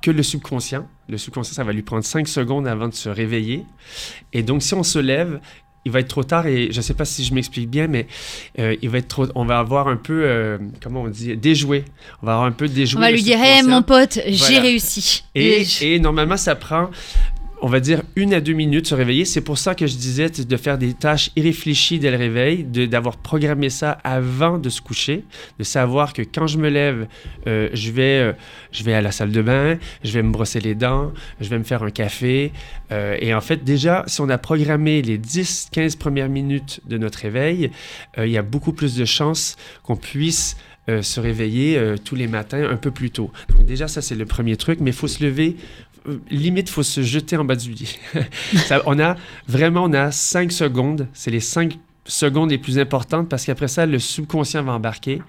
que 0.03 0.11
le 0.11 0.21
subconscient. 0.21 0.87
Le 1.09 1.17
subconscient, 1.17 1.55
ça 1.55 1.63
va 1.63 1.73
lui 1.73 1.81
prendre 1.81 2.03
5 2.05 2.27
secondes 2.27 2.67
avant 2.67 2.87
de 2.87 2.93
se 2.93 3.09
réveiller. 3.09 3.65
Et 4.31 4.43
donc 4.43 4.61
si 4.61 4.75
on 4.75 4.83
se 4.83 4.99
lève, 4.99 5.39
il 5.85 5.91
va 5.91 5.99
être 5.99 6.07
trop 6.07 6.23
tard 6.23 6.45
et 6.47 6.69
je 6.71 6.77
ne 6.77 6.81
sais 6.81 6.93
pas 6.93 7.05
si 7.05 7.23
je 7.23 7.33
m'explique 7.33 7.69
bien, 7.69 7.87
mais 7.87 8.07
euh, 8.59 8.75
il 8.81 8.89
va 8.89 8.97
être 8.97 9.07
trop, 9.07 9.27
on 9.35 9.45
va 9.45 9.59
avoir 9.59 9.87
un 9.87 9.95
peu, 9.95 10.23
euh, 10.25 10.57
comment 10.83 11.03
on 11.03 11.07
dit, 11.07 11.35
déjoué. 11.37 11.85
On 12.21 12.25
va 12.25 12.33
avoir 12.33 12.47
un 12.47 12.51
peu 12.51 12.67
déjoué. 12.67 12.97
On 12.97 13.01
va 13.01 13.11
lui 13.11 13.23
dire, 13.23 13.37
hé 13.37 13.59
subconscient. 13.59 13.69
mon 13.69 13.81
pote, 13.81 14.19
j'ai 14.27 14.59
réussi. 14.59 15.23
Et 15.35 15.99
normalement, 15.99 16.37
ça 16.37 16.55
prend, 16.55 16.89
on 17.61 17.67
va 17.67 17.79
dire, 17.79 18.01
une 18.15 18.33
à 18.33 18.41
deux 18.41 18.53
minutes 18.53 18.87
se 18.87 18.95
réveiller. 18.95 19.25
C'est 19.25 19.41
pour 19.41 19.57
ça 19.57 19.75
que 19.75 19.85
je 19.87 19.95
disais 19.95 20.29
de 20.29 20.57
faire 20.57 20.77
des 20.77 20.93
tâches 20.93 21.31
irréfléchies 21.35 21.99
dès 21.99 22.11
le 22.11 22.17
réveil, 22.17 22.63
d'avoir 22.63 23.17
programmé 23.17 23.69
ça 23.69 23.91
avant 24.03 24.57
de 24.57 24.69
se 24.69 24.81
coucher, 24.81 25.23
de 25.57 25.63
savoir 25.63 26.13
que 26.13 26.21
quand 26.21 26.47
je 26.47 26.57
me 26.57 26.69
lève, 26.69 27.07
euh, 27.47 27.69
je, 27.73 27.91
vais, 27.91 28.19
euh, 28.19 28.33
je 28.71 28.83
vais 28.83 28.93
à 28.93 29.01
la 29.01 29.11
salle 29.11 29.31
de 29.31 29.41
bain, 29.41 29.77
je 30.03 30.11
vais 30.11 30.23
me 30.23 30.31
brosser 30.31 30.59
les 30.59 30.75
dents, 30.75 31.11
je 31.41 31.49
vais 31.49 31.57
me 31.57 31.63
faire 31.63 31.83
un 31.83 31.91
café. 31.91 32.53
Euh, 32.91 33.17
et 33.19 33.33
en 33.33 33.41
fait, 33.41 33.63
déjà, 33.63 34.03
si 34.07 34.21
on 34.21 34.29
a 34.29 34.37
programmé 34.37 35.01
les 35.01 35.17
10-15 35.17 35.97
premières 35.97 36.29
minutes 36.29 36.81
de 36.85 36.97
notre 36.97 37.19
réveil, 37.19 37.71
il 38.17 38.29
y 38.29 38.37
a 38.37 38.41
beaucoup 38.41 38.73
plus 38.73 38.95
de 38.95 39.05
chances 39.05 39.55
qu'on 39.83 39.95
puisse 39.95 40.57
se 40.87 41.19
réveiller 41.19 41.95
tous 42.03 42.15
les 42.15 42.27
matins 42.27 42.67
un 42.67 42.75
peu 42.75 42.89
plus 42.89 43.11
tôt. 43.11 43.31
Donc 43.49 43.65
déjà, 43.65 43.87
ça, 43.87 44.01
c'est 44.01 44.15
le 44.15 44.25
premier 44.25 44.55
truc, 44.55 44.79
mais 44.81 44.89
il 44.89 44.95
faut 44.95 45.07
se 45.07 45.23
lever. 45.23 45.55
Limite, 46.29 46.69
il 46.69 46.71
faut 46.71 46.83
se 46.83 47.01
jeter 47.01 47.37
en 47.37 47.45
bas 47.45 47.55
du 47.55 47.71
lit. 47.71 47.99
Ça, 48.67 48.81
on 48.85 48.99
a 48.99 49.15
vraiment, 49.47 49.83
on 49.83 49.93
a 49.93 50.11
5 50.11 50.51
secondes. 50.51 51.07
C'est 51.13 51.31
les 51.31 51.39
5 51.39 51.77
secondes 52.09 52.49
les 52.49 52.57
plus 52.57 52.79
importantes 52.79 53.29
parce 53.29 53.45
qu'après 53.45 53.67
ça, 53.67 53.85
le 53.85 53.99
subconscient 53.99 54.63
va 54.63 54.73
embarquer. 54.73 55.21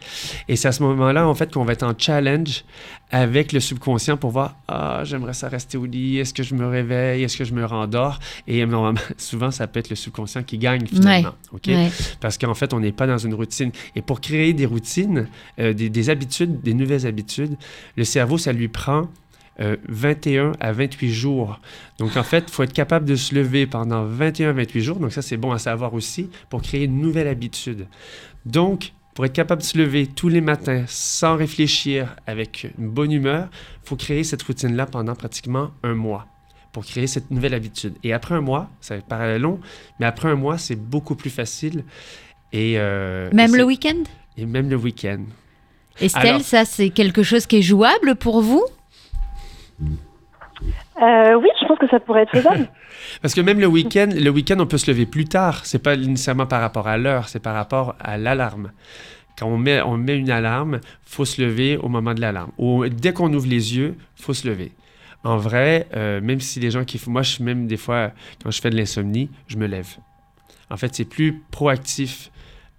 Et 0.49 0.57
c'est 0.57 0.69
à 0.69 0.73
ce 0.73 0.83
moment-là, 0.83 1.29
en 1.29 1.35
fait, 1.35 1.53
qu'on 1.53 1.65
va 1.65 1.75
être 1.75 1.83
en 1.83 1.93
challenge 1.97 2.65
avec 3.11 3.53
le 3.53 3.61
subconscient 3.61 4.17
pour 4.17 4.31
voir 4.31 4.57
Ah, 4.69 5.03
j'aimerais 5.05 5.35
ça 5.35 5.49
rester 5.49 5.77
au 5.79 5.85
lit. 5.85 6.19
Est-ce 6.19 6.35
que 6.35 6.43
je 6.43 6.55
me 6.55 6.67
réveille? 6.67 7.23
Est-ce 7.23 7.37
que 7.37 7.45
je 7.45 7.55
me 7.55 7.65
rendors 7.65 8.19
Et 8.47 8.65
normalement, 8.67 9.01
souvent, 9.17 9.51
ça 9.51 9.67
peut 9.67 9.81
être 9.81 9.91
le 9.91 9.97
subconscient 9.97 10.43
qui 10.43 10.59
gagne 10.59 10.87
finalement. 10.87 11.35
OK? 11.53 11.67
Ouais. 11.69 11.91
Parce 12.21 12.39
qu'en 12.39 12.55
fait, 12.55 12.73
on 12.73 12.81
n'est 12.81 12.93
pas 12.93 13.07
dans 13.07 13.19
une 13.19 13.35
routine. 13.35 13.71
Et 13.95 14.03
pour 14.03 14.21
créer 14.21 14.53
des 14.53 14.67
routines, 14.67 15.29
euh, 15.59 15.73
des, 15.73 15.91
des 15.91 16.11
habitudes, 16.11 16.61
des 16.63 16.75
nouvelles 16.75 17.07
habitudes, 17.07 17.57
le 17.97 18.05
cerveau, 18.05 18.39
ça 18.39 18.53
lui 18.53 18.69
prend 18.69 19.09
euh, 19.61 19.77
21 19.89 20.53
à 20.61 20.73
28 20.73 21.11
jours. 21.13 21.61
Donc, 21.99 22.17
en 22.17 22.23
fait, 22.23 22.45
il 22.49 22.51
faut 22.53 22.63
être 22.63 22.73
capable 22.73 23.05
de 23.07 23.15
se 23.17 23.35
lever 23.35 23.67
pendant 23.67 24.05
21 24.05 24.51
à 24.51 24.53
28 24.53 24.81
jours. 24.83 24.97
Donc, 24.99 25.13
ça, 25.13 25.23
c'est 25.23 25.37
bon 25.37 25.53
à 25.53 25.59
savoir 25.59 25.95
aussi 25.95 26.31
pour 26.49 26.63
créer 26.63 26.85
une 26.85 27.01
nouvelle 27.01 27.29
habitude. 27.29 27.87
Donc, 28.47 28.93
pour 29.15 29.27
être 29.27 29.33
capable 29.33 29.61
de 29.63 29.67
se 29.67 29.77
lever 29.77 30.07
tous 30.07 30.29
les 30.29 30.41
matins 30.41 30.85
sans 30.87 31.37
réfléchir, 31.37 32.17
avec 32.27 32.69
une 32.79 32.89
bonne 32.89 33.13
humeur, 33.13 33.49
il 33.85 33.89
faut 33.89 33.97
créer 33.97 34.25
cette 34.25 34.43
routine-là 34.43 34.87
pendant 34.87 35.15
pratiquement 35.15 35.71
un 35.83 35.95
mois 35.95 36.27
pour 36.73 36.85
créer 36.85 37.09
cette 37.09 37.31
nouvelle 37.33 37.55
habitude. 37.55 37.95
Et 38.05 38.13
après 38.13 38.35
un 38.37 38.41
mois, 38.41 38.71
ça 38.81 38.97
paraît 38.99 39.39
long, 39.41 39.59
mais 39.99 40.07
après 40.07 40.29
un 40.29 40.37
mois, 40.37 40.57
c'est 40.57 40.77
beaucoup 40.77 41.17
plus 41.17 41.29
facile. 41.31 41.85
Et, 42.53 42.75
euh, 42.79 43.29
Même 43.33 43.55
et 43.55 43.59
le 43.59 43.65
week-end? 43.65 44.03
Et 44.37 44.47
même 44.47 44.71
le 44.71 44.77
week-end. 44.77 45.25
Estelle, 46.01 46.27
Alors- 46.29 46.41
ça 46.43 46.65
c'est 46.65 46.91
quelque 46.91 47.23
chose 47.23 47.47
qui 47.47 47.57
est 47.57 47.63
jouable 47.63 48.15
pour 48.15 48.41
vous? 48.41 48.65
Euh, 49.83 51.35
oui, 51.35 51.49
je 51.61 51.67
pense 51.67 51.79
que 51.79 51.89
ça 51.89 52.01
pourrait 52.01 52.23
être 52.23 52.31
faisable. 52.31 52.69
Parce 53.23 53.35
que 53.35 53.41
même 53.41 53.61
le 53.61 53.67
week-end, 53.67 54.09
le 54.15 54.31
week-end, 54.31 54.57
on 54.61 54.67
peut 54.67 54.79
se 54.79 54.91
lever 54.91 55.07
plus 55.07 55.25
tard. 55.25 55.65
C'est 55.65 55.83
pas 55.83 55.97
nécessairement 55.97 56.47
par 56.47 56.61
rapport 56.61 56.89
à 56.89 56.99
l'heure, 56.99 57.29
c'est 57.29 57.41
par 57.41 57.55
rapport 57.55 57.97
à 57.99 58.19
l'alarme. 58.19 58.73
Quand 59.39 59.47
on 59.47 59.57
met, 59.57 59.81
on 59.81 59.97
met 59.97 60.17
une 60.17 60.31
alarme, 60.31 60.81
faut 61.03 61.25
se 61.25 61.41
lever 61.41 61.79
au 61.79 61.89
moment 61.89 62.13
de 62.13 62.21
l'alarme. 62.21 62.51
Ou 62.59 62.87
dès 62.89 63.13
qu'on 63.13 63.33
ouvre 63.33 63.49
les 63.49 63.77
yeux, 63.77 63.97
faut 64.17 64.35
se 64.35 64.47
lever. 64.47 64.73
En 65.25 65.37
vrai, 65.37 65.87
euh, 65.97 66.21
même 66.21 66.41
si 66.41 66.61
les 66.61 66.71
gens 66.71 66.85
qui 66.85 66.99
font, 66.99 67.11
moi, 67.11 67.23
je 67.23 67.43
même 67.43 67.67
des 67.67 67.77
fois, 67.77 68.13
quand 68.43 68.51
je 68.51 68.61
fais 68.61 68.71
de 68.71 68.77
l'insomnie, 68.77 69.31
je 69.49 69.57
me 69.57 69.67
lève. 69.67 69.97
En 70.71 70.77
fait, 70.77 70.95
c'est 70.95 71.05
plus 71.05 71.43
proactif 71.51 72.31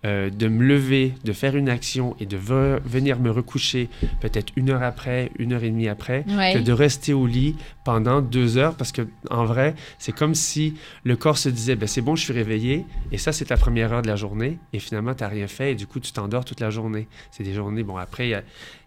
euh, 0.03 0.29
de 0.31 0.47
me 0.47 0.63
lever, 0.63 1.13
de 1.23 1.31
faire 1.33 1.55
une 1.55 1.69
action 1.69 2.15
et 2.19 2.25
de 2.25 2.35
ve- 2.37 2.79
venir 2.85 3.19
me 3.19 3.29
recoucher 3.29 3.87
peut-être 4.19 4.51
une 4.55 4.71
heure 4.71 4.81
après, 4.81 5.31
une 5.37 5.53
heure 5.53 5.63
et 5.63 5.69
demie 5.69 5.87
après, 5.87 6.25
Ouais. 6.27 6.53
que 6.53 6.59
de 6.59 6.71
rester 6.71 7.13
au 7.13 7.27
lit 7.27 7.55
pendant 7.83 8.21
deux 8.21 8.57
heures 8.57 8.75
parce 8.75 8.91
que 8.91 9.07
en 9.29 9.45
vrai, 9.45 9.75
c'est 9.99 10.11
comme 10.11 10.33
si 10.35 10.73
le 11.03 11.15
corps 11.15 11.37
se 11.37 11.49
disait 11.49 11.75
ben 11.75 11.87
c'est 11.87 12.01
bon, 12.01 12.15
je 12.15 12.23
suis 12.23 12.33
réveillé 12.33 12.85
et 13.11 13.17
ça 13.19 13.31
c'est 13.31 13.45
ta 13.45 13.57
première 13.57 13.93
heure 13.93 14.01
de 14.01 14.07
la 14.07 14.15
journée 14.15 14.57
et 14.73 14.79
finalement 14.79 15.13
tu 15.13 15.23
n'as 15.23 15.29
rien 15.29 15.47
fait 15.47 15.73
et 15.73 15.75
du 15.75 15.85
coup 15.85 15.99
tu 15.99 16.11
t'endors 16.11 16.45
toute 16.45 16.59
la 16.61 16.69
journée. 16.71 17.07
C'est 17.29 17.43
des 17.43 17.53
journées 17.53 17.83
bon 17.83 17.97
après 17.97 18.27
il 18.27 18.31
y 18.31 18.33
a 18.35 18.43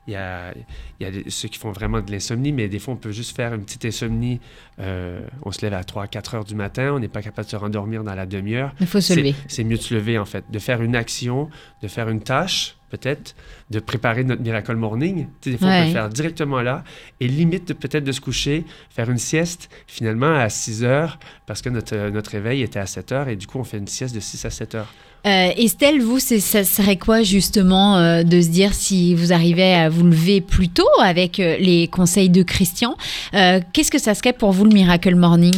il 0.06 0.12
y 0.12 0.16
a, 0.16 0.52
il 1.00 1.04
y 1.04 1.06
a 1.06 1.10
des- 1.10 1.30
ceux 1.30 1.48
qui 1.48 1.58
font 1.58 1.72
vraiment 1.72 2.00
de 2.00 2.10
l'insomnie, 2.12 2.52
mais 2.52 2.68
des 2.68 2.78
fois, 2.78 2.94
on 2.94 2.96
peut 2.96 3.12
juste 3.12 3.34
faire 3.36 3.54
une 3.54 3.64
petite 3.64 3.84
insomnie. 3.84 4.40
euh, 4.80 5.20
on 5.42 5.52
se 5.52 5.62
lève 5.62 5.74
à 5.74 5.82
3-4 5.82 6.34
heures 6.34 6.44
du 6.44 6.54
matin, 6.54 6.92
on 6.94 6.98
n'est 6.98 7.08
pas 7.08 7.22
capable 7.22 7.46
de 7.46 7.50
se 7.50 7.56
rendormir 7.56 8.02
dans 8.04 8.14
la 8.14 8.26
demi-heure. 8.26 8.74
Il 8.80 8.86
faut 8.86 9.00
se 9.00 9.12
lever. 9.14 9.34
C'est 9.48 9.64
mieux 9.64 9.76
de 9.76 9.82
se 9.82 9.94
lever, 9.94 10.18
en 10.18 10.24
fait, 10.24 10.44
de 10.50 10.58
faire 10.58 10.82
une 10.82 10.96
action, 10.96 11.48
de 11.82 11.88
faire 11.88 12.08
une 12.08 12.20
tâche 12.20 12.76
peut-être, 12.90 13.34
de 13.70 13.80
préparer 13.80 14.22
notre 14.24 14.42
Miracle 14.42 14.76
Morning. 14.76 15.26
Tu 15.40 15.50
sais, 15.50 15.50
des 15.52 15.58
fois, 15.58 15.68
on 15.68 15.70
peut 15.70 15.86
le 15.88 15.92
faire 15.92 16.08
directement 16.10 16.60
là. 16.62 16.84
Et 17.20 17.26
limite, 17.28 17.74
peut-être 17.74 18.04
de 18.04 18.12
se 18.12 18.20
coucher, 18.20 18.64
faire 18.90 19.10
une 19.10 19.18
sieste, 19.18 19.68
finalement, 19.88 20.34
à 20.34 20.48
6 20.48 20.84
heures, 20.84 21.18
parce 21.46 21.60
que 21.62 21.70
notre, 21.70 21.94
euh, 21.96 22.10
notre 22.10 22.30
réveil 22.32 22.62
était 22.62 22.78
à 22.78 22.86
7 22.86 23.10
heures. 23.12 23.28
Et 23.28 23.36
du 23.36 23.46
coup, 23.48 23.58
on 23.58 23.64
fait 23.64 23.78
une 23.78 23.88
sieste 23.88 24.14
de 24.14 24.20
6 24.20 24.44
à 24.44 24.50
7 24.50 24.74
heures. 24.76 24.92
Euh, 25.26 25.48
Estelle, 25.56 26.02
vous, 26.02 26.18
ça 26.18 26.64
serait 26.64 26.98
quoi 26.98 27.22
justement 27.22 27.96
euh, 27.96 28.24
de 28.24 28.42
se 28.42 28.50
dire 28.50 28.74
si 28.74 29.14
vous 29.14 29.32
arrivez 29.32 29.74
à 29.74 29.88
vous 29.88 30.04
lever 30.04 30.42
plus 30.42 30.68
tôt 30.68 30.88
avec 31.02 31.40
euh, 31.40 31.56
les 31.58 31.88
conseils 31.88 32.28
de 32.28 32.42
Christian 32.42 32.94
Qu'est-ce 33.32 33.90
que 33.90 33.98
ça 33.98 34.14
serait 34.14 34.34
pour 34.34 34.52
vous 34.52 34.64
le 34.64 34.74
Miracle 34.74 35.14
Morning? 35.14 35.54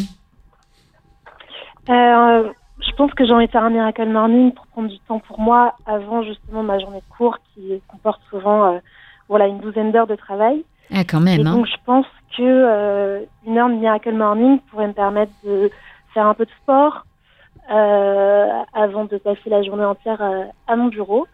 Je 1.88 2.92
pense 2.96 3.12
que 3.14 3.26
j'ai 3.26 3.32
envie 3.32 3.46
de 3.46 3.50
faire 3.50 3.64
un 3.64 3.70
Miracle 3.70 4.08
Morning 4.08 4.52
pour 4.52 4.66
prendre 4.68 4.88
du 4.88 4.98
temps 5.00 5.18
pour 5.18 5.40
moi 5.40 5.74
avant 5.84 6.22
justement 6.22 6.62
ma 6.62 6.78
journée 6.78 6.98
de 6.98 7.16
cours 7.16 7.36
qui 7.52 7.80
comporte 7.88 8.20
souvent 8.30 8.80
voilà, 9.28 9.48
une 9.48 9.58
douzaine 9.58 9.90
d'heures 9.90 10.06
de 10.06 10.14
travail. 10.14 10.64
Ah, 10.94 11.02
quand 11.04 11.20
Et 11.22 11.36
même. 11.36 11.46
Hein. 11.46 11.56
donc 11.56 11.66
je 11.66 11.76
pense 11.84 12.06
que 12.36 13.26
une 13.46 13.58
heure 13.58 13.68
de 13.68 13.74
Miracle 13.74 14.12
Morning 14.12 14.60
pourrait 14.70 14.86
me 14.86 14.92
permettre 14.92 15.32
de 15.44 15.70
faire 16.14 16.26
un 16.26 16.34
peu 16.34 16.44
de 16.44 16.50
sport 16.62 17.04
avant 17.68 19.04
de 19.04 19.16
passer 19.18 19.48
la 19.48 19.62
journée 19.62 19.84
entière 19.84 20.22
euh, 20.22 20.44
à 20.66 20.76
mon 20.76 20.88
bureau. 20.88 21.26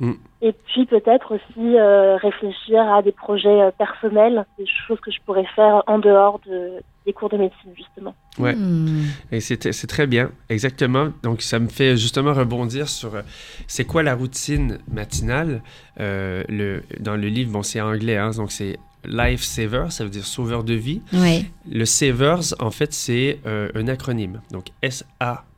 Mm. 0.00 0.12
Et 0.42 0.52
puis 0.52 0.86
peut-être 0.86 1.34
aussi 1.34 1.76
euh, 1.76 2.16
réfléchir 2.16 2.80
à 2.80 3.02
des 3.02 3.10
projets 3.10 3.60
euh, 3.60 3.70
personnels, 3.76 4.46
des 4.56 4.66
choses 4.86 5.00
que 5.00 5.10
je 5.10 5.18
pourrais 5.26 5.46
faire 5.56 5.82
en 5.88 5.98
dehors 5.98 6.40
de, 6.46 6.74
des 7.04 7.12
cours 7.12 7.28
de 7.28 7.36
médecine 7.36 7.72
justement. 7.76 8.14
Ouais. 8.38 8.54
Hmm. 8.54 9.06
Et 9.32 9.40
c'est 9.40 9.72
c'est 9.72 9.86
très 9.88 10.06
bien, 10.06 10.30
exactement. 10.48 11.08
Donc, 11.24 11.42
ça 11.42 11.58
me 11.58 11.68
fait 11.68 11.96
justement 11.96 12.32
rebondir 12.32 12.88
sur 12.88 13.16
euh, 13.16 13.22
c'est 13.66 13.84
quoi 13.84 14.04
la 14.04 14.14
routine 14.14 14.78
matinale? 14.88 15.62
Euh, 15.98 16.44
le, 16.48 16.82
dans 17.00 17.16
le 17.16 17.26
livre, 17.26 17.50
bon, 17.50 17.64
c'est 17.64 17.80
anglais, 17.80 18.16
hein, 18.16 18.30
donc 18.36 18.52
c'est 18.52 18.78
Life 19.04 19.42
Saver, 19.42 19.86
ça 19.90 20.04
veut 20.04 20.10
dire 20.10 20.24
sauveur 20.24 20.62
de 20.64 20.74
vie. 20.74 21.02
Ouais. 21.12 21.44
Le 21.68 21.84
Savers, 21.84 22.54
en 22.60 22.70
fait, 22.70 22.92
c'est 22.92 23.40
euh, 23.46 23.70
un 23.74 23.88
acronyme. 23.88 24.40
Donc, 24.52 24.66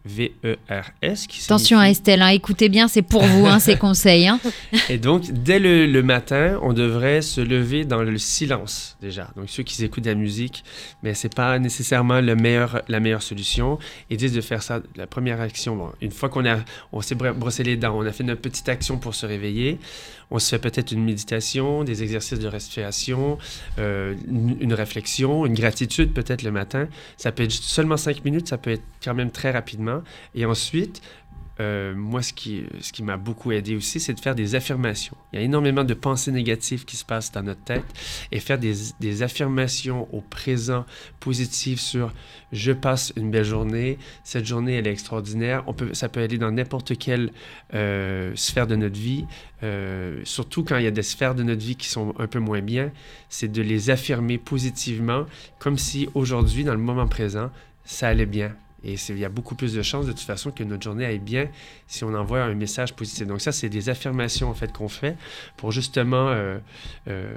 Qui 0.09 1.45
Attention 1.45 1.79
à 1.79 1.91
Estelle, 1.91 2.23
hein, 2.23 2.29
écoutez 2.29 2.69
bien, 2.69 2.89
c'est 2.89 3.03
pour 3.03 3.23
vous 3.23 3.47
hein, 3.47 3.59
ces 3.59 3.77
conseils. 3.79 4.29
hein. 4.29 4.41
Et 4.89 4.97
donc, 4.99 5.31
dès 5.31 5.59
le, 5.59 5.87
le 5.87 6.03
matin, 6.03 6.59
on 6.63 6.73
devrait 6.73 7.21
se 7.23 7.41
lever 7.41 7.85
dans 7.85 8.03
le 8.03 8.17
silence, 8.17 8.97
déjà. 9.03 9.29
Donc, 9.37 9.51
ceux 9.51 9.63
qui 9.63 9.85
écoutent 9.85 10.05
de 10.05 10.11
la 10.11 10.15
musique, 10.17 10.65
mais 11.03 11.13
c'est 11.15 11.35
pas 11.35 11.59
nécessairement 11.59 12.21
le 12.21 12.35
meilleur, 12.35 12.83
la 12.89 12.99
meilleure 13.01 13.23
solution. 13.23 13.79
Ils 14.09 14.17
disent 14.17 14.33
de 14.33 14.41
faire 14.41 14.63
ça, 14.63 14.81
la 14.97 15.07
première 15.07 15.41
action. 15.41 15.77
Bon, 15.77 15.91
une 16.01 16.13
fois 16.13 16.29
qu'on 16.31 16.47
a, 16.47 16.59
on 16.93 17.03
s'est 17.03 17.15
br- 17.15 17.35
brossé 17.35 17.63
les 17.63 17.77
dents, 17.77 17.97
on 17.99 18.07
a 18.07 18.13
fait 18.13 18.25
notre 18.25 18.41
petite 18.41 18.69
action 18.69 18.97
pour 18.99 19.15
se 19.15 19.27
réveiller, 19.27 19.79
on 20.31 20.39
se 20.39 20.49
fait 20.49 20.59
peut-être 20.59 20.93
une 20.93 21.05
méditation, 21.05 21.85
des 21.85 22.03
exercices 22.03 22.39
de 22.39 22.49
respiration, 22.49 23.39
euh, 23.79 24.15
une, 24.29 24.57
une 24.61 24.75
réflexion, 24.75 25.47
une 25.47 25.55
gratitude 25.55 26.13
peut-être 26.13 26.43
le 26.43 26.51
matin. 26.51 26.89
Ça 27.17 27.33
peut 27.33 27.43
être 27.43 27.53
seulement 27.53 27.97
cinq 27.97 28.25
minutes, 28.25 28.49
ça 28.49 28.59
peut 28.59 28.71
être 28.71 28.85
quand 29.03 29.15
même 29.15 29.31
très 29.31 29.51
rapidement. 29.51 30.03
Et 30.35 30.45
ensuite, 30.45 31.03
euh, 31.61 31.95
moi, 31.95 32.23
ce 32.23 32.33
qui, 32.33 32.65
m'a 33.03 33.19
beaucoup 33.19 33.53
aidé 33.53 33.77
aussi, 33.77 34.01
c'est 34.01 34.15
de 34.15 34.21
faire 34.21 34.35
des 34.35 34.55
affirmations. 34.55 35.17
Il 35.33 35.39
y 35.39 35.43
a 35.43 35.45
énormément 35.45 35.85
de 35.85 35.93
pensées 35.93 36.33
négatives 36.33 36.87
qui 36.87 36.97
se 36.97 37.05
passent 37.05 37.33
dans 37.33 37.43
notre 37.43 37.63
tête 37.63 37.85
et 38.33 38.41
faire 38.41 38.59
des, 38.59 39.23
affirmations 39.23 40.09
au 40.15 40.23
présent 40.23 40.87
positives 41.19 41.81
sur 41.81 42.13
je 42.53 42.73
passe 42.73 43.13
une 43.17 43.31
belle 43.31 43.45
journée, 43.45 43.99
cette 44.25 44.47
journée 44.47 44.77
elle 44.77 44.87
est 44.87 44.93
extraordinaire. 44.93 45.65
Ça 45.93 46.09
peut 46.09 46.21
aller 46.21 46.39
dans 46.39 46.51
n'importe 46.51 46.97
quelle 46.97 47.33
euh, 47.75 48.33
sphère 48.37 48.67
de 48.67 48.77
notre 48.77 48.99
vie, 48.99 49.27
euh, 49.63 50.21
surtout 50.25 50.65
quand 50.65 50.79
il 50.79 50.85
y 50.85 50.89
a 50.89 50.93
des 50.93 51.03
sphères 51.03 51.35
de 51.35 51.43
notre 51.43 51.63
vie 51.63 51.77
qui 51.77 51.89
sont 51.89 52.15
un 52.19 52.27
peu 52.27 52.39
moins 52.39 52.63
bien, 52.63 52.91
c'est 53.29 53.53
de 53.53 53.61
les 53.61 53.91
affirmer 53.91 54.39
positivement, 54.39 55.27
comme 55.59 55.77
si 55.77 56.09
aujourd'hui, 56.15 56.65
dans 56.65 56.75
le 56.75 56.81
moment 56.81 57.07
présent, 57.07 57.51
ça 57.85 58.09
allait 58.09 58.27
bien. 58.27 58.55
Et 58.85 58.95
il 58.95 59.19
y 59.19 59.25
a 59.25 59.29
beaucoup 59.29 59.55
plus 59.55 59.75
de 59.75 59.83
chances 59.83 60.07
de 60.07 60.13
toute 60.13 60.21
façon 60.21 60.51
que 60.51 60.65
notre 60.65 60.83
journée 60.83 61.05
aille 61.05 61.19
bien 61.19 61.49
si 61.87 62.05
on 62.05 62.15
envoie 62.15 62.43
un 62.43 62.55
message 62.55 62.95
positif. 62.95 63.27
Donc 63.27 63.41
ça, 63.41 63.53
c'est 63.53 63.69
des 63.69 63.89
affirmations 63.89 64.49
en 64.49 64.55
fait 64.55 64.73
qu'on 64.73 64.89
fait 64.89 65.17
pour 65.57 65.73
justement 65.73 66.29
euh, 66.29 66.59
euh, 67.09 67.35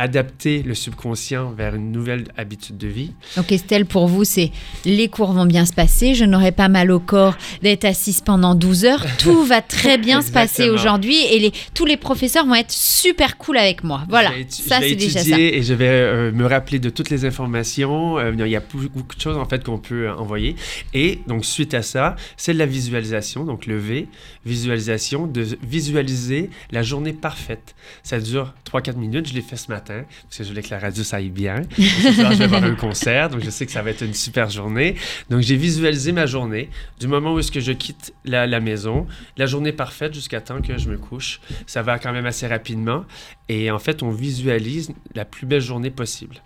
adapter 0.00 0.62
le 0.62 0.74
subconscient 0.74 1.50
vers 1.50 1.74
une 1.74 1.92
nouvelle 1.92 2.24
habitude 2.38 2.78
de 2.78 2.88
vie. 2.88 3.12
Donc 3.36 3.52
Estelle, 3.52 3.84
pour 3.84 4.06
vous, 4.06 4.24
c'est 4.24 4.50
les 4.86 5.08
cours 5.08 5.32
vont 5.32 5.44
bien 5.44 5.66
se 5.66 5.74
passer, 5.74 6.14
je 6.14 6.24
n'aurai 6.24 6.52
pas 6.52 6.68
mal 6.68 6.90
au 6.90 7.00
corps 7.00 7.36
d'être 7.62 7.84
assise 7.84 8.22
pendant 8.22 8.54
12 8.54 8.86
heures, 8.86 9.06
tout 9.18 9.44
va 9.44 9.60
très 9.60 9.98
bien 9.98 10.22
se 10.22 10.32
passer 10.32 10.70
aujourd'hui 10.70 11.18
et 11.30 11.38
les, 11.38 11.52
tous 11.74 11.84
les 11.84 11.98
professeurs 11.98 12.46
vont 12.46 12.54
être 12.54 12.72
super 12.72 13.36
cool 13.36 13.58
avec 13.58 13.84
moi. 13.84 14.04
Voilà, 14.08 14.32
ça 14.48 14.80
c'est 14.80 14.94
déjà 14.94 15.20
ça. 15.20 15.38
et 15.38 15.62
je 15.62 15.74
vais 15.74 15.88
euh, 15.88 16.32
me 16.32 16.46
rappeler 16.46 16.78
de 16.78 16.88
toutes 16.88 17.10
les 17.10 17.26
informations. 17.26 18.18
Euh, 18.18 18.32
il 18.34 18.46
y 18.46 18.56
a 18.56 18.60
beaucoup 18.60 19.14
de 19.14 19.20
choses 19.20 19.36
en 19.36 19.44
fait 19.44 19.62
qu'on 19.62 19.78
peut 19.78 20.06
euh, 20.06 20.14
envoyer. 20.14 20.56
Et 20.94 21.20
donc 21.26 21.44
suite 21.44 21.74
à 21.74 21.82
ça, 21.82 22.16
c'est 22.38 22.54
de 22.54 22.58
la 22.58 22.66
visualisation. 22.66 23.44
Donc 23.44 23.66
le 23.66 23.76
V, 23.76 24.08
visualisation, 24.46 25.26
de 25.26 25.46
visualiser 25.62 26.48
la 26.70 26.82
journée 26.82 27.12
parfaite. 27.12 27.74
Ça 28.02 28.18
dure 28.18 28.54
3-4 28.72 28.96
minutes. 28.96 29.28
Je 29.28 29.34
l'ai 29.34 29.42
fait 29.42 29.56
ce 29.56 29.70
matin 29.70 29.89
parce 30.24 30.38
que 30.38 30.44
je 30.44 30.48
voulais 30.48 30.62
que 30.62 30.70
la 30.70 30.78
radio 30.78 31.02
ça 31.02 31.16
aille 31.16 31.30
bien. 31.30 31.62
Je 31.78 32.36
vais 32.36 32.46
voir 32.46 32.64
un 32.64 32.74
concert, 32.74 33.28
donc 33.28 33.42
je 33.42 33.50
sais 33.50 33.66
que 33.66 33.72
ça 33.72 33.82
va 33.82 33.90
être 33.90 34.02
une 34.02 34.14
super 34.14 34.50
journée. 34.50 34.96
Donc 35.28 35.40
j'ai 35.42 35.56
visualisé 35.56 36.12
ma 36.12 36.26
journée 36.26 36.70
du 36.98 37.06
moment 37.06 37.34
où 37.34 37.38
est-ce 37.38 37.52
que 37.52 37.60
je 37.60 37.72
quitte 37.72 38.14
la, 38.24 38.46
la 38.46 38.60
maison, 38.60 39.06
la 39.36 39.46
journée 39.46 39.72
parfaite 39.72 40.14
jusqu'à 40.14 40.40
temps 40.40 40.60
que 40.60 40.78
je 40.78 40.88
me 40.88 40.98
couche. 40.98 41.40
Ça 41.66 41.82
va 41.82 41.98
quand 41.98 42.12
même 42.12 42.26
assez 42.26 42.46
rapidement. 42.46 43.04
Et 43.48 43.70
en 43.70 43.78
fait, 43.78 44.02
on 44.02 44.10
visualise 44.10 44.92
la 45.14 45.24
plus 45.24 45.46
belle 45.46 45.60
journée 45.60 45.90
possible. 45.90 46.36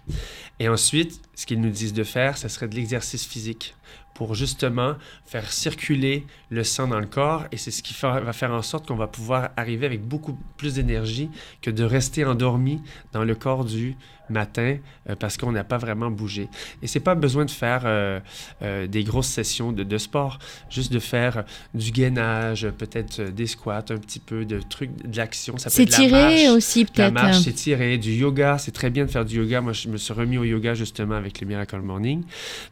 Et 0.61 0.68
ensuite, 0.68 1.20
ce 1.34 1.47
qu'ils 1.47 1.61
nous 1.61 1.70
disent 1.70 1.92
de 1.92 2.05
faire, 2.05 2.38
ce 2.38 2.49
serait 2.49 2.68
de 2.68 2.74
l'exercice 2.74 3.26
physique 3.26 3.74
pour 4.14 4.34
justement 4.34 4.94
faire 5.26 5.52
circuler 5.52 6.26
le 6.50 6.64
sang 6.64 6.88
dans 6.88 7.00
le 7.00 7.06
corps. 7.06 7.44
Et 7.52 7.56
c'est 7.56 7.70
ce 7.70 7.82
qui 7.82 7.94
va 8.00 8.32
faire 8.32 8.52
en 8.52 8.62
sorte 8.62 8.86
qu'on 8.86 8.96
va 8.96 9.08
pouvoir 9.08 9.50
arriver 9.56 9.86
avec 9.86 10.02
beaucoup 10.02 10.38
plus 10.56 10.74
d'énergie 10.74 11.28
que 11.60 11.70
de 11.70 11.84
rester 11.84 12.24
endormi 12.24 12.80
dans 13.12 13.24
le 13.24 13.34
corps 13.34 13.64
du 13.64 13.96
matin 14.31 14.77
euh, 15.09 15.14
parce 15.18 15.37
qu'on 15.37 15.53
n'a 15.53 15.64
pas 15.64 15.79
vraiment 15.79 16.11
bougé. 16.11 16.49
Et 16.83 16.87
c'est 16.87 17.01
pas 17.01 17.14
besoin 17.14 17.45
de 17.45 17.51
faire 17.51 17.83
euh, 17.85 18.20
euh, 18.62 18.87
des 18.87 19.05
grosses 19.05 19.29
sessions 19.29 19.72
de, 19.72 19.83
de 19.83 19.99
sport, 19.99 20.39
juste 20.70 20.93
de 20.93 20.99
faire 20.99 21.45
du 21.75 21.91
gainage, 21.91 22.68
peut-être 22.79 23.22
des 23.22 23.47
squats, 23.47 23.85
un 23.91 23.99
petit 23.99 24.20
peu 24.20 24.45
de 24.45 24.61
trucs, 24.61 24.91
de 25.07 25.16
l'action. 25.16 25.57
Ça 25.59 25.70
peut 25.70 25.83
être 25.83 25.99
la 25.99 26.09
marche. 26.09 26.49
aussi 26.57 26.85
La 26.85 27.11
peut-être. 27.11 27.12
marche, 27.12 27.41
s'étirer, 27.41 27.99
du 27.99 28.12
yoga, 28.12 28.59
c'est 28.59 28.72
très 28.72 28.91
bien 28.91 29.05
de 29.05 29.11
faire 29.11 29.25
du 29.25 29.37
yoga. 29.37 29.61
Moi, 29.61 29.72
je 29.72 29.89
me 29.89 29.97
suis 29.97 30.12
remis 30.12 30.39
au 30.39 30.45
yoga 30.45 30.75
justement 30.75 31.14
avec 31.14 31.41
le 31.41 31.47
Miracle 31.47 31.81
Morning. 31.81 32.25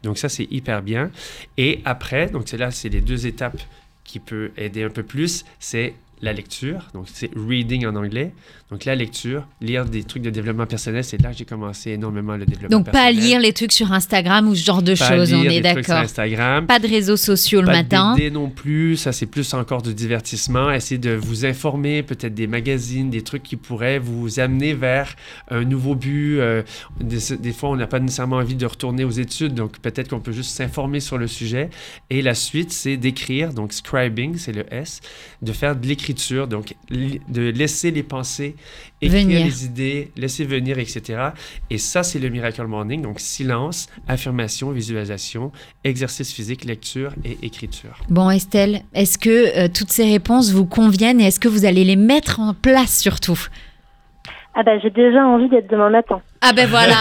Donc 0.03 0.19
ça, 0.19 0.29
c'est 0.29 0.49
hyper 0.51 0.83
bien. 0.83 1.11
Et 1.57 1.81
après, 1.85 2.27
donc 2.29 2.45
c'est 2.47 2.59
là, 2.59 2.71
c'est 2.71 2.89
les 2.89 3.01
deux 3.01 3.27
étapes 3.27 3.61
qui 4.05 4.19
peut 4.19 4.51
aider 4.57 4.83
un 4.83 4.91
peu 4.91 5.03
plus, 5.03 5.45
c'est 5.59 5.95
la 6.23 6.33
lecture, 6.33 6.89
donc 6.95 7.07
c'est 7.13 7.31
reading 7.37 7.85
en 7.87 7.97
anglais. 7.97 8.33
Donc 8.71 8.85
la 8.87 8.95
lecture, 8.95 9.47
lire 9.61 9.85
des 9.85 10.03
trucs 10.05 10.23
de 10.23 10.31
développement 10.31 10.65
personnel, 10.67 11.05
c'est 11.05 11.21
là 11.21 11.33
que 11.33 11.37
j'ai 11.37 11.45
commencé 11.45 11.91
énormément 11.91 12.37
le 12.37 12.47
développement 12.47 12.79
Donc 12.79 12.87
pas 12.87 12.93
personnel. 12.93 13.17
lire 13.23 13.41
les 13.41 13.53
trucs 13.53 13.73
sur 13.73 13.93
Instagram 13.93 14.49
ou 14.49 14.55
ce 14.55 14.65
genre 14.65 14.83
de 14.83 14.95
Pas 14.95 15.09
choses, 15.17 15.33
on 15.35 15.43
est 15.43 15.61
d'accord. 15.61 15.97
Instagram. 15.97 16.67
Pas 16.67 16.79
de 16.79 16.87
réseaux 16.89 17.17
sociaux 17.19 17.61
le 17.61 17.67
Pas 17.67 17.73
matin. 17.73 18.13
de 18.13 18.19
BD 18.19 18.31
non 18.31 18.49
plus, 18.49 18.97
ça 18.97 19.13
c'est 19.13 19.27
plus 19.27 19.53
encore 19.53 19.83
de 19.83 19.93
divertissement. 19.93 20.71
Essayez 20.71 20.99
de 20.99 21.11
vous 21.11 21.45
informer, 21.45 22.03
peut-être 22.03 22.35
des 22.35 22.47
magazines, 22.47 23.11
des 23.11 23.23
trucs 23.23 23.43
qui 23.43 23.57
pourraient 23.57 23.99
vous 23.99 24.39
amener 24.41 24.75
vers 24.75 25.15
un 25.51 25.65
nouveau 25.65 25.95
but. 25.97 26.39
Euh, 26.41 26.63
des, 27.01 27.37
des 27.37 27.53
fois, 27.53 27.69
on 27.71 27.77
n'a 27.77 27.87
pas 27.89 27.99
nécessairement 28.01 28.37
envie 28.37 28.55
de 28.57 28.65
retourner 28.67 29.05
aux 29.05 29.11
études, 29.11 29.55
donc 29.55 29.81
peut-être 29.81 30.09
qu'on 30.09 30.21
peut 30.21 30.33
juste 30.33 30.51
s'informer 30.57 31.01
sur 31.01 31.19
le 31.19 31.27
sujet. 31.27 31.69
Et 32.11 32.23
la 32.23 32.35
suite, 32.35 32.73
c'est 32.73 32.97
d'écrire, 32.97 33.53
donc 33.53 33.73
scribing, 33.73 34.37
c'est 34.39 34.53
le 34.53 34.65
S, 34.73 35.01
de 35.43 35.53
faire 35.53 35.77
de 35.77 35.87
l'écriture, 35.87 36.12
donc 36.47 36.75
de 36.91 37.43
laisser 37.51 37.91
les 37.91 38.03
pensées, 38.03 38.57
écrire 39.01 39.23
Venir. 39.23 39.45
les 39.45 39.65
idées, 39.65 40.13
laisser 40.17 40.45
venir, 40.45 40.79
etc. 40.79 41.31
Et 41.71 41.79
ça, 41.79 42.03
c'est 42.03 42.19
le 42.19 42.29
Miracle 42.29 42.67
Morning, 42.67 43.03
donc 43.03 43.21
silence, 43.21 43.89
affirmation, 44.09 44.71
visualisation, 44.71 45.53
exercice 45.85 46.33
physique, 46.33 46.65
lecture 46.65 47.15
et 47.25 47.39
écriture. 47.43 47.99
Bon 48.09 48.31
Estelle, 48.31 48.83
est-ce 48.95 49.19
que 49.19 49.59
euh, 49.59 49.69
toutes 49.73 49.91
ces 49.91 50.05
réponses 50.05 50.53
vous 50.53 50.67
conviennent 50.67 51.21
et 51.21 51.25
est-ce 51.25 51.41
que 51.41 51.49
vous 51.49 51.65
allez 51.65 51.85
les 51.85 51.97
mettre 51.97 52.41
en 52.41 52.55
place 52.55 52.99
surtout? 52.99 53.49
Ah 54.55 54.63
bah 54.63 54.79
j'ai 54.83 54.91
déjà 54.91 55.25
envie 55.25 55.49
d'être 55.49 55.71
demain 55.71 55.89
matin. 55.89 56.21
Ah 56.43 56.53
ben 56.53 56.69
voilà. 56.69 56.95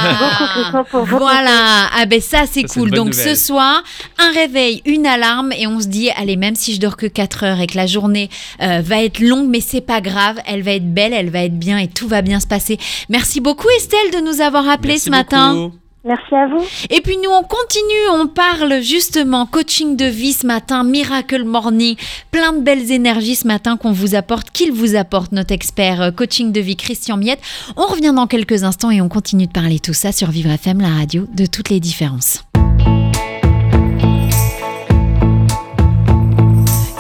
beaucoup, 0.74 0.84
pour 0.90 1.06
Voilà. 1.06 1.88
Ah 1.94 2.06
ben 2.06 2.22
ça 2.22 2.46
c'est 2.46 2.62
Ça, 2.62 2.68
c'est 2.68 2.80
cool. 2.80 2.92
Donc 2.92 3.08
nouvelle. 3.08 3.36
ce 3.36 3.36
soir, 3.36 3.84
un 4.20 4.32
réveil, 4.32 4.82
une 4.86 5.06
alarme 5.06 5.52
et 5.52 5.68
on 5.68 5.80
se 5.82 5.88
dit 5.88 6.10
allez 6.12 6.38
même 6.38 6.56
si 6.56 6.74
je 6.74 6.80
dors 6.80 6.96
que 6.96 7.08
4 7.08 7.44
heures 7.44 7.60
et 7.60 7.68
que 7.68 7.76
la 7.76 7.88
journée 7.88 8.30
euh, 8.62 8.82
va 8.82 9.04
être 9.04 9.20
longue 9.20 9.50
mais 9.50 9.60
c'est 9.60 9.82
pas 9.82 10.00
grave, 10.00 10.40
elle 10.46 10.62
va 10.62 10.72
être 10.72 10.94
belle, 10.94 11.12
elle 11.14 11.30
va 11.30 11.44
être 11.44 11.58
bien 11.60 11.78
et 11.78 11.88
tout 11.88 12.08
va 12.08 12.22
bien 12.22 12.40
se 12.40 12.48
passer. 12.48 12.78
Merci 13.10 13.42
beaucoup 13.42 13.68
Estelle 13.76 14.12
de 14.14 14.26
nous 14.26 14.40
avoir 14.42 14.70
appelé 14.70 14.94
Merci 14.94 15.06
ce 15.06 15.10
matin. 15.10 15.54
beaucoup. 15.54 15.81
Merci 16.04 16.34
à 16.34 16.48
vous. 16.48 16.64
Et 16.90 17.02
puis 17.02 17.18
nous, 17.18 17.30
on 17.30 17.44
continue, 17.44 18.10
on 18.14 18.26
parle 18.26 18.82
justement 18.82 19.46
coaching 19.46 19.96
de 19.96 20.06
vie 20.06 20.34
ce 20.34 20.48
matin, 20.48 20.84
Miracle 20.84 21.44
Morning, 21.44 21.96
plein 22.32 22.54
de 22.54 22.62
belles 22.62 22.92
énergies 22.92 23.36
ce 23.36 23.46
matin 23.46 23.78
qu'on 23.78 23.92
vous 23.92 24.16
apporte, 24.16 24.50
qu'il 24.50 24.72
vous 24.72 24.96
apporte, 24.96 25.32
notre 25.32 25.54
expert 25.54 26.02
euh, 26.02 26.10
coaching 26.10 26.52
de 26.52 26.60
vie, 26.60 26.76
Christian 26.76 27.18
Miette. 27.18 27.40
On 27.78 27.86
revient 27.86 28.14
dans 28.16 28.26
quelques 28.26 28.64
instants 28.64 28.90
et 28.90 29.00
on 29.00 29.10
continue 29.10 29.46
de 29.46 29.52
parler 29.52 29.80
tout 29.80 29.94
ça 29.94 30.12
sur 30.12 30.32
Vivre 30.32 30.50
FM, 30.50 30.82
la 30.82 30.90
radio 30.90 31.28
de 31.36 31.46
toutes 31.46 31.70
les 31.70 31.80
différences. 31.80 32.44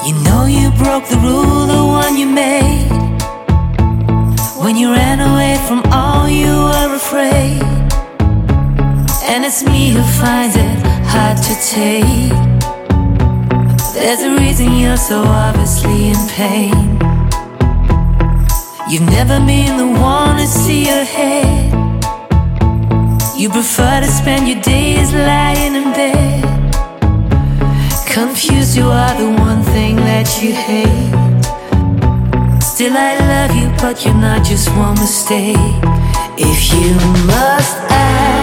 You 0.06 0.14
know 0.26 0.46
you 0.46 0.70
broke 0.78 1.06
the 1.10 1.18
rule, 1.24 1.66
the 1.66 1.84
one 1.84 2.20
you 2.20 2.28
made. 2.28 2.92
When 4.62 4.78
you 4.78 4.94
ran 4.94 5.20
away 5.20 5.58
from 5.66 5.82
all 5.92 6.30
you 6.30 6.46
were 6.46 6.96
afraid. 6.96 7.81
And 9.34 9.46
it's 9.46 9.64
me 9.64 9.92
who 9.92 10.04
finds 10.04 10.58
it 10.58 10.78
hard 11.08 11.38
to 11.38 11.54
take. 11.76 12.36
There's 13.94 14.24
a 14.24 14.36
reason 14.36 14.76
you're 14.76 14.98
so 14.98 15.24
obviously 15.24 16.10
in 16.10 16.22
pain. 16.28 17.00
You've 18.90 19.10
never 19.10 19.40
been 19.40 19.78
the 19.78 19.88
one 19.88 20.36
to 20.36 20.46
see 20.46 20.90
ahead. 20.90 21.72
You 23.40 23.48
prefer 23.50 24.02
to 24.02 24.08
spend 24.08 24.50
your 24.50 24.62
days 24.62 25.14
lying 25.14 25.76
in 25.76 25.94
bed. 25.94 26.44
Confused, 28.08 28.76
you 28.76 28.84
are 28.84 29.16
the 29.18 29.30
one 29.40 29.64
thing 29.64 29.96
that 29.96 30.28
you 30.42 30.52
hate. 30.52 31.16
Still, 32.62 32.98
I 32.98 33.16
love 33.32 33.56
you, 33.56 33.70
but 33.80 34.04
you're 34.04 34.14
not 34.14 34.44
just 34.46 34.68
one 34.76 34.96
mistake. 34.96 35.56
If 36.38 36.74
you 36.74 36.96
must 37.26 37.78
ask 37.90 38.41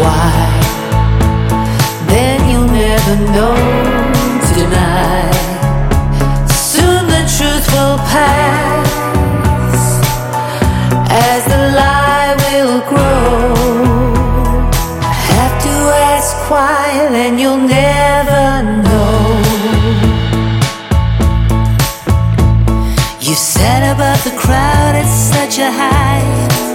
why, 0.00 0.50
then 2.08 2.38
you'll 2.50 2.68
never 2.68 3.16
know 3.34 3.56
to 4.46 4.52
deny. 4.54 5.30
Soon 6.46 7.06
the 7.06 7.22
truth 7.36 7.66
will 7.74 7.98
pass 8.12 8.86
as 11.08 11.44
the 11.52 11.60
lie 11.80 12.34
will 12.44 12.80
grow. 12.92 13.54
Have 15.32 15.54
to 15.66 15.74
ask 16.12 16.50
why, 16.50 17.08
then 17.10 17.38
you'll 17.38 17.66
never 17.80 18.62
know. 18.86 19.16
You 23.20 23.34
sat 23.34 23.82
above 23.94 24.22
the 24.24 24.36
crowd 24.42 24.94
at 25.02 25.08
such 25.08 25.58
a 25.58 25.70
height. 25.70 26.65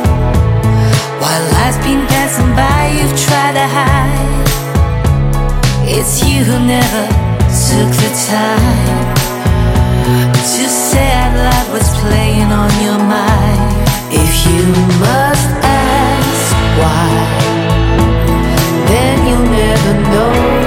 While 1.21 1.43
life's 1.53 1.77
been 1.85 2.03
passing 2.07 2.51
by, 2.55 2.81
you've 2.97 3.15
tried 3.25 3.53
to 3.53 3.67
hide. 3.77 4.47
It's 5.85 6.23
you 6.25 6.43
who 6.43 6.57
never 6.65 7.03
took 7.69 7.91
the 8.03 8.11
time 8.27 9.15
to 10.33 10.63
say 10.67 11.11
out 11.21 11.35
loud 11.45 11.67
what's 11.73 11.93
playing 12.01 12.51
on 12.61 12.71
your 12.85 12.97
mind. 12.97 13.71
If 14.09 14.33
you 14.49 14.63
must 15.05 15.49
ask 15.61 16.53
why, 16.81 17.09
then 18.89 19.15
you'll 19.27 19.49
never 19.61 19.93
know. 20.09 20.60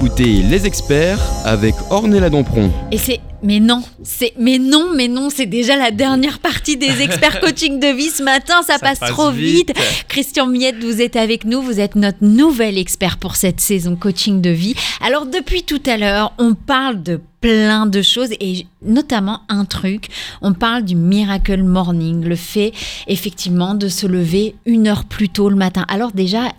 Écoutez 0.00 0.42
Les 0.42 0.64
Experts 0.64 1.18
avec 1.44 1.74
Ornella 1.90 2.30
Dampron. 2.30 2.70
Et 2.92 2.98
c'est 2.98 3.18
mais 3.42 3.58
non, 3.58 3.82
c'est 4.04 4.32
mais 4.38 4.58
non, 4.58 4.90
mais 4.94 5.08
non, 5.08 5.28
c'est 5.28 5.46
déjà 5.46 5.76
la 5.76 5.90
dernière 5.90 6.38
partie 6.38 6.76
des 6.76 7.02
experts 7.02 7.40
coaching 7.40 7.80
de 7.80 7.88
vie 7.88 8.10
ce 8.10 8.22
matin, 8.22 8.62
ça, 8.62 8.74
Ça 8.74 8.78
passe, 8.78 9.00
passe 9.00 9.10
trop 9.10 9.32
vite. 9.32 9.76
vite. 9.76 10.06
Christian 10.06 10.46
Miette, 10.46 10.82
vous 10.84 11.00
êtes 11.00 11.16
avec 11.16 11.44
nous, 11.44 11.62
vous 11.62 11.80
êtes 11.80 11.96
notre 11.96 12.18
nouvel 12.20 12.78
expert 12.78 13.16
pour 13.16 13.34
cette 13.34 13.60
saison 13.60 13.96
coaching 13.96 14.40
de 14.40 14.50
vie. 14.50 14.76
Alors 15.04 15.26
depuis 15.26 15.64
tout 15.64 15.82
à 15.86 15.96
l'heure, 15.96 16.32
on 16.38 16.54
parle 16.54 17.02
de 17.02 17.20
plein 17.40 17.86
de 17.86 18.00
choses 18.00 18.30
et 18.38 18.66
notamment 18.82 19.40
un 19.48 19.64
truc, 19.64 20.08
on 20.42 20.52
parle 20.52 20.84
du 20.84 20.94
miracle 20.94 21.64
morning, 21.64 22.24
le 22.24 22.36
fait 22.36 22.72
effectivement 23.08 23.74
de 23.74 23.88
se 23.88 24.06
lever 24.06 24.54
une 24.64 24.86
heure 24.86 25.04
plus 25.06 25.28
tôt 25.28 25.48
le 25.48 25.56
matin. 25.56 25.84
Alors 25.88 26.12
déjà, 26.12 26.52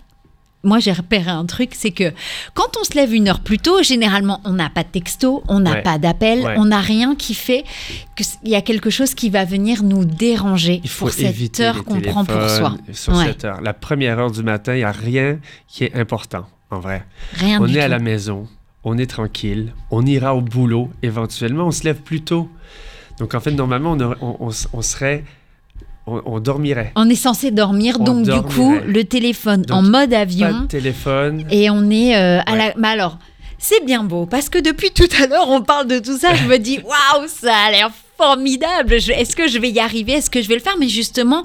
moi 0.62 0.78
j'ai 0.78 0.92
repéré 0.92 1.30
un 1.30 1.46
truc, 1.46 1.70
c'est 1.74 1.90
que 1.90 2.12
quand 2.54 2.76
on 2.80 2.84
se 2.84 2.94
lève 2.94 3.14
une 3.14 3.28
heure 3.28 3.40
plus 3.40 3.58
tôt, 3.58 3.82
généralement 3.82 4.40
on 4.44 4.50
n'a 4.52 4.68
pas 4.70 4.82
de 4.82 4.88
texto, 4.88 5.42
on 5.48 5.60
n'a 5.60 5.72
Ouais. 5.72 5.82
pas 5.82 5.98
d'appel, 5.98 6.40
Ouais. 6.40 6.54
on 6.58 6.66
n'a 6.66 6.80
rien 6.80 7.14
qui 7.16 7.34
fait 7.34 7.64
qu'il 8.16 8.26
y 8.50 8.54
a 8.54 8.60
quelque 8.62 8.90
chose 8.90 9.14
qui 9.14 9.30
va 9.30 9.44
venir 9.44 9.82
nous 9.82 10.04
déranger 10.04 10.80
Il 10.84 10.90
faut 10.90 11.06
pour 11.06 11.14
cette 11.14 11.60
heure 11.60 11.84
qu'on 11.84 12.00
prend 12.00 12.24
pour 12.24 12.48
soi. 12.50 12.74
Sur 12.92 13.14
Ouais. 13.16 13.26
cette 13.26 13.44
heure. 13.44 13.60
La 13.62 13.72
première 13.72 14.18
heure 14.18 14.30
du 14.30 14.42
matin, 14.42 14.74
il 14.74 14.78
n'y 14.78 14.84
a 14.84 14.92
rien 14.92 15.38
qui 15.66 15.84
est 15.84 15.94
important, 15.94 16.46
en 16.70 16.78
vrai. 16.80 17.04
Rien 17.34 17.60
on 17.62 17.66
du 17.66 17.76
est 17.78 17.80
à 17.80 17.88
la 17.88 17.98
maison, 17.98 18.46
on 18.84 18.98
est 18.98 19.06
tranquille, 19.10 19.72
on 19.90 20.04
ira 20.04 20.34
au 20.34 20.40
boulot 20.42 20.90
éventuellement, 21.02 21.66
on 21.66 21.70
se 21.70 21.84
lève 21.84 22.00
plus 22.02 22.20
tôt. 22.22 22.48
Donc 23.18 23.34
en 23.34 23.40
fait, 23.40 23.50
normalement, 23.52 23.92
on, 23.92 24.00
aurait- 24.00 24.16
on- 24.20 24.36
on 24.40 24.50
s- 24.50 24.68
on 24.72 24.82
serait... 24.82 25.24
On, 26.10 26.22
on 26.26 26.40
dormirait. 26.40 26.92
On 26.96 27.08
est 27.08 27.14
censé 27.14 27.50
dormir, 27.50 27.96
On 28.00 28.04
donc 28.04 28.22
du 28.24 28.42
coup, 28.42 28.74
le 28.86 29.04
téléphone 29.04 29.62
Donc, 29.62 29.76
en 29.76 29.82
mode 29.82 30.10
Pas 30.10 30.18
avion 30.18 30.62
de 30.62 30.66
téléphone. 30.66 31.44
et 31.50 31.70
on 31.70 31.88
est 31.90 32.16
euh, 32.16 32.40
à 32.46 32.56
la. 32.56 32.74
Mais 32.76 32.88
alors, 32.88 33.18
c'est 33.58 33.84
bien 33.84 34.02
beau 34.04 34.26
parce 34.26 34.48
que 34.48 34.58
depuis 34.58 34.90
tout 34.90 35.08
à 35.22 35.26
l'heure, 35.26 35.48
on 35.48 35.62
parle 35.62 35.86
de 35.86 35.98
tout 35.98 36.16
ça. 36.18 36.34
Je 36.34 36.44
me 36.46 36.58
dis, 36.58 36.78
waouh, 36.84 37.26
ça 37.28 37.54
a 37.54 37.70
l'air 37.70 37.90
formidable. 38.16 38.94
Est-ce 38.94 39.34
que 39.36 39.48
je 39.48 39.58
vais 39.58 39.70
y 39.70 39.80
arriver 39.80 40.12
Est-ce 40.12 40.30
que 40.30 40.42
je 40.42 40.48
vais 40.48 40.54
le 40.54 40.60
faire 40.60 40.76
Mais 40.78 40.88
justement, 40.88 41.42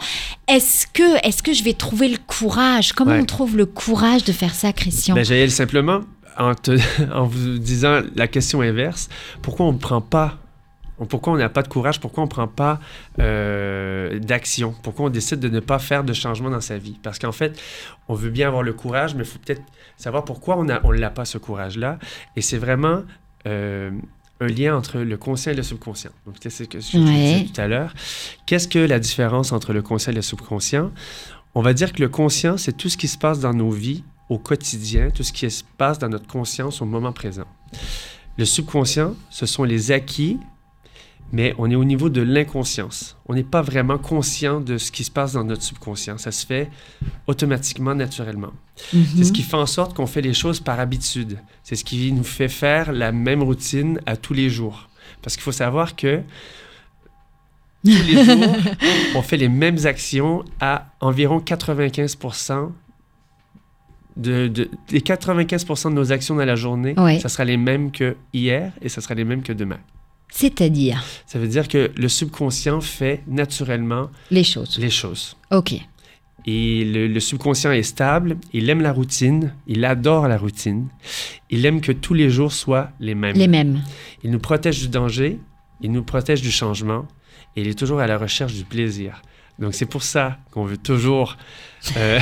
est-ce 0.48 0.88
que, 0.88 1.26
est-ce 1.26 1.42
que 1.44 1.54
je 1.54 1.64
vais 1.64 1.74
trouver 1.74 2.08
le 2.10 2.18
courage 2.26 2.92
Comment 2.94 3.12
Ouais. 3.12 3.20
on 3.22 3.26
trouve 3.26 3.56
le 3.58 3.66
courage 3.66 4.24
de 4.26 4.32
faire 4.34 4.54
ça, 4.56 4.74
Christian? 4.74 5.16
Ben, 5.16 5.24
Jaël, 5.24 5.52
simplement, 5.52 6.02
en, 6.38 6.54
te- 6.54 6.78
en 7.14 7.26
vous 7.26 7.60
disant 7.60 8.02
la 8.16 8.28
question 8.28 8.62
inverse, 8.62 9.08
pourquoi 9.42 9.66
on 9.68 9.74
ne 9.74 9.78
prend 9.78 10.02
pas 10.02 10.38
pourquoi 11.10 11.34
on 11.34 11.38
n'a 11.38 11.50
pas 11.50 11.62
de 11.62 11.68
courage, 11.68 12.00
pourquoi 12.00 12.24
on 12.24 12.28
ne 12.28 12.32
prend 12.32 12.48
pas 12.48 12.80
euh, 13.20 14.20
d'action, 14.20 14.74
pourquoi 14.84 15.08
on 15.08 15.10
décide 15.10 15.40
de 15.40 15.50
ne 15.50 15.60
pas 15.60 15.80
faire 15.80 16.04
de 16.04 16.14
changement 16.14 16.50
dans 16.50 16.62
sa 16.62 16.78
vie? 16.78 16.98
Parce 17.04 17.20
qu'en 17.20 17.32
fait, 17.34 17.60
on 18.08 18.14
veut 18.14 18.30
bien 18.30 18.48
avoir 18.48 18.64
le 18.64 18.74
courage, 18.74 19.14
mais 19.16 19.24
il 19.24 19.30
faut 19.30 19.40
peut-être 19.40 19.62
savoir 19.98 20.24
pourquoi 20.24 20.58
on 20.58 20.64
ne 20.64 20.74
on 20.84 20.92
l'a 20.92 21.10
pas 21.10 21.26
ce 21.26 21.38
courage-là. 21.38 22.00
Et 22.36 22.42
c'est 22.42 22.58
vraiment 22.58 23.02
euh, 23.48 23.92
un 24.40 24.48
lien 24.48 24.76
entre 24.76 25.00
le 25.00 25.18
conscient 25.18 25.52
et 25.52 25.56
le 25.56 25.64
subconscient. 25.64 26.12
Donc, 26.26 26.36
c'est 26.42 26.50
ce 26.50 26.64
que 26.64 26.80
je 26.80 26.98
Ouais. 26.98 27.04
disais 27.04 27.46
tout 27.54 27.60
à 27.62 27.68
l'heure. 27.68 27.94
Qu'est-ce 28.46 28.68
que 28.68 28.80
la 28.80 29.00
différence 29.00 29.52
entre 29.52 29.74
le 29.74 29.82
conscient 29.82 30.12
et 30.12 30.16
le 30.16 30.22
subconscient? 30.22 30.92
On 31.56 31.62
va 31.62 31.74
dire 31.74 31.94
que 31.94 32.02
le 32.02 32.10
conscient, 32.10 32.58
c'est 32.58 32.76
tout 32.76 32.90
ce 32.90 32.98
qui 32.98 33.08
se 33.08 33.18
passe 33.18 33.40
dans 33.40 33.54
nos 33.54 33.70
vies 33.72 34.04
au 34.30 34.38
quotidien, 34.40 35.10
tout 35.10 35.24
ce 35.24 35.32
qui 35.32 35.50
se 35.52 35.64
passe 35.78 36.00
dans 36.00 36.10
notre 36.10 36.28
conscience 36.28 36.82
au 36.82 36.86
moment 36.86 37.14
présent. 37.14 37.46
Le 38.38 38.44
subconscient, 38.44 39.16
ce 39.30 39.46
sont 39.46 39.64
les 39.64 39.92
acquis, 39.92 40.38
mais 41.32 41.54
on 41.58 41.70
est 41.70 41.76
au 41.76 41.84
niveau 41.84 42.10
de 42.10 42.22
l'inconscience. 42.22 43.18
On 43.28 43.34
n'est 43.34 43.44
pas 43.44 43.62
vraiment 43.62 43.98
conscient 43.98 44.62
de 44.62 44.78
ce 44.78 44.92
qui 44.92 45.04
se 45.04 45.12
passe 45.12 45.34
dans 45.34 45.44
notre 45.44 45.64
subconscient. 45.64 46.18
Ça 46.18 46.32
se 46.32 46.46
fait 46.46 46.70
automatiquement, 47.28 47.94
naturellement. 47.96 48.52
C'est 48.76 49.24
ce 49.24 49.32
qui 49.34 49.42
fait 49.42 49.56
en 49.58 49.66
sorte 49.66 49.96
qu'on 49.96 50.06
fait 50.08 50.22
les 50.22 50.34
choses 50.34 50.60
par 50.60 50.80
habitude. 50.80 51.38
C'est 51.64 51.76
ce 51.76 51.84
qui 51.84 52.12
nous 52.14 52.24
fait 52.24 52.48
faire 52.50 52.92
la 52.94 53.12
même 53.12 53.42
routine 53.44 54.00
à 54.06 54.16
tous 54.18 54.34
les 54.34 54.50
jours. 54.50 54.88
Parce 55.22 55.36
qu'il 55.36 55.44
faut 55.44 55.52
savoir 55.52 55.96
que 55.96 56.22
tous 57.84 57.92
les 57.92 58.24
jours, 58.24 58.56
on 59.16 59.22
fait 59.22 59.38
les 59.38 59.50
mêmes 59.50 59.78
actions 59.86 60.44
à 60.60 60.88
environ 61.02 61.40
95 61.40 62.18
de, 64.18 64.48
de- 64.48 64.70
les 64.92 65.02
95% 65.02 65.90
de 65.90 65.96
nos 65.96 66.12
actions 66.12 66.36
dans 66.36 66.46
la 66.46 66.56
journée, 66.56 66.94
Ouais. 66.98 67.20
ça 67.20 67.28
sera 67.30 67.44
les 67.44 67.58
mêmes 67.58 67.92
que 67.92 68.16
hier 68.34 68.72
et 68.82 68.88
ça 68.90 69.02
sera 69.02 69.14
les 69.14 69.26
mêmes 69.26 69.44
que 69.44 69.52
demain. 69.54 69.80
C'est-à-dire? 70.38 71.02
Ça 71.26 71.40
veut 71.40 71.48
dire 71.48 71.70
que 71.70 71.92
le 71.96 72.10
subconscient 72.10 72.82
fait 72.82 73.24
naturellement 73.26 74.10
les 74.32 74.44
choses. 74.44 74.78
les 74.78 74.90
choses. 74.90 75.38
Ok. 75.50 75.76
Et 76.46 76.84
le, 76.84 77.08
le 77.08 77.20
subconscient 77.22 77.72
est 77.72 77.84
stable, 77.84 78.36
il 78.52 78.70
aime 78.70 78.82
la 78.82 78.92
routine, 78.92 79.54
il 79.66 79.86
adore 79.86 80.28
la 80.28 80.38
routine, 80.38 80.90
il 81.50 81.66
aime 81.66 81.80
que 81.80 81.94
tous 81.94 82.14
les 82.14 82.30
jours 82.30 82.52
soient 82.52 82.90
les 83.00 83.16
mêmes. 83.16 83.38
Les 83.38 83.48
mêmes. 83.48 83.82
Il 84.26 84.32
nous 84.32 84.40
protège 84.40 84.82
du 84.82 84.90
danger, 84.90 85.40
il 85.80 85.94
nous 85.94 86.04
protège 86.04 86.42
du 86.42 86.52
changement, 86.52 87.08
et 87.56 87.62
il 87.62 87.70
est 87.70 87.80
toujours 87.80 88.02
à 88.02 88.08
la 88.08 88.18
recherche 88.18 88.56
du 88.56 88.66
plaisir. 88.66 89.22
Donc 89.58 89.74
c'est 89.74 89.86
pour 89.86 90.04
ça 90.04 90.38
qu'on 90.52 90.66
veut 90.66 90.78
toujours 90.78 91.38
euh, 91.96 92.20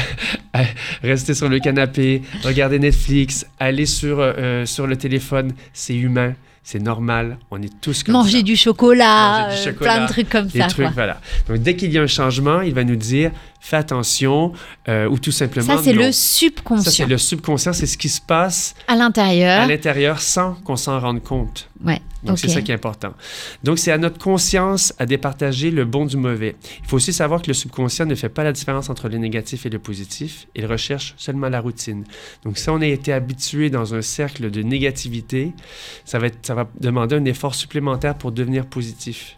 rester 1.02 1.34
sur 1.34 1.50
le 1.50 1.58
canapé, 1.58 2.22
regarder 2.44 2.78
Netflix, 2.78 3.48
aller 3.60 3.88
sur, 3.88 4.18
euh, 4.20 4.68
sur 4.68 4.86
le 4.86 4.98
téléphone. 4.98 5.54
C'est 5.74 5.96
humain, 5.96 6.36
c'est 6.64 6.80
normal, 6.80 7.38
on 7.52 7.62
est 7.62 7.72
tous 7.82 8.04
comme 8.04 8.14
ça. 8.16 8.20
Manger 8.22 8.42
du 8.44 8.56
chocolat, 8.56 9.48
Manger 9.50 9.56
du 9.56 9.62
euh, 9.62 9.72
chocolat, 9.74 9.94
plein 9.96 10.06
de 10.06 10.10
trucs 10.12 10.30
comme 10.30 10.48
Des 10.48 10.60
ça. 10.60 10.68
trucs, 10.68 10.86
quoi. 10.86 10.94
voilà. 10.96 11.20
Donc 11.48 11.58
dès 11.58 11.76
qu'il 11.76 11.92
y 11.92 11.98
a 11.98 12.02
un 12.02 12.08
changement, 12.08 12.62
il 12.62 12.74
va 12.74 12.84
nous 12.84 12.96
dire 12.96 13.32
fais 13.64 13.78
attention 13.78 14.52
euh, 14.90 15.08
ou 15.08 15.18
tout 15.18 15.32
simplement 15.32 15.78
Ça, 15.78 15.82
c'est 15.82 15.94
le 15.94 16.02
Ça, 16.02 16.12
c'est 16.12 16.40
subconscient. 16.40 17.08
le 17.08 17.18
subconscient, 17.18 17.72
c'est 17.74 17.86
ce 17.86 17.98
qui 17.98 18.10
se 18.10 18.20
passe 18.20 18.76
À 18.88 18.94
à 18.94 18.96
l'intérieur. 18.96 19.68
l'intérieur 19.68 20.20
sans 20.20 20.56
qu'on 20.56 20.76
s'en 20.76 21.00
rende 21.00 21.24
compte. 21.24 21.70
Ouais. 21.84 22.02
Donc, 22.24 22.40
c'est 22.40 22.48
ça 22.48 22.62
qui 22.62 22.72
est 22.72 22.76
important. 22.76 23.14
Donc, 23.64 23.80
c'est 23.80 23.92
à 23.92 23.98
notre 23.98 24.18
conscience 24.18 24.94
à 24.98 25.06
départager 25.06 25.72
le 25.72 25.84
bon 25.84 26.06
du 26.06 26.16
mauvais. 26.18 26.56
Il 26.82 26.88
faut 26.88 26.96
aussi 26.98 27.12
savoir 27.12 27.42
que 27.42 27.48
le 27.48 27.54
subconscient 27.54 28.06
ne 28.06 28.16
fait 28.16 28.30
pas 28.30 28.44
la 28.46 28.54
différence 28.54 28.90
entre 28.90 29.10
le 29.10 29.18
négatif 29.18 29.66
et 29.66 29.70
le 29.70 29.80
positif. 29.80 30.48
Il 30.56 30.66
recherche 30.66 31.16
seulement 31.18 31.50
la 31.50 31.60
routine. 31.60 32.04
Donc, 32.46 32.58
si 32.58 32.70
on 32.70 32.80
a 32.82 32.86
été 32.86 33.12
habitué 33.12 33.70
dans 33.70 33.94
un 33.96 34.02
cercle 34.02 34.52
de 34.52 34.62
négativité, 34.62 35.52
ça 36.06 36.20
va, 36.20 36.28
être, 36.28 36.46
ça 36.46 36.54
va 36.54 36.70
demander 36.80 37.16
un 37.18 37.26
effort 37.26 37.56
supplémentaire 37.56 38.16
pour 38.16 38.32
devenir 38.32 38.66
positif. 38.66 39.36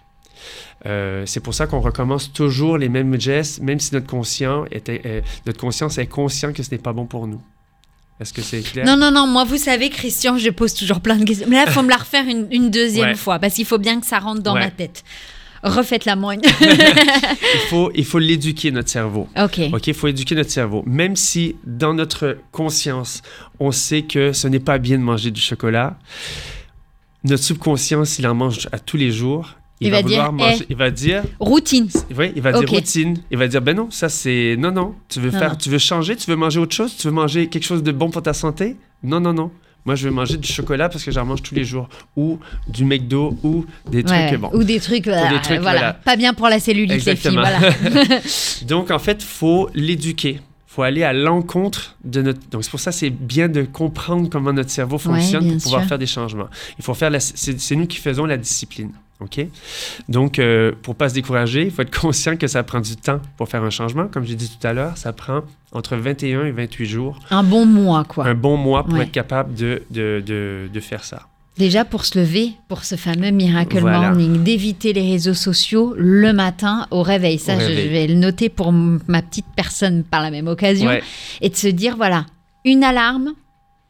Euh, 0.86 1.24
c'est 1.26 1.40
pour 1.40 1.54
ça 1.54 1.68
qu'on 1.68 1.80
recommence 1.82 2.32
toujours 2.32 2.78
les 2.78 2.90
mêmes 2.90 3.20
gestes, 3.20 3.62
même 3.62 3.80
si 3.80 3.94
notre, 3.94 4.08
conscient 4.08 4.66
était, 4.72 5.02
euh, 5.06 5.22
notre 5.46 5.60
conscience 5.60 5.98
est 5.98 6.08
conscient 6.08 6.54
que 6.54 6.62
ce 6.64 6.72
n'est 6.72 6.78
pas 6.78 6.94
bon 6.94 7.06
pour 7.06 7.28
nous. 7.28 7.42
Est-ce 8.20 8.32
que 8.32 8.42
c'est 8.42 8.62
clair? 8.62 8.86
Non, 8.86 8.96
non, 8.96 9.12
non, 9.12 9.28
moi, 9.28 9.44
vous 9.44 9.58
savez, 9.58 9.90
Christian, 9.90 10.38
je 10.38 10.50
pose 10.50 10.74
toujours 10.74 11.02
plein 11.02 11.18
de 11.18 11.26
questions. 11.26 11.48
Mais 11.50 11.58
là, 11.58 11.66
il 11.68 11.72
faut 11.74 11.82
me 11.84 11.90
la 11.90 11.98
refaire 11.98 12.26
une, 12.28 12.48
une 12.52 12.70
deuxième 12.72 13.10
Ouais. 13.10 13.16
fois, 13.16 13.40
parce 13.40 13.56
qu'il 13.56 13.66
faut 13.66 13.78
bien 13.78 14.00
que 14.00 14.06
ça 14.08 14.20
rentre 14.20 14.42
dans 14.42 14.54
Ouais. 14.54 14.62
ma 14.62 14.72
tête. 14.72 15.04
Refaites-la 15.64 16.16
moi. 16.16 16.36
Il 16.44 17.60
faut, 17.70 17.92
il 17.96 18.06
faut 18.06 18.20
l'éduquer, 18.20 18.70
notre 18.72 18.90
cerveau. 18.90 19.28
ok. 19.36 19.62
OK, 19.74 19.88
il 19.88 19.94
faut 19.96 20.08
éduquer 20.08 20.36
notre 20.36 20.52
cerveau. 20.52 20.84
Même 20.86 21.16
si 21.16 21.56
dans 21.66 21.94
notre 21.96 22.38
conscience, 22.52 23.24
on 23.60 23.72
sait 23.72 24.04
que 24.04 24.32
ce 24.32 24.48
n'est 24.48 24.60
pas 24.60 24.78
bien 24.78 24.98
de 25.00 25.04
manger 25.04 25.32
du 25.32 25.42
chocolat, 25.42 25.98
notre 27.24 27.44
subconscient, 27.44 28.06
s'il 28.06 28.28
en 28.28 28.36
mange 28.36 28.70
à 28.72 28.78
tous 28.78 28.98
les 28.98 29.12
jours, 29.12 29.56
il, 29.82 29.88
Il 29.88 29.92
va, 29.92 29.98
va 30.02 30.04
dire, 30.08 30.32
manger. 30.32 30.58
Eh. 30.62 30.66
Il 30.70 30.76
va 30.76 30.92
dire, 30.92 31.24
Routine. 31.40 31.90
oui, 32.18 32.32
il 32.36 32.42
va 32.42 32.54
dire 32.54 32.70
routine. 32.70 33.18
Il 33.30 33.38
va 33.38 33.48
dire, 33.48 33.62
ben 33.62 33.76
non, 33.76 33.92
ça 33.92 34.10
c'est, 34.10 34.56
non, 34.58 34.72
non. 34.72 34.96
Tu 35.10 35.20
veux 35.20 35.32
Non, 35.32 35.40
faire, 35.40 35.52
non. 35.52 35.56
tu 35.58 35.70
veux 35.70 35.78
changer, 35.78 36.16
tu 36.16 36.30
veux 36.30 36.38
manger 36.38 36.60
autre 36.60 36.76
chose, 36.76 36.96
tu 36.96 37.08
veux 37.08 37.14
manger 37.14 37.48
quelque 37.48 37.66
chose 37.66 37.84
de 37.84 37.92
bon 37.92 38.10
pour 38.10 38.22
ta 38.24 38.34
santé? 38.34 38.78
Non, 39.04 39.20
non, 39.20 39.34
non. 39.34 39.52
Moi, 39.86 39.94
je 39.94 40.08
veux 40.08 40.14
manger 40.14 40.38
du 40.38 40.48
chocolat 40.52 40.90
parce 40.90 41.04
que 41.04 41.12
j'en 41.12 41.26
mange 41.26 41.44
tous 41.44 41.54
les 41.54 41.64
jours, 41.64 41.88
ou 42.16 42.40
du 42.68 42.86
McDo, 42.86 43.38
ou 43.44 43.66
des 43.88 44.04
trucs 44.04 44.18
Ouais, 44.18 44.38
bon. 44.38 44.50
Ou 44.54 44.64
des 44.64 44.80
trucs, 44.80 45.08
euh, 45.08 45.30
des 45.30 45.40
trucs, 45.42 45.60
voilà. 45.60 45.80
voilà. 45.80 45.94
Pas 45.94 46.16
bien 46.16 46.34
pour 46.34 46.50
la 46.50 46.60
cellulite, 46.60 46.92
les 46.92 47.00
filles. 47.00 47.12
Exactement. 47.12 47.42
Voilà. 47.42 48.20
Donc, 48.68 48.90
en 48.90 48.98
fait, 48.98 49.22
faut 49.22 49.70
l'éduquer. 49.76 50.40
faut 50.66 50.82
aller 50.82 51.04
à 51.04 51.14
l'encontre 51.14 51.98
de 52.04 52.24
notre... 52.24 52.40
Donc, 52.50 52.64
c'est 52.64 52.72
pour 52.72 52.80
ça 52.80 52.90
que 52.90 52.98
c'est 52.98 53.12
bien 53.12 53.48
de 53.48 53.62
comprendre 53.62 54.28
comment 54.30 54.52
notre 54.54 54.72
cerveau 54.72 54.98
fonctionne 54.98 55.48
pour 55.52 55.62
pouvoir 55.62 55.82
sûr. 55.82 55.90
faire 55.90 56.00
des 56.00 56.08
changements. 56.08 56.48
Il 56.80 56.84
faut 56.84 56.96
faire 56.96 57.12
la... 57.12 57.20
C'est 57.20 57.76
nous 57.76 57.86
qui 57.86 57.98
faisons 57.98 58.26
la 58.26 58.38
discipline. 58.38 58.90
OK? 59.22 59.46
Donc, 60.10 60.40
euh, 60.40 60.72
pour 60.82 60.96
pas 60.96 61.10
se 61.10 61.14
décourager, 61.14 61.64
il 61.64 61.72
faut 61.72 61.82
être 61.82 61.98
conscient 62.00 62.36
que 62.36 62.48
ça 62.48 62.64
prend 62.64 62.82
du 62.82 62.96
temps 62.98 63.20
pour 63.38 63.48
faire 63.48 63.64
un 63.64 63.70
changement. 63.70 64.08
Comme 64.08 64.26
j'ai 64.26 64.36
dit 64.36 64.50
tout 64.50 64.68
à 64.68 64.74
l'heure, 64.74 64.98
ça 64.98 65.14
prend 65.14 65.42
entre 65.72 65.96
21 65.96 66.46
et 66.46 66.52
28 66.52 66.86
jours, 66.86 67.20
Un 67.32 67.44
bon 67.44 67.66
mois, 67.66 68.04
quoi. 68.04 68.26
un 68.26 68.36
bon 68.36 68.58
mois 68.58 68.84
pour 68.84 68.96
Ouais. 68.96 69.04
être 69.04 69.12
capable 69.12 69.54
de, 69.56 69.84
de, 69.92 70.22
de, 70.26 70.70
de 70.74 70.80
faire 70.80 71.04
ça. 71.04 71.22
Déjà 71.58 71.86
pour 71.86 72.04
se 72.04 72.20
lever, 72.20 72.52
pour 72.68 72.84
ce 72.84 72.96
fameux 72.96 73.32
Miracle 73.32 73.80
Voilà. 73.80 74.02
Morning, 74.02 74.44
d'éviter 74.44 74.92
les 74.92 75.10
réseaux 75.12 75.34
sociaux 75.34 75.94
le 75.98 76.34
matin 76.34 76.86
au 76.92 77.02
réveil. 77.02 77.40
Ça, 77.40 77.56
Au 77.56 77.60
je- 77.62 77.66
réveil. 77.68 77.86
je 77.86 77.90
vais 77.92 78.08
le 78.08 78.16
noter 78.16 78.50
pour 78.50 78.74
ma 78.74 79.22
petite 79.22 79.46
personne 79.56 80.04
par 80.04 80.22
la 80.22 80.32
même 80.32 80.48
occasion. 80.48 80.88
Ouais. 80.90 81.02
Et 81.40 81.48
de 81.48 81.56
se 81.56 81.68
dire, 81.70 81.96
voilà, 81.96 82.26
une 82.66 82.84
alarme, 82.84 83.32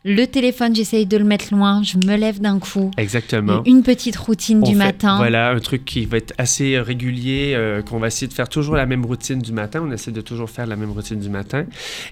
le 0.07 0.25
téléphone, 0.27 0.75
j'essaye 0.75 1.07
de 1.07 1.17
le 1.17 1.23
mettre 1.23 1.51
loin, 1.51 1.81
je 1.81 1.97
me 1.97 2.15
lève 2.15 2.39
d'un 2.39 2.59
coup. 2.59 2.91
Exactement. 2.95 3.63
Une 3.65 3.81
petite 3.81 4.15
routine 4.15 4.59
On 4.63 4.67
du 4.67 4.73
fait- 4.73 4.77
matin. 4.77 5.17
Voilà, 5.17 5.49
un 5.49 5.59
truc 5.59 5.83
qui 5.83 6.05
va 6.05 6.17
être 6.17 6.31
assez 6.37 6.79
régulier, 6.79 7.53
euh, 7.55 7.81
qu'on 7.81 7.97
va 7.97 8.07
essayer 8.07 8.27
de 8.27 8.33
faire 8.33 8.47
toujours 8.47 8.75
la 8.75 8.85
même 8.85 9.03
routine 9.03 9.39
du 9.39 9.51
matin. 9.51 9.81
On 9.83 9.91
essaie 9.91 10.11
de 10.11 10.21
toujours 10.21 10.49
faire 10.49 10.67
la 10.67 10.75
même 10.75 10.91
routine 10.91 11.19
du 11.19 11.29
matin. 11.29 11.65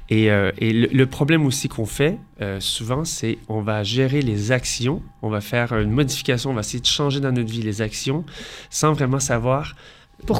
Et, 0.09 0.31
euh, 0.31 0.51
et 0.57 0.73
le, 0.73 0.87
le 0.91 1.05
problème 1.05 1.45
aussi 1.45 1.69
qu'on 1.69 1.85
fait 1.85 2.17
euh, 2.41 2.59
souvent, 2.59 3.05
c'est 3.05 3.37
on 3.47 3.61
va 3.61 3.83
gérer 3.83 4.23
les 4.23 4.51
actions, 4.51 5.03
on 5.21 5.29
va 5.29 5.39
faire 5.39 5.77
une 5.79 5.91
modification, 5.91 6.49
on 6.49 6.53
va 6.55 6.61
essayer 6.61 6.79
de 6.79 6.85
changer 6.87 7.19
dans 7.19 7.31
notre 7.31 7.51
vie 7.51 7.61
les 7.61 7.83
actions 7.83 8.25
sans 8.71 8.93
vraiment 8.93 9.19
savoir 9.19 9.75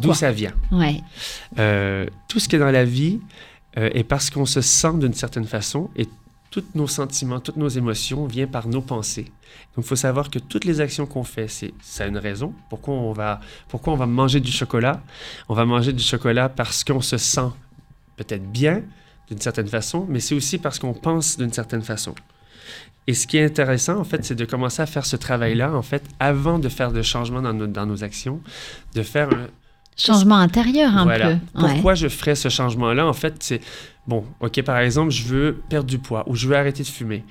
d'où 0.02 0.14
ça 0.16 0.32
vient. 0.32 0.54
Ouais. 0.72 1.02
Tout 2.28 2.40
ce 2.40 2.50
qui 2.50 2.56
est 2.56 2.60
dans 2.60 2.72
la 2.72 2.86
vie 2.86 3.20
est 3.78 4.04
parce 4.04 4.30
qu'on 4.32 4.46
se 4.48 4.62
sent 4.62 4.94
d'une 5.00 5.14
certaine 5.14 5.46
façon 5.46 5.90
et 5.96 6.08
tous 6.54 6.64
nos 6.76 6.88
sentiments, 6.88 7.40
toutes 7.40 7.58
nos 7.58 7.68
émotions 7.68 8.28
viennent 8.28 8.52
par 8.52 8.68
nos 8.68 8.82
pensées. 8.82 9.32
Donc, 9.76 9.86
il 9.86 9.88
faut 9.88 9.96
savoir 9.96 10.30
que 10.30 10.38
toutes 10.38 10.66
les 10.66 10.82
actions 10.82 11.08
qu'on 11.08 11.24
fait, 11.24 11.48
c'est, 11.48 11.74
ça 11.82 12.04
a 12.04 12.08
une 12.08 12.20
raison. 12.20 12.54
Pourquoi 12.70 12.94
on, 12.94 13.12
va, 13.12 13.40
pourquoi 13.70 13.92
on 13.94 13.96
va 13.96 14.06
manger 14.06 14.40
du 14.40 14.52
chocolat? 14.52 15.02
On 15.50 15.56
va 15.56 15.66
manger 15.66 15.94
du 15.94 16.04
chocolat 16.04 16.50
parce 16.50 16.84
qu'on 16.84 17.02
se 17.02 17.18
sent 17.18 17.50
peut-être 18.18 18.52
bien 18.52 18.84
d'une 19.30 19.40
certaine 19.40 19.68
façon, 19.68 20.06
mais 20.08 20.20
c'est 20.20 20.36
aussi 20.36 20.60
parce 20.60 20.78
qu'on 20.78 20.94
pense 20.94 21.38
d'une 21.38 21.52
certaine 21.52 21.82
façon. 21.82 22.14
Et 23.08 23.16
ce 23.16 23.26
qui 23.26 23.38
est 23.38 23.46
intéressant, 23.46 23.98
en 23.98 24.04
fait, 24.04 24.24
c'est 24.24 24.36
de 24.36 24.46
commencer 24.46 24.84
à 24.84 24.86
faire 24.86 25.08
ce 25.08 25.16
travail-là, 25.16 25.74
en 25.74 25.82
fait, 25.82 26.04
avant 26.20 26.60
de 26.60 26.70
faire 26.70 26.92
de 26.92 27.02
changements 27.02 27.42
dans 27.42 27.54
nos, 27.54 27.66
dans 27.66 27.88
nos 27.88 28.04
actions, 28.04 28.42
de 28.94 29.02
faire 29.02 29.30
un, 29.34 29.48
Changement 29.98 30.38
intérieur 30.38 30.96
un 30.98 31.04
voilà. 31.04 31.26
peu. 31.28 31.34
Ouais. 31.62 31.74
Pourquoi 31.74 31.96
je 31.96 32.08
ferais 32.08 32.36
ce 32.36 32.50
changement-là? 32.50 33.06
En 33.08 33.14
fait, 33.14 33.36
c'est 33.40 33.62
bon, 34.08 34.26
OK, 34.40 34.62
par 34.64 34.78
exemple, 34.80 35.12
je 35.12 35.24
veux 35.24 35.62
perdre 35.70 35.90
du 35.90 36.00
poids 36.00 36.24
ou 36.28 36.36
je 36.36 36.48
veux 36.48 36.56
arrêter 36.56 36.84
de 36.84 36.88
fumer. 36.88 37.24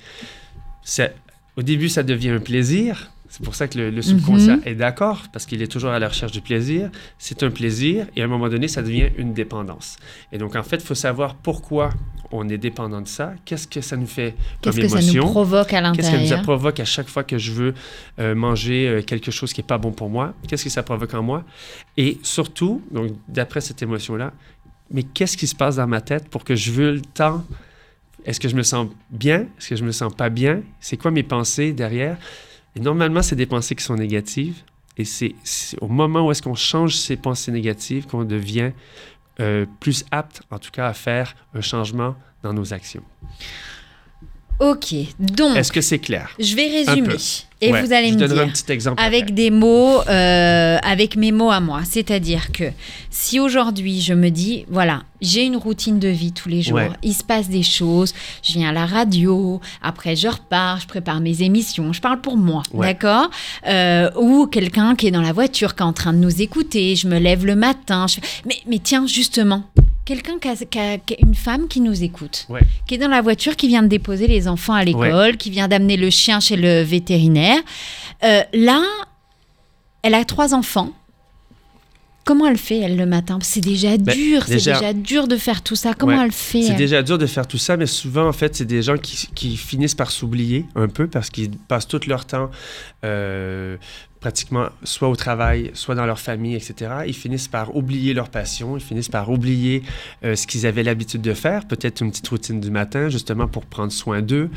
C'est- 0.83 1.15
Au 1.55 1.61
début, 1.61 1.87
ça 1.89 2.01
devient 2.03 2.29
un 2.29 2.39
plaisir. 2.39 3.11
C'est 3.35 3.43
pour 3.43 3.55
ça 3.55 3.67
que 3.67 3.79
le, 3.79 3.89
le 3.89 4.01
subconscient 4.03 4.57
Mhm. 4.57 4.61
est 4.65 4.75
d'accord, 4.75 5.23
parce 5.33 5.47
qu'il 5.47 5.59
est 5.63 5.67
toujours 5.67 5.89
à 5.89 5.97
la 5.97 6.07
recherche 6.07 6.31
du 6.31 6.41
plaisir. 6.41 6.91
C'est 7.17 7.41
un 7.41 7.49
plaisir 7.49 8.05
et 8.15 8.21
à 8.21 8.25
un 8.25 8.27
moment 8.27 8.47
donné, 8.47 8.67
ça 8.67 8.83
devient 8.83 9.09
une 9.17 9.33
dépendance. 9.33 9.95
Et 10.31 10.37
donc, 10.37 10.55
en 10.55 10.61
fait, 10.61 10.75
il 10.75 10.83
faut 10.85 10.93
savoir 10.93 11.33
pourquoi 11.33 11.89
on 12.31 12.47
est 12.47 12.59
dépendant 12.59 13.01
de 13.01 13.07
ça. 13.07 13.33
Qu'est-ce 13.43 13.67
que 13.67 13.81
ça 13.81 13.97
nous 13.97 14.05
fait 14.05 14.35
comme 14.61 14.71
Qu'est-ce 14.73 14.81
que 14.81 14.87
ça 14.87 15.01
émotion? 15.01 15.23
nous 15.25 15.31
provoque 15.31 15.73
à 15.73 15.81
Qu'est-ce 15.81 15.97
que 15.97 16.03
ça 16.03 16.11
l'intérieur? 16.11 16.41
provoque 16.43 16.79
à 16.79 16.85
chaque 16.85 17.07
fois 17.09 17.23
que 17.23 17.39
je 17.39 17.51
veux 17.53 17.73
euh, 18.19 18.35
manger 18.35 18.87
euh, 18.87 19.01
quelque 19.01 19.31
chose 19.31 19.51
qui 19.51 19.61
n'est 19.61 19.67
pas 19.67 19.79
bon 19.79 19.91
pour 19.91 20.11
moi? 20.11 20.35
Qu'est-ce 20.47 20.65
que 20.65 20.69
ça 20.69 20.83
provoque 20.83 21.15
en 21.15 21.23
moi? 21.23 21.43
Et 21.97 22.19
surtout, 22.21 22.83
donc 22.91 23.13
d'après 23.27 23.61
cette 23.61 23.81
émotion-là, 23.81 24.31
mais 24.91 25.01
qu'est-ce 25.01 25.37
qui 25.37 25.47
se 25.47 25.55
passe 25.55 25.77
dans 25.77 25.87
ma 25.87 26.01
tête 26.01 26.27
pour 26.29 26.43
que 26.43 26.55
je 26.55 26.69
veux 26.71 26.91
le 26.91 27.01
temps? 27.01 27.43
Est-ce 28.25 28.39
que 28.39 28.47
je 28.47 28.55
me 28.55 28.63
sens 28.63 28.89
bien? 29.09 29.47
Est-ce 29.57 29.69
que 29.69 29.75
je 29.75 29.83
me 29.83 29.91
sens 29.91 30.13
pas 30.13 30.29
bien? 30.29 30.61
C'est 30.79 30.97
quoi 30.97 31.09
mes 31.09 31.23
pensées 31.23 31.73
derrière? 31.73 32.17
Et 32.75 32.79
normalement, 32.79 33.21
c'est 33.21 33.35
des 33.35 33.45
pensées 33.45 33.75
qui 33.75 33.83
sont 33.83 33.95
négatives. 33.95 34.63
Et 34.97 35.05
c'est 35.05 35.33
au 35.81 35.87
moment 35.87 36.27
où 36.27 36.31
est-ce 36.31 36.41
qu'on 36.41 36.55
change 36.55 36.95
ces 36.95 37.15
pensées 37.15 37.51
négatives 37.51 38.05
qu'on 38.05 38.25
devient 38.25 38.71
euh, 39.39 39.65
plus 39.79 40.05
apte, 40.11 40.43
en 40.51 40.59
tout 40.59 40.69
cas, 40.71 40.87
à 40.87 40.93
faire 40.93 41.35
un 41.55 41.61
changement 41.61 42.15
dans 42.43 42.53
nos 42.53 42.73
actions. 42.73 43.03
Ok, 44.63 44.95
donc, 45.19 45.57
Est-ce 45.57 45.71
que 45.73 45.81
c'est 45.81 45.99
clair? 45.99 46.29
je 46.39 46.55
vais 46.55 46.67
résumer. 46.67 47.15
Et 47.59 47.71
Ouais, 47.71 47.81
vous 47.81 47.91
allez 47.93 48.09
je 48.09 48.15
me 48.15 48.27
dire. 48.27 48.41
un 48.43 48.47
petit 48.49 48.71
exemple. 48.71 49.01
avec 49.01 49.23
après. 49.23 49.33
des 49.33 49.49
mots, 49.51 50.01
euh, 50.07 50.77
avec 50.83 51.15
mes 51.17 51.31
mots 51.33 51.49
à 51.51 51.59
moi. 51.59 51.81
C'est-à-dire 51.89 52.51
que 52.53 52.65
si 53.09 53.39
aujourd'hui 53.41 53.99
je 54.01 54.13
me 54.13 54.29
dis, 54.29 54.65
voilà, 54.69 55.03
j'ai 55.21 55.43
une 55.43 55.55
routine 55.57 55.97
de 55.99 56.07
vie 56.09 56.31
tous 56.33 56.47
les 56.49 56.61
jours, 56.61 56.75
Ouais. 56.75 56.89
il 57.03 57.13
se 57.13 57.23
passe 57.23 57.49
des 57.49 57.63
choses, 57.63 58.13
je 58.41 58.53
viens 58.53 58.69
à 58.69 58.73
la 58.73 58.85
radio, 58.85 59.59
après 59.81 60.15
je 60.15 60.27
repars, 60.29 60.79
je 60.81 60.87
prépare 60.87 61.19
mes 61.21 61.41
émissions, 61.41 61.91
je 61.93 61.99
parle 62.01 62.19
pour 62.21 62.37
moi, 62.37 62.63
Ouais. 62.73 62.87
d'accord? 62.87 63.29
Euh, 63.67 64.09
Ou 64.17 64.47
quelqu'un 64.47 64.95
qui 64.95 65.07
est 65.07 65.11
dans 65.11 65.21
la 65.21 65.33
voiture, 65.33 65.75
qui 65.75 65.83
est 65.83 65.85
en 65.85 65.93
train 65.93 66.13
de 66.13 66.19
nous 66.19 66.41
écouter, 66.41 66.95
je 66.95 67.07
me 67.07 67.17
lève 67.19 67.45
le 67.45 67.55
matin, 67.55 68.07
je 68.07 68.19
mais, 68.45 68.55
mais 68.67 68.79
tiens, 68.79 69.07
justement. 69.07 69.63
Quelqu'un 70.05 70.37
qui 70.37 70.49
a, 70.49 70.97
qui 70.97 71.15
une 71.21 71.35
femme 71.35 71.67
qui 71.69 71.79
nous 71.79 72.03
écoute, 72.03 72.45
Ouais. 72.49 72.61
qui 72.87 72.95
est 72.95 72.97
dans 72.97 73.07
la 73.07 73.21
voiture, 73.21 73.55
qui 73.55 73.67
vient 73.69 73.83
de 73.83 73.87
déposer 73.87 74.27
les 74.27 74.47
enfants 74.49 74.73
à 74.73 74.83
l'école, 74.83 75.37
qui 75.37 75.49
vient 75.49 75.67
d'amener 75.69 75.95
le 75.95 76.09
chien 76.09 76.39
chez 76.41 76.57
le 76.57 76.81
vétérinaire. 76.81 77.61
Euh, 78.23 78.41
là, 78.53 78.81
elle 80.01 80.13
a 80.15 80.25
trois 80.25 80.53
enfants. 80.53 80.91
Comment 82.25 82.47
elle 82.47 82.57
fait, 82.57 82.79
elle, 82.79 82.95
le 82.95 83.05
matin? 83.05 83.39
C'est 83.41 83.59
déjà 83.59 83.97
Ben, 83.97 84.15
dur, 84.15 84.43
c'est 84.45 84.53
déjà- 84.53 84.79
déjà 84.79 84.93
dur 84.93 85.27
de 85.27 85.35
faire 85.35 85.61
tout 85.61 85.75
ça. 85.75 85.93
Comment 85.93 86.17
Ouais. 86.17 86.23
elle 86.25 86.31
fait 86.31 86.61
C'est 86.63 86.73
déjà 86.73 87.01
dur 87.03 87.17
de 87.17 87.25
faire 87.25 87.45
tout 87.47 87.57
ça, 87.57 87.75
mais 87.75 87.85
souvent, 87.85 88.27
en 88.27 88.31
fait, 88.31 88.55
c'est 88.55 88.63
des 88.65 88.81
gens 88.81 88.97
qui, 88.97 89.27
qui 89.35 89.57
finissent 89.57 89.95
par 89.95 90.09
s'oublier 90.09 90.65
un 90.75 90.87
peu 90.87 91.07
parce 91.07 91.29
qu'ils 91.29 91.51
passent 91.51 91.87
tout 91.87 91.99
leur 92.07 92.25
temps 92.25 92.49
euh, 93.03 93.75
pratiquement 94.23 94.69
soit 94.85 95.09
au 95.09 95.17
travail, 95.17 95.71
soit 95.73 95.95
dans 95.95 96.05
leur 96.05 96.17
famille, 96.17 96.55
etc. 96.55 96.91
Ils 97.05 97.13
finissent 97.13 97.49
par 97.49 97.75
oublier 97.75 98.13
leur 98.13 98.29
passion, 98.29 98.77
ils 98.77 98.81
finissent 98.81 99.09
par 99.09 99.29
oublier 99.29 99.83
euh, 100.23 100.37
ce 100.37 100.47
qu'ils 100.47 100.65
avaient 100.65 100.81
l'habitude 100.81 101.21
de 101.21 101.33
faire, 101.33 101.67
peut-être 101.67 101.99
une 101.99 102.09
petite 102.09 102.29
routine 102.29 102.61
du 102.61 102.71
matin, 102.71 103.09
justement 103.09 103.49
pour 103.49 103.65
prendre 103.65 103.91
soin 103.91 104.21
d'eux. 104.21 104.49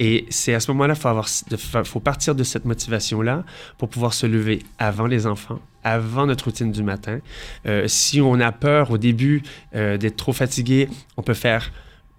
Et 0.00 0.26
c'est 0.28 0.52
à 0.52 0.60
ce 0.60 0.70
moment-là 0.72 0.94
qu'il 0.94 1.56
faut, 1.56 1.84
faut 1.84 2.00
partir 2.00 2.34
de 2.34 2.44
cette 2.44 2.66
motivation-là 2.66 3.44
pour 3.78 3.88
pouvoir 3.88 4.12
se 4.12 4.26
lever 4.26 4.62
avant 4.78 5.06
les 5.06 5.26
enfants, 5.26 5.60
avant 5.82 6.26
notre 6.26 6.44
routine 6.44 6.70
du 6.70 6.82
matin. 6.82 7.20
Euh, 7.64 7.88
si 7.88 8.20
on 8.20 8.38
a 8.38 8.52
peur 8.52 8.90
au 8.90 8.98
début 8.98 9.42
euh, 9.74 9.96
d'être 9.96 10.16
trop 10.16 10.34
fatigué, 10.34 10.90
on 11.16 11.22
peut 11.22 11.32
faire 11.32 11.72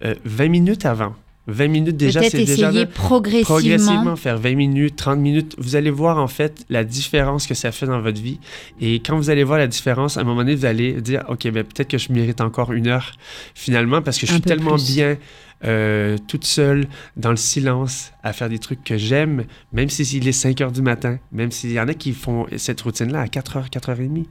euh, 0.04 0.16
20 0.26 0.48
minutes 0.50 0.88
avant. 0.88 1.14
20 1.48 1.68
minutes 1.70 1.98
déjà, 1.98 2.20
Peut-être 2.20 2.32
c'est 2.32 2.44
déjà 2.46 2.70
essayer 2.70 2.86
progressivement. 2.86 3.56
progressivement 3.56 4.16
faire 4.18 4.38
20 4.38 4.56
minutes, 4.56 4.96
30 4.98 5.20
minutes. 5.20 5.56
Vous 5.58 5.76
allez 5.76 5.90
voir 5.92 6.18
en 6.18 6.28
fait 6.28 6.66
la 6.70 6.84
différence 6.84 7.48
que 7.48 7.54
ça 7.54 7.72
fait 7.72 7.86
dans 7.86 8.02
votre 8.02 8.22
vie. 8.22 8.40
Et 8.82 8.96
quand 8.96 9.16
vous 9.16 9.30
allez 9.30 9.44
voir 9.46 9.58
la 9.58 9.68
différence, 9.68 10.18
à 10.18 10.22
un 10.22 10.24
moment 10.24 10.42
donné, 10.42 10.56
vous 10.56 10.66
allez 10.66 10.94
dire, 11.02 11.24
OK, 11.30 11.44
ben, 11.50 11.64
peut-être 11.64 11.88
que 11.90 11.98
je 11.98 12.12
mérite 12.12 12.42
encore 12.42 12.74
une 12.74 12.88
heure 12.88 13.14
finalement 13.56 14.02
parce 14.02 14.18
que 14.20 14.26
je 14.28 14.32
Un 14.34 14.36
suis 14.36 14.42
tellement 14.44 14.76
plus. 14.76 14.94
bien 14.96 15.18
euh, 15.66 16.18
toute 16.28 16.46
seule, 16.46 16.88
dans 17.16 17.32
le 17.32 17.36
silence, 17.38 18.12
à 18.24 18.32
faire 18.34 18.50
des 18.50 18.60
trucs 18.60 18.84
que 18.84 18.98
j'aime, 18.98 19.46
même 19.74 19.90
si 19.90 20.04
il 20.04 20.28
est 20.28 20.32
5 20.32 20.62
heures 20.62 20.72
du 20.72 20.82
matin, 20.82 21.18
même 21.32 21.52
s'il 21.52 21.72
y 21.72 21.80
en 21.80 21.88
a 21.88 21.94
qui 21.94 22.14
font 22.14 22.46
cette 22.58 22.82
routine-là 22.82 23.22
à 23.22 23.28
4 23.28 23.58
heures, 23.58 23.70
4 23.70 23.90
heures 23.90 24.00
et 24.00 24.08
demie. 24.08 24.28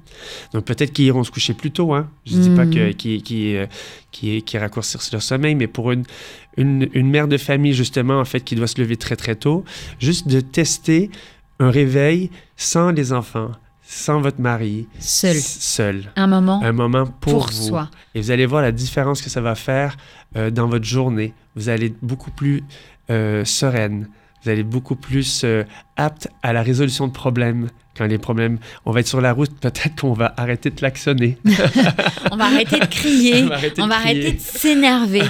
Donc 0.53 0.65
peut-être 0.65 0.93
qu'ils 0.93 1.07
iront 1.07 1.25
se 1.25 1.31
coucher 1.31 1.55
plus 1.55 1.71
tôt. 1.73 1.95
Hein? 1.95 2.09
Je 2.27 2.37
dis 2.37 2.51
pas 2.51 2.65
Mm. 2.65 2.71
que, 2.71 2.93
qui, 2.93 3.23
qui, 3.23 3.57
euh, 3.57 3.67
qui, 4.13 4.43
qui 4.43 4.59
raccourcissent 4.59 5.13
leur 5.13 5.23
sommeil, 5.23 5.55
mais 5.55 5.67
pour 5.67 5.91
une, 5.93 6.05
une, 6.57 6.89
une 6.93 7.11
mère 7.11 7.29
de 7.29 7.37
famille, 7.39 7.73
justement, 7.75 8.21
en 8.21 8.25
fait, 8.25 8.41
qui 8.41 8.55
doit 8.55 8.67
se 8.67 8.81
lever 8.81 8.97
très, 8.97 9.17
très 9.17 9.35
tôt, 9.35 9.65
juste 9.99 10.29
de 10.29 10.41
tester 10.41 11.11
un 11.59 11.71
réveil 11.71 12.31
sans 12.57 12.91
les 12.91 13.13
enfants, 13.13 13.51
sans 13.89 14.21
votre 14.21 14.41
mari, 14.41 14.89
Seul. 14.99 15.37
seul. 15.37 16.13
Un 16.17 16.27
moment 16.27 16.61
Un 16.63 16.73
moment 16.73 17.07
pour, 17.07 17.33
pour 17.33 17.47
vous. 17.47 17.69
soi. 17.69 17.89
Et 18.15 18.21
vous 18.21 18.31
allez 18.31 18.47
voir 18.47 18.63
la 18.63 18.73
différence 18.73 19.23
que 19.23 19.31
ça 19.31 19.41
va 19.41 19.55
faire 19.55 19.97
euh, 20.37 20.51
dans 20.51 20.67
votre 20.67 20.85
journée. 20.85 21.33
Vous 21.55 21.69
allez 21.69 21.87
être 21.87 21.99
beaucoup 22.03 22.31
plus 22.33 22.65
euh, 23.11 23.45
sereine. 23.45 24.09
Vous 24.43 24.51
allez 24.51 24.61
être 24.61 24.69
beaucoup 24.69 24.97
plus 24.97 25.43
euh, 25.45 25.65
apte 25.97 26.29
à 26.43 26.53
la 26.53 26.63
résolution 26.63 27.07
de 27.07 27.13
problèmes. 27.13 27.69
Quand 27.97 28.07
les 28.07 28.19
problèmes, 28.19 28.59
on 28.85 28.93
va 28.93 29.01
être 29.01 29.07
sur 29.09 29.21
la 29.21 29.33
route, 29.33 29.53
peut-être 29.61 30.01
qu'on 30.01 30.13
va 30.13 30.35
arrêter 30.37 30.71
de 30.71 30.75
klaxonner. 30.75 31.39
On 32.33 32.37
va 32.37 32.45
arrêter 32.47 32.79
de 32.81 32.85
crier. 32.87 33.45
On 33.45 33.47
va 33.49 33.55
arrêter 33.55 33.81
on 33.83 33.87
de 33.87 33.91
va 33.91 34.01
crier. 34.01 34.21
arrêter 34.21 34.33
de 34.33 34.41
s'énerver. 34.41 35.23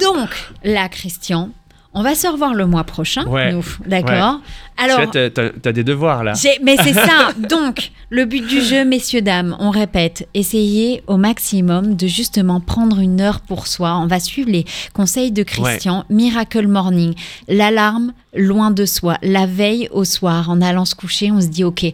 Donc, 0.00 0.30
là, 0.64 0.88
Christian, 0.88 1.50
on 1.96 2.02
va 2.02 2.14
se 2.14 2.28
revoir 2.28 2.52
le 2.52 2.66
mois 2.66 2.84
prochain, 2.84 3.24
Ouais. 3.26 3.52
nous. 3.52 3.64
D'accord 3.86 4.40
Alors, 4.76 5.10
Tu 5.10 5.18
t'as 5.32 5.72
des 5.72 5.82
devoirs 5.82 6.22
là. 6.22 6.34
Mais 6.62 6.76
c'est 6.76 6.92
ça. 6.92 7.32
Donc, 7.48 7.90
le 8.10 8.26
but 8.26 8.46
du 8.46 8.60
jeu, 8.60 8.84
messieurs, 8.84 9.22
dames, 9.22 9.56
on 9.58 9.70
répète, 9.70 10.28
essayez 10.34 11.02
au 11.06 11.16
maximum 11.16 11.96
de 11.96 12.06
justement 12.06 12.60
prendre 12.60 13.00
une 13.00 13.20
heure 13.22 13.40
pour 13.40 13.66
soi. 13.66 13.96
On 13.96 14.06
va 14.06 14.20
suivre 14.20 14.50
les 14.50 14.66
conseils 14.92 15.32
de 15.32 15.42
Christian. 15.42 16.04
Miracle 16.10 16.68
Morning, 16.68 17.14
l'alarme 17.48 18.12
loin 18.34 18.70
de 18.70 18.84
soi. 18.84 19.16
La 19.22 19.46
veille 19.46 19.88
au 19.90 20.04
soir, 20.04 20.50
en 20.50 20.60
allant 20.60 20.84
se 20.84 20.94
coucher, 20.94 21.32
on 21.32 21.40
se 21.40 21.46
dit, 21.46 21.64
OK, 21.64 21.86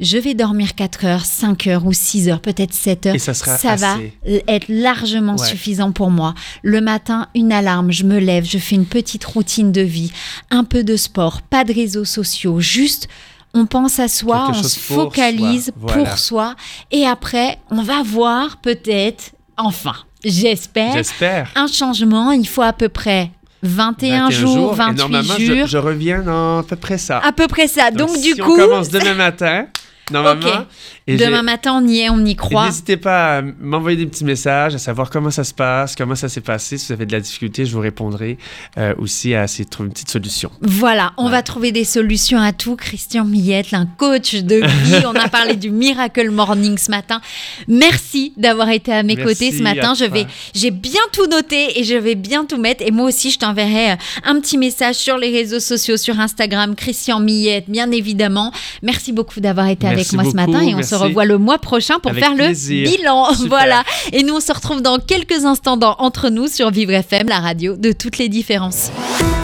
je 0.00 0.16
vais 0.18 0.34
dormir 0.34 0.74
4 0.74 1.04
heures, 1.04 1.24
5 1.24 1.66
heures 1.66 1.86
ou 1.86 1.92
6 1.92 2.28
heures, 2.28 2.40
peut-être 2.40 2.72
7 2.74 3.06
heures. 3.06 3.14
Et 3.14 3.18
ça 3.18 3.34
sera 3.34 3.56
va 3.76 3.92
assez. 3.92 4.12
l- 4.24 4.42
être 4.48 4.64
largement 4.68 5.36
Ouais. 5.36 5.46
suffisant 5.46 5.92
pour 5.92 6.10
moi. 6.10 6.34
Le 6.62 6.80
matin, 6.80 7.28
une 7.34 7.52
alarme, 7.52 7.92
je 7.92 8.04
me 8.04 8.18
lève, 8.18 8.44
je 8.44 8.58
fais 8.58 8.74
une 8.76 8.86
petite 8.86 9.24
routine 9.24 9.72
de 9.72 9.82
vie, 9.82 10.10
un 10.50 10.64
peu 10.64 10.82
de 10.84 10.96
sport, 10.96 11.42
pas 11.42 11.64
de 11.64 11.72
réseaux 11.72 12.04
sociaux, 12.06 12.60
juste 12.60 13.08
on 13.52 13.66
pense 13.66 13.98
à 13.98 14.08
soi, 14.08 14.44
Quelque 14.46 14.58
on 14.58 14.62
se 14.62 14.78
pour 14.78 14.96
focalise 15.04 15.72
pour 15.86 16.16
soi 16.18 16.54
et 16.90 17.04
après, 17.04 17.58
on 17.70 17.82
va 17.82 18.02
voir 18.02 18.58
peut-être, 18.58 19.32
enfin, 19.56 19.94
j'espère, 20.24 20.94
J'espère. 20.94 21.50
un 21.56 21.66
changement. 21.66 22.30
Il 22.30 22.46
faut 22.46 22.62
à 22.62 22.72
peu 22.72 22.88
près 22.88 23.30
21, 23.62 24.28
21 24.28 24.30
jours, 24.30 24.72
et 24.72 24.76
28 24.76 24.96
normalement, 24.98 25.34
jours, 25.38 25.56
je, 25.62 25.66
je 25.66 25.78
reviens 25.78 26.22
dans 26.22 26.60
à 26.60 26.62
peu 26.62 26.76
près 26.76 26.96
ça. 26.96 27.18
à 27.18 27.32
peu 27.32 27.46
près 27.48 27.66
ça. 27.66 27.90
Donc, 27.90 28.10
si 28.10 28.34
du 28.34 28.40
on 28.40 28.44
coup, 28.46 28.56
commence 28.56 28.88
demain 28.88 29.14
matin, 29.26 29.66
normalement. 30.10 30.46
Ok. 30.60 30.66
Et 31.14 31.16
demain 31.16 31.42
matin, 31.42 31.80
on 31.82 31.86
y 31.86 32.00
est, 32.00 32.10
on 32.10 32.24
y 32.24 32.34
croit. 32.36 32.66
N'hésitez 32.66 32.96
pas 32.96 33.38
à 33.38 33.42
m'envoyer 33.42 33.96
des 33.96 34.06
petits 34.06 34.24
messages, 34.24 34.74
à 34.74 34.78
savoir 34.78 35.10
comment 35.10 35.30
ça 35.30 35.44
se 35.44 35.54
passe, 35.54 35.94
comment 35.96 36.14
ça 36.14 36.28
s'est 36.28 36.40
passé. 36.40 36.78
Si 36.78 36.86
vous 36.88 36.92
avez 36.92 37.06
de 37.06 37.12
la 37.12 37.20
difficulté, 37.20 37.64
je 37.66 37.72
vous 37.72 37.80
répondrai 37.80 38.38
euh, 38.78 38.94
aussi 38.98 39.34
à 39.34 39.44
essayer 39.44 39.64
de 39.64 39.70
trouver 39.70 39.88
une 39.88 39.92
petite 39.92 40.10
solution. 40.10 40.50
Voilà, 40.62 41.12
on 41.16 41.26
Ouais. 41.26 41.30
va 41.32 41.42
trouver 41.42 41.72
des 41.72 41.84
solutions 41.84 42.40
à 42.40 42.52
tout. 42.52 42.76
Christian 42.76 43.24
Millette, 43.24 43.72
un 43.74 43.86
coach 43.86 44.34
de 44.36 44.56
vie. 44.56 45.02
on 45.06 45.14
a 45.14 45.28
parlé 45.28 45.56
du 45.56 45.70
Miracle 45.70 46.30
Morning 46.30 46.76
ce 46.78 46.90
matin. 46.90 47.20
Merci 47.68 48.32
d'avoir 48.36 48.68
été 48.70 48.92
à 48.92 49.02
mes 49.02 49.14
Merci 49.16 49.28
côtés 49.28 49.52
ce 49.56 49.62
matin. 49.62 49.94
Je 49.94 50.04
vais, 50.04 50.26
j'ai 50.54 50.70
bien 50.70 51.00
tout 51.12 51.26
noté 51.26 51.78
et 51.78 51.84
je 51.84 51.94
vais 51.94 52.14
bien 52.14 52.44
tout 52.44 52.58
mettre. 52.58 52.84
Et 52.86 52.90
moi 52.90 53.06
aussi, 53.06 53.30
je 53.30 53.38
t'enverrai 53.38 53.92
euh, 53.92 53.96
un 54.24 54.40
petit 54.40 54.58
message 54.58 54.96
sur 54.96 55.16
les 55.18 55.30
réseaux 55.30 55.60
sociaux, 55.60 55.96
sur 55.96 56.18
Instagram, 56.18 56.74
Christian 56.74 57.20
Millette, 57.20 57.68
bien 57.68 57.90
évidemment. 57.90 58.52
Merci 58.82 59.12
beaucoup 59.12 59.40
d'avoir 59.40 59.68
été 59.68 59.86
avec 59.86 60.12
moi 60.12 60.24
ce 60.24 60.34
matin 60.34 60.60
et 60.62 60.72
on 60.74 60.78
merci. 60.78 60.90
se 60.90 60.94
revoit 61.08 61.24
le 61.24 61.38
mois 61.38 61.58
prochain 61.58 61.98
pour 62.00 62.10
Avec 62.10 62.22
faire 62.24 62.34
plaisir. 62.34 62.88
le 62.90 62.96
bilan. 62.96 63.32
Super. 63.34 63.48
Voilà. 63.48 63.82
Et 64.12 64.22
nous, 64.22 64.34
on 64.36 64.40
se 64.40 64.52
retrouve 64.52 64.82
dans 64.82 64.98
quelques 64.98 65.44
instants 65.44 65.76
dans 65.76 65.96
Entre 65.98 66.28
nous 66.30 66.46
sur 66.48 66.70
Vivre 66.70 66.92
FM, 66.92 67.28
la 67.28 67.40
radio 67.40 67.76
de 67.76 67.92
toutes 67.92 68.18
les 68.18 68.28
différences. 68.28 68.90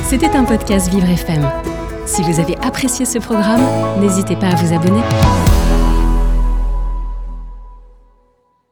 C'était 0.08 0.30
un 0.36 0.44
podcast 0.44 0.88
Vivre 0.90 1.08
FM. 1.08 1.48
Si 2.06 2.22
vous 2.22 2.38
avez 2.38 2.56
apprécié 2.62 3.04
ce 3.04 3.18
programme, 3.18 3.66
n'hésitez 4.00 4.36
pas 4.36 4.46
à 4.48 4.54
vous 4.54 4.72
abonner. 4.74 5.02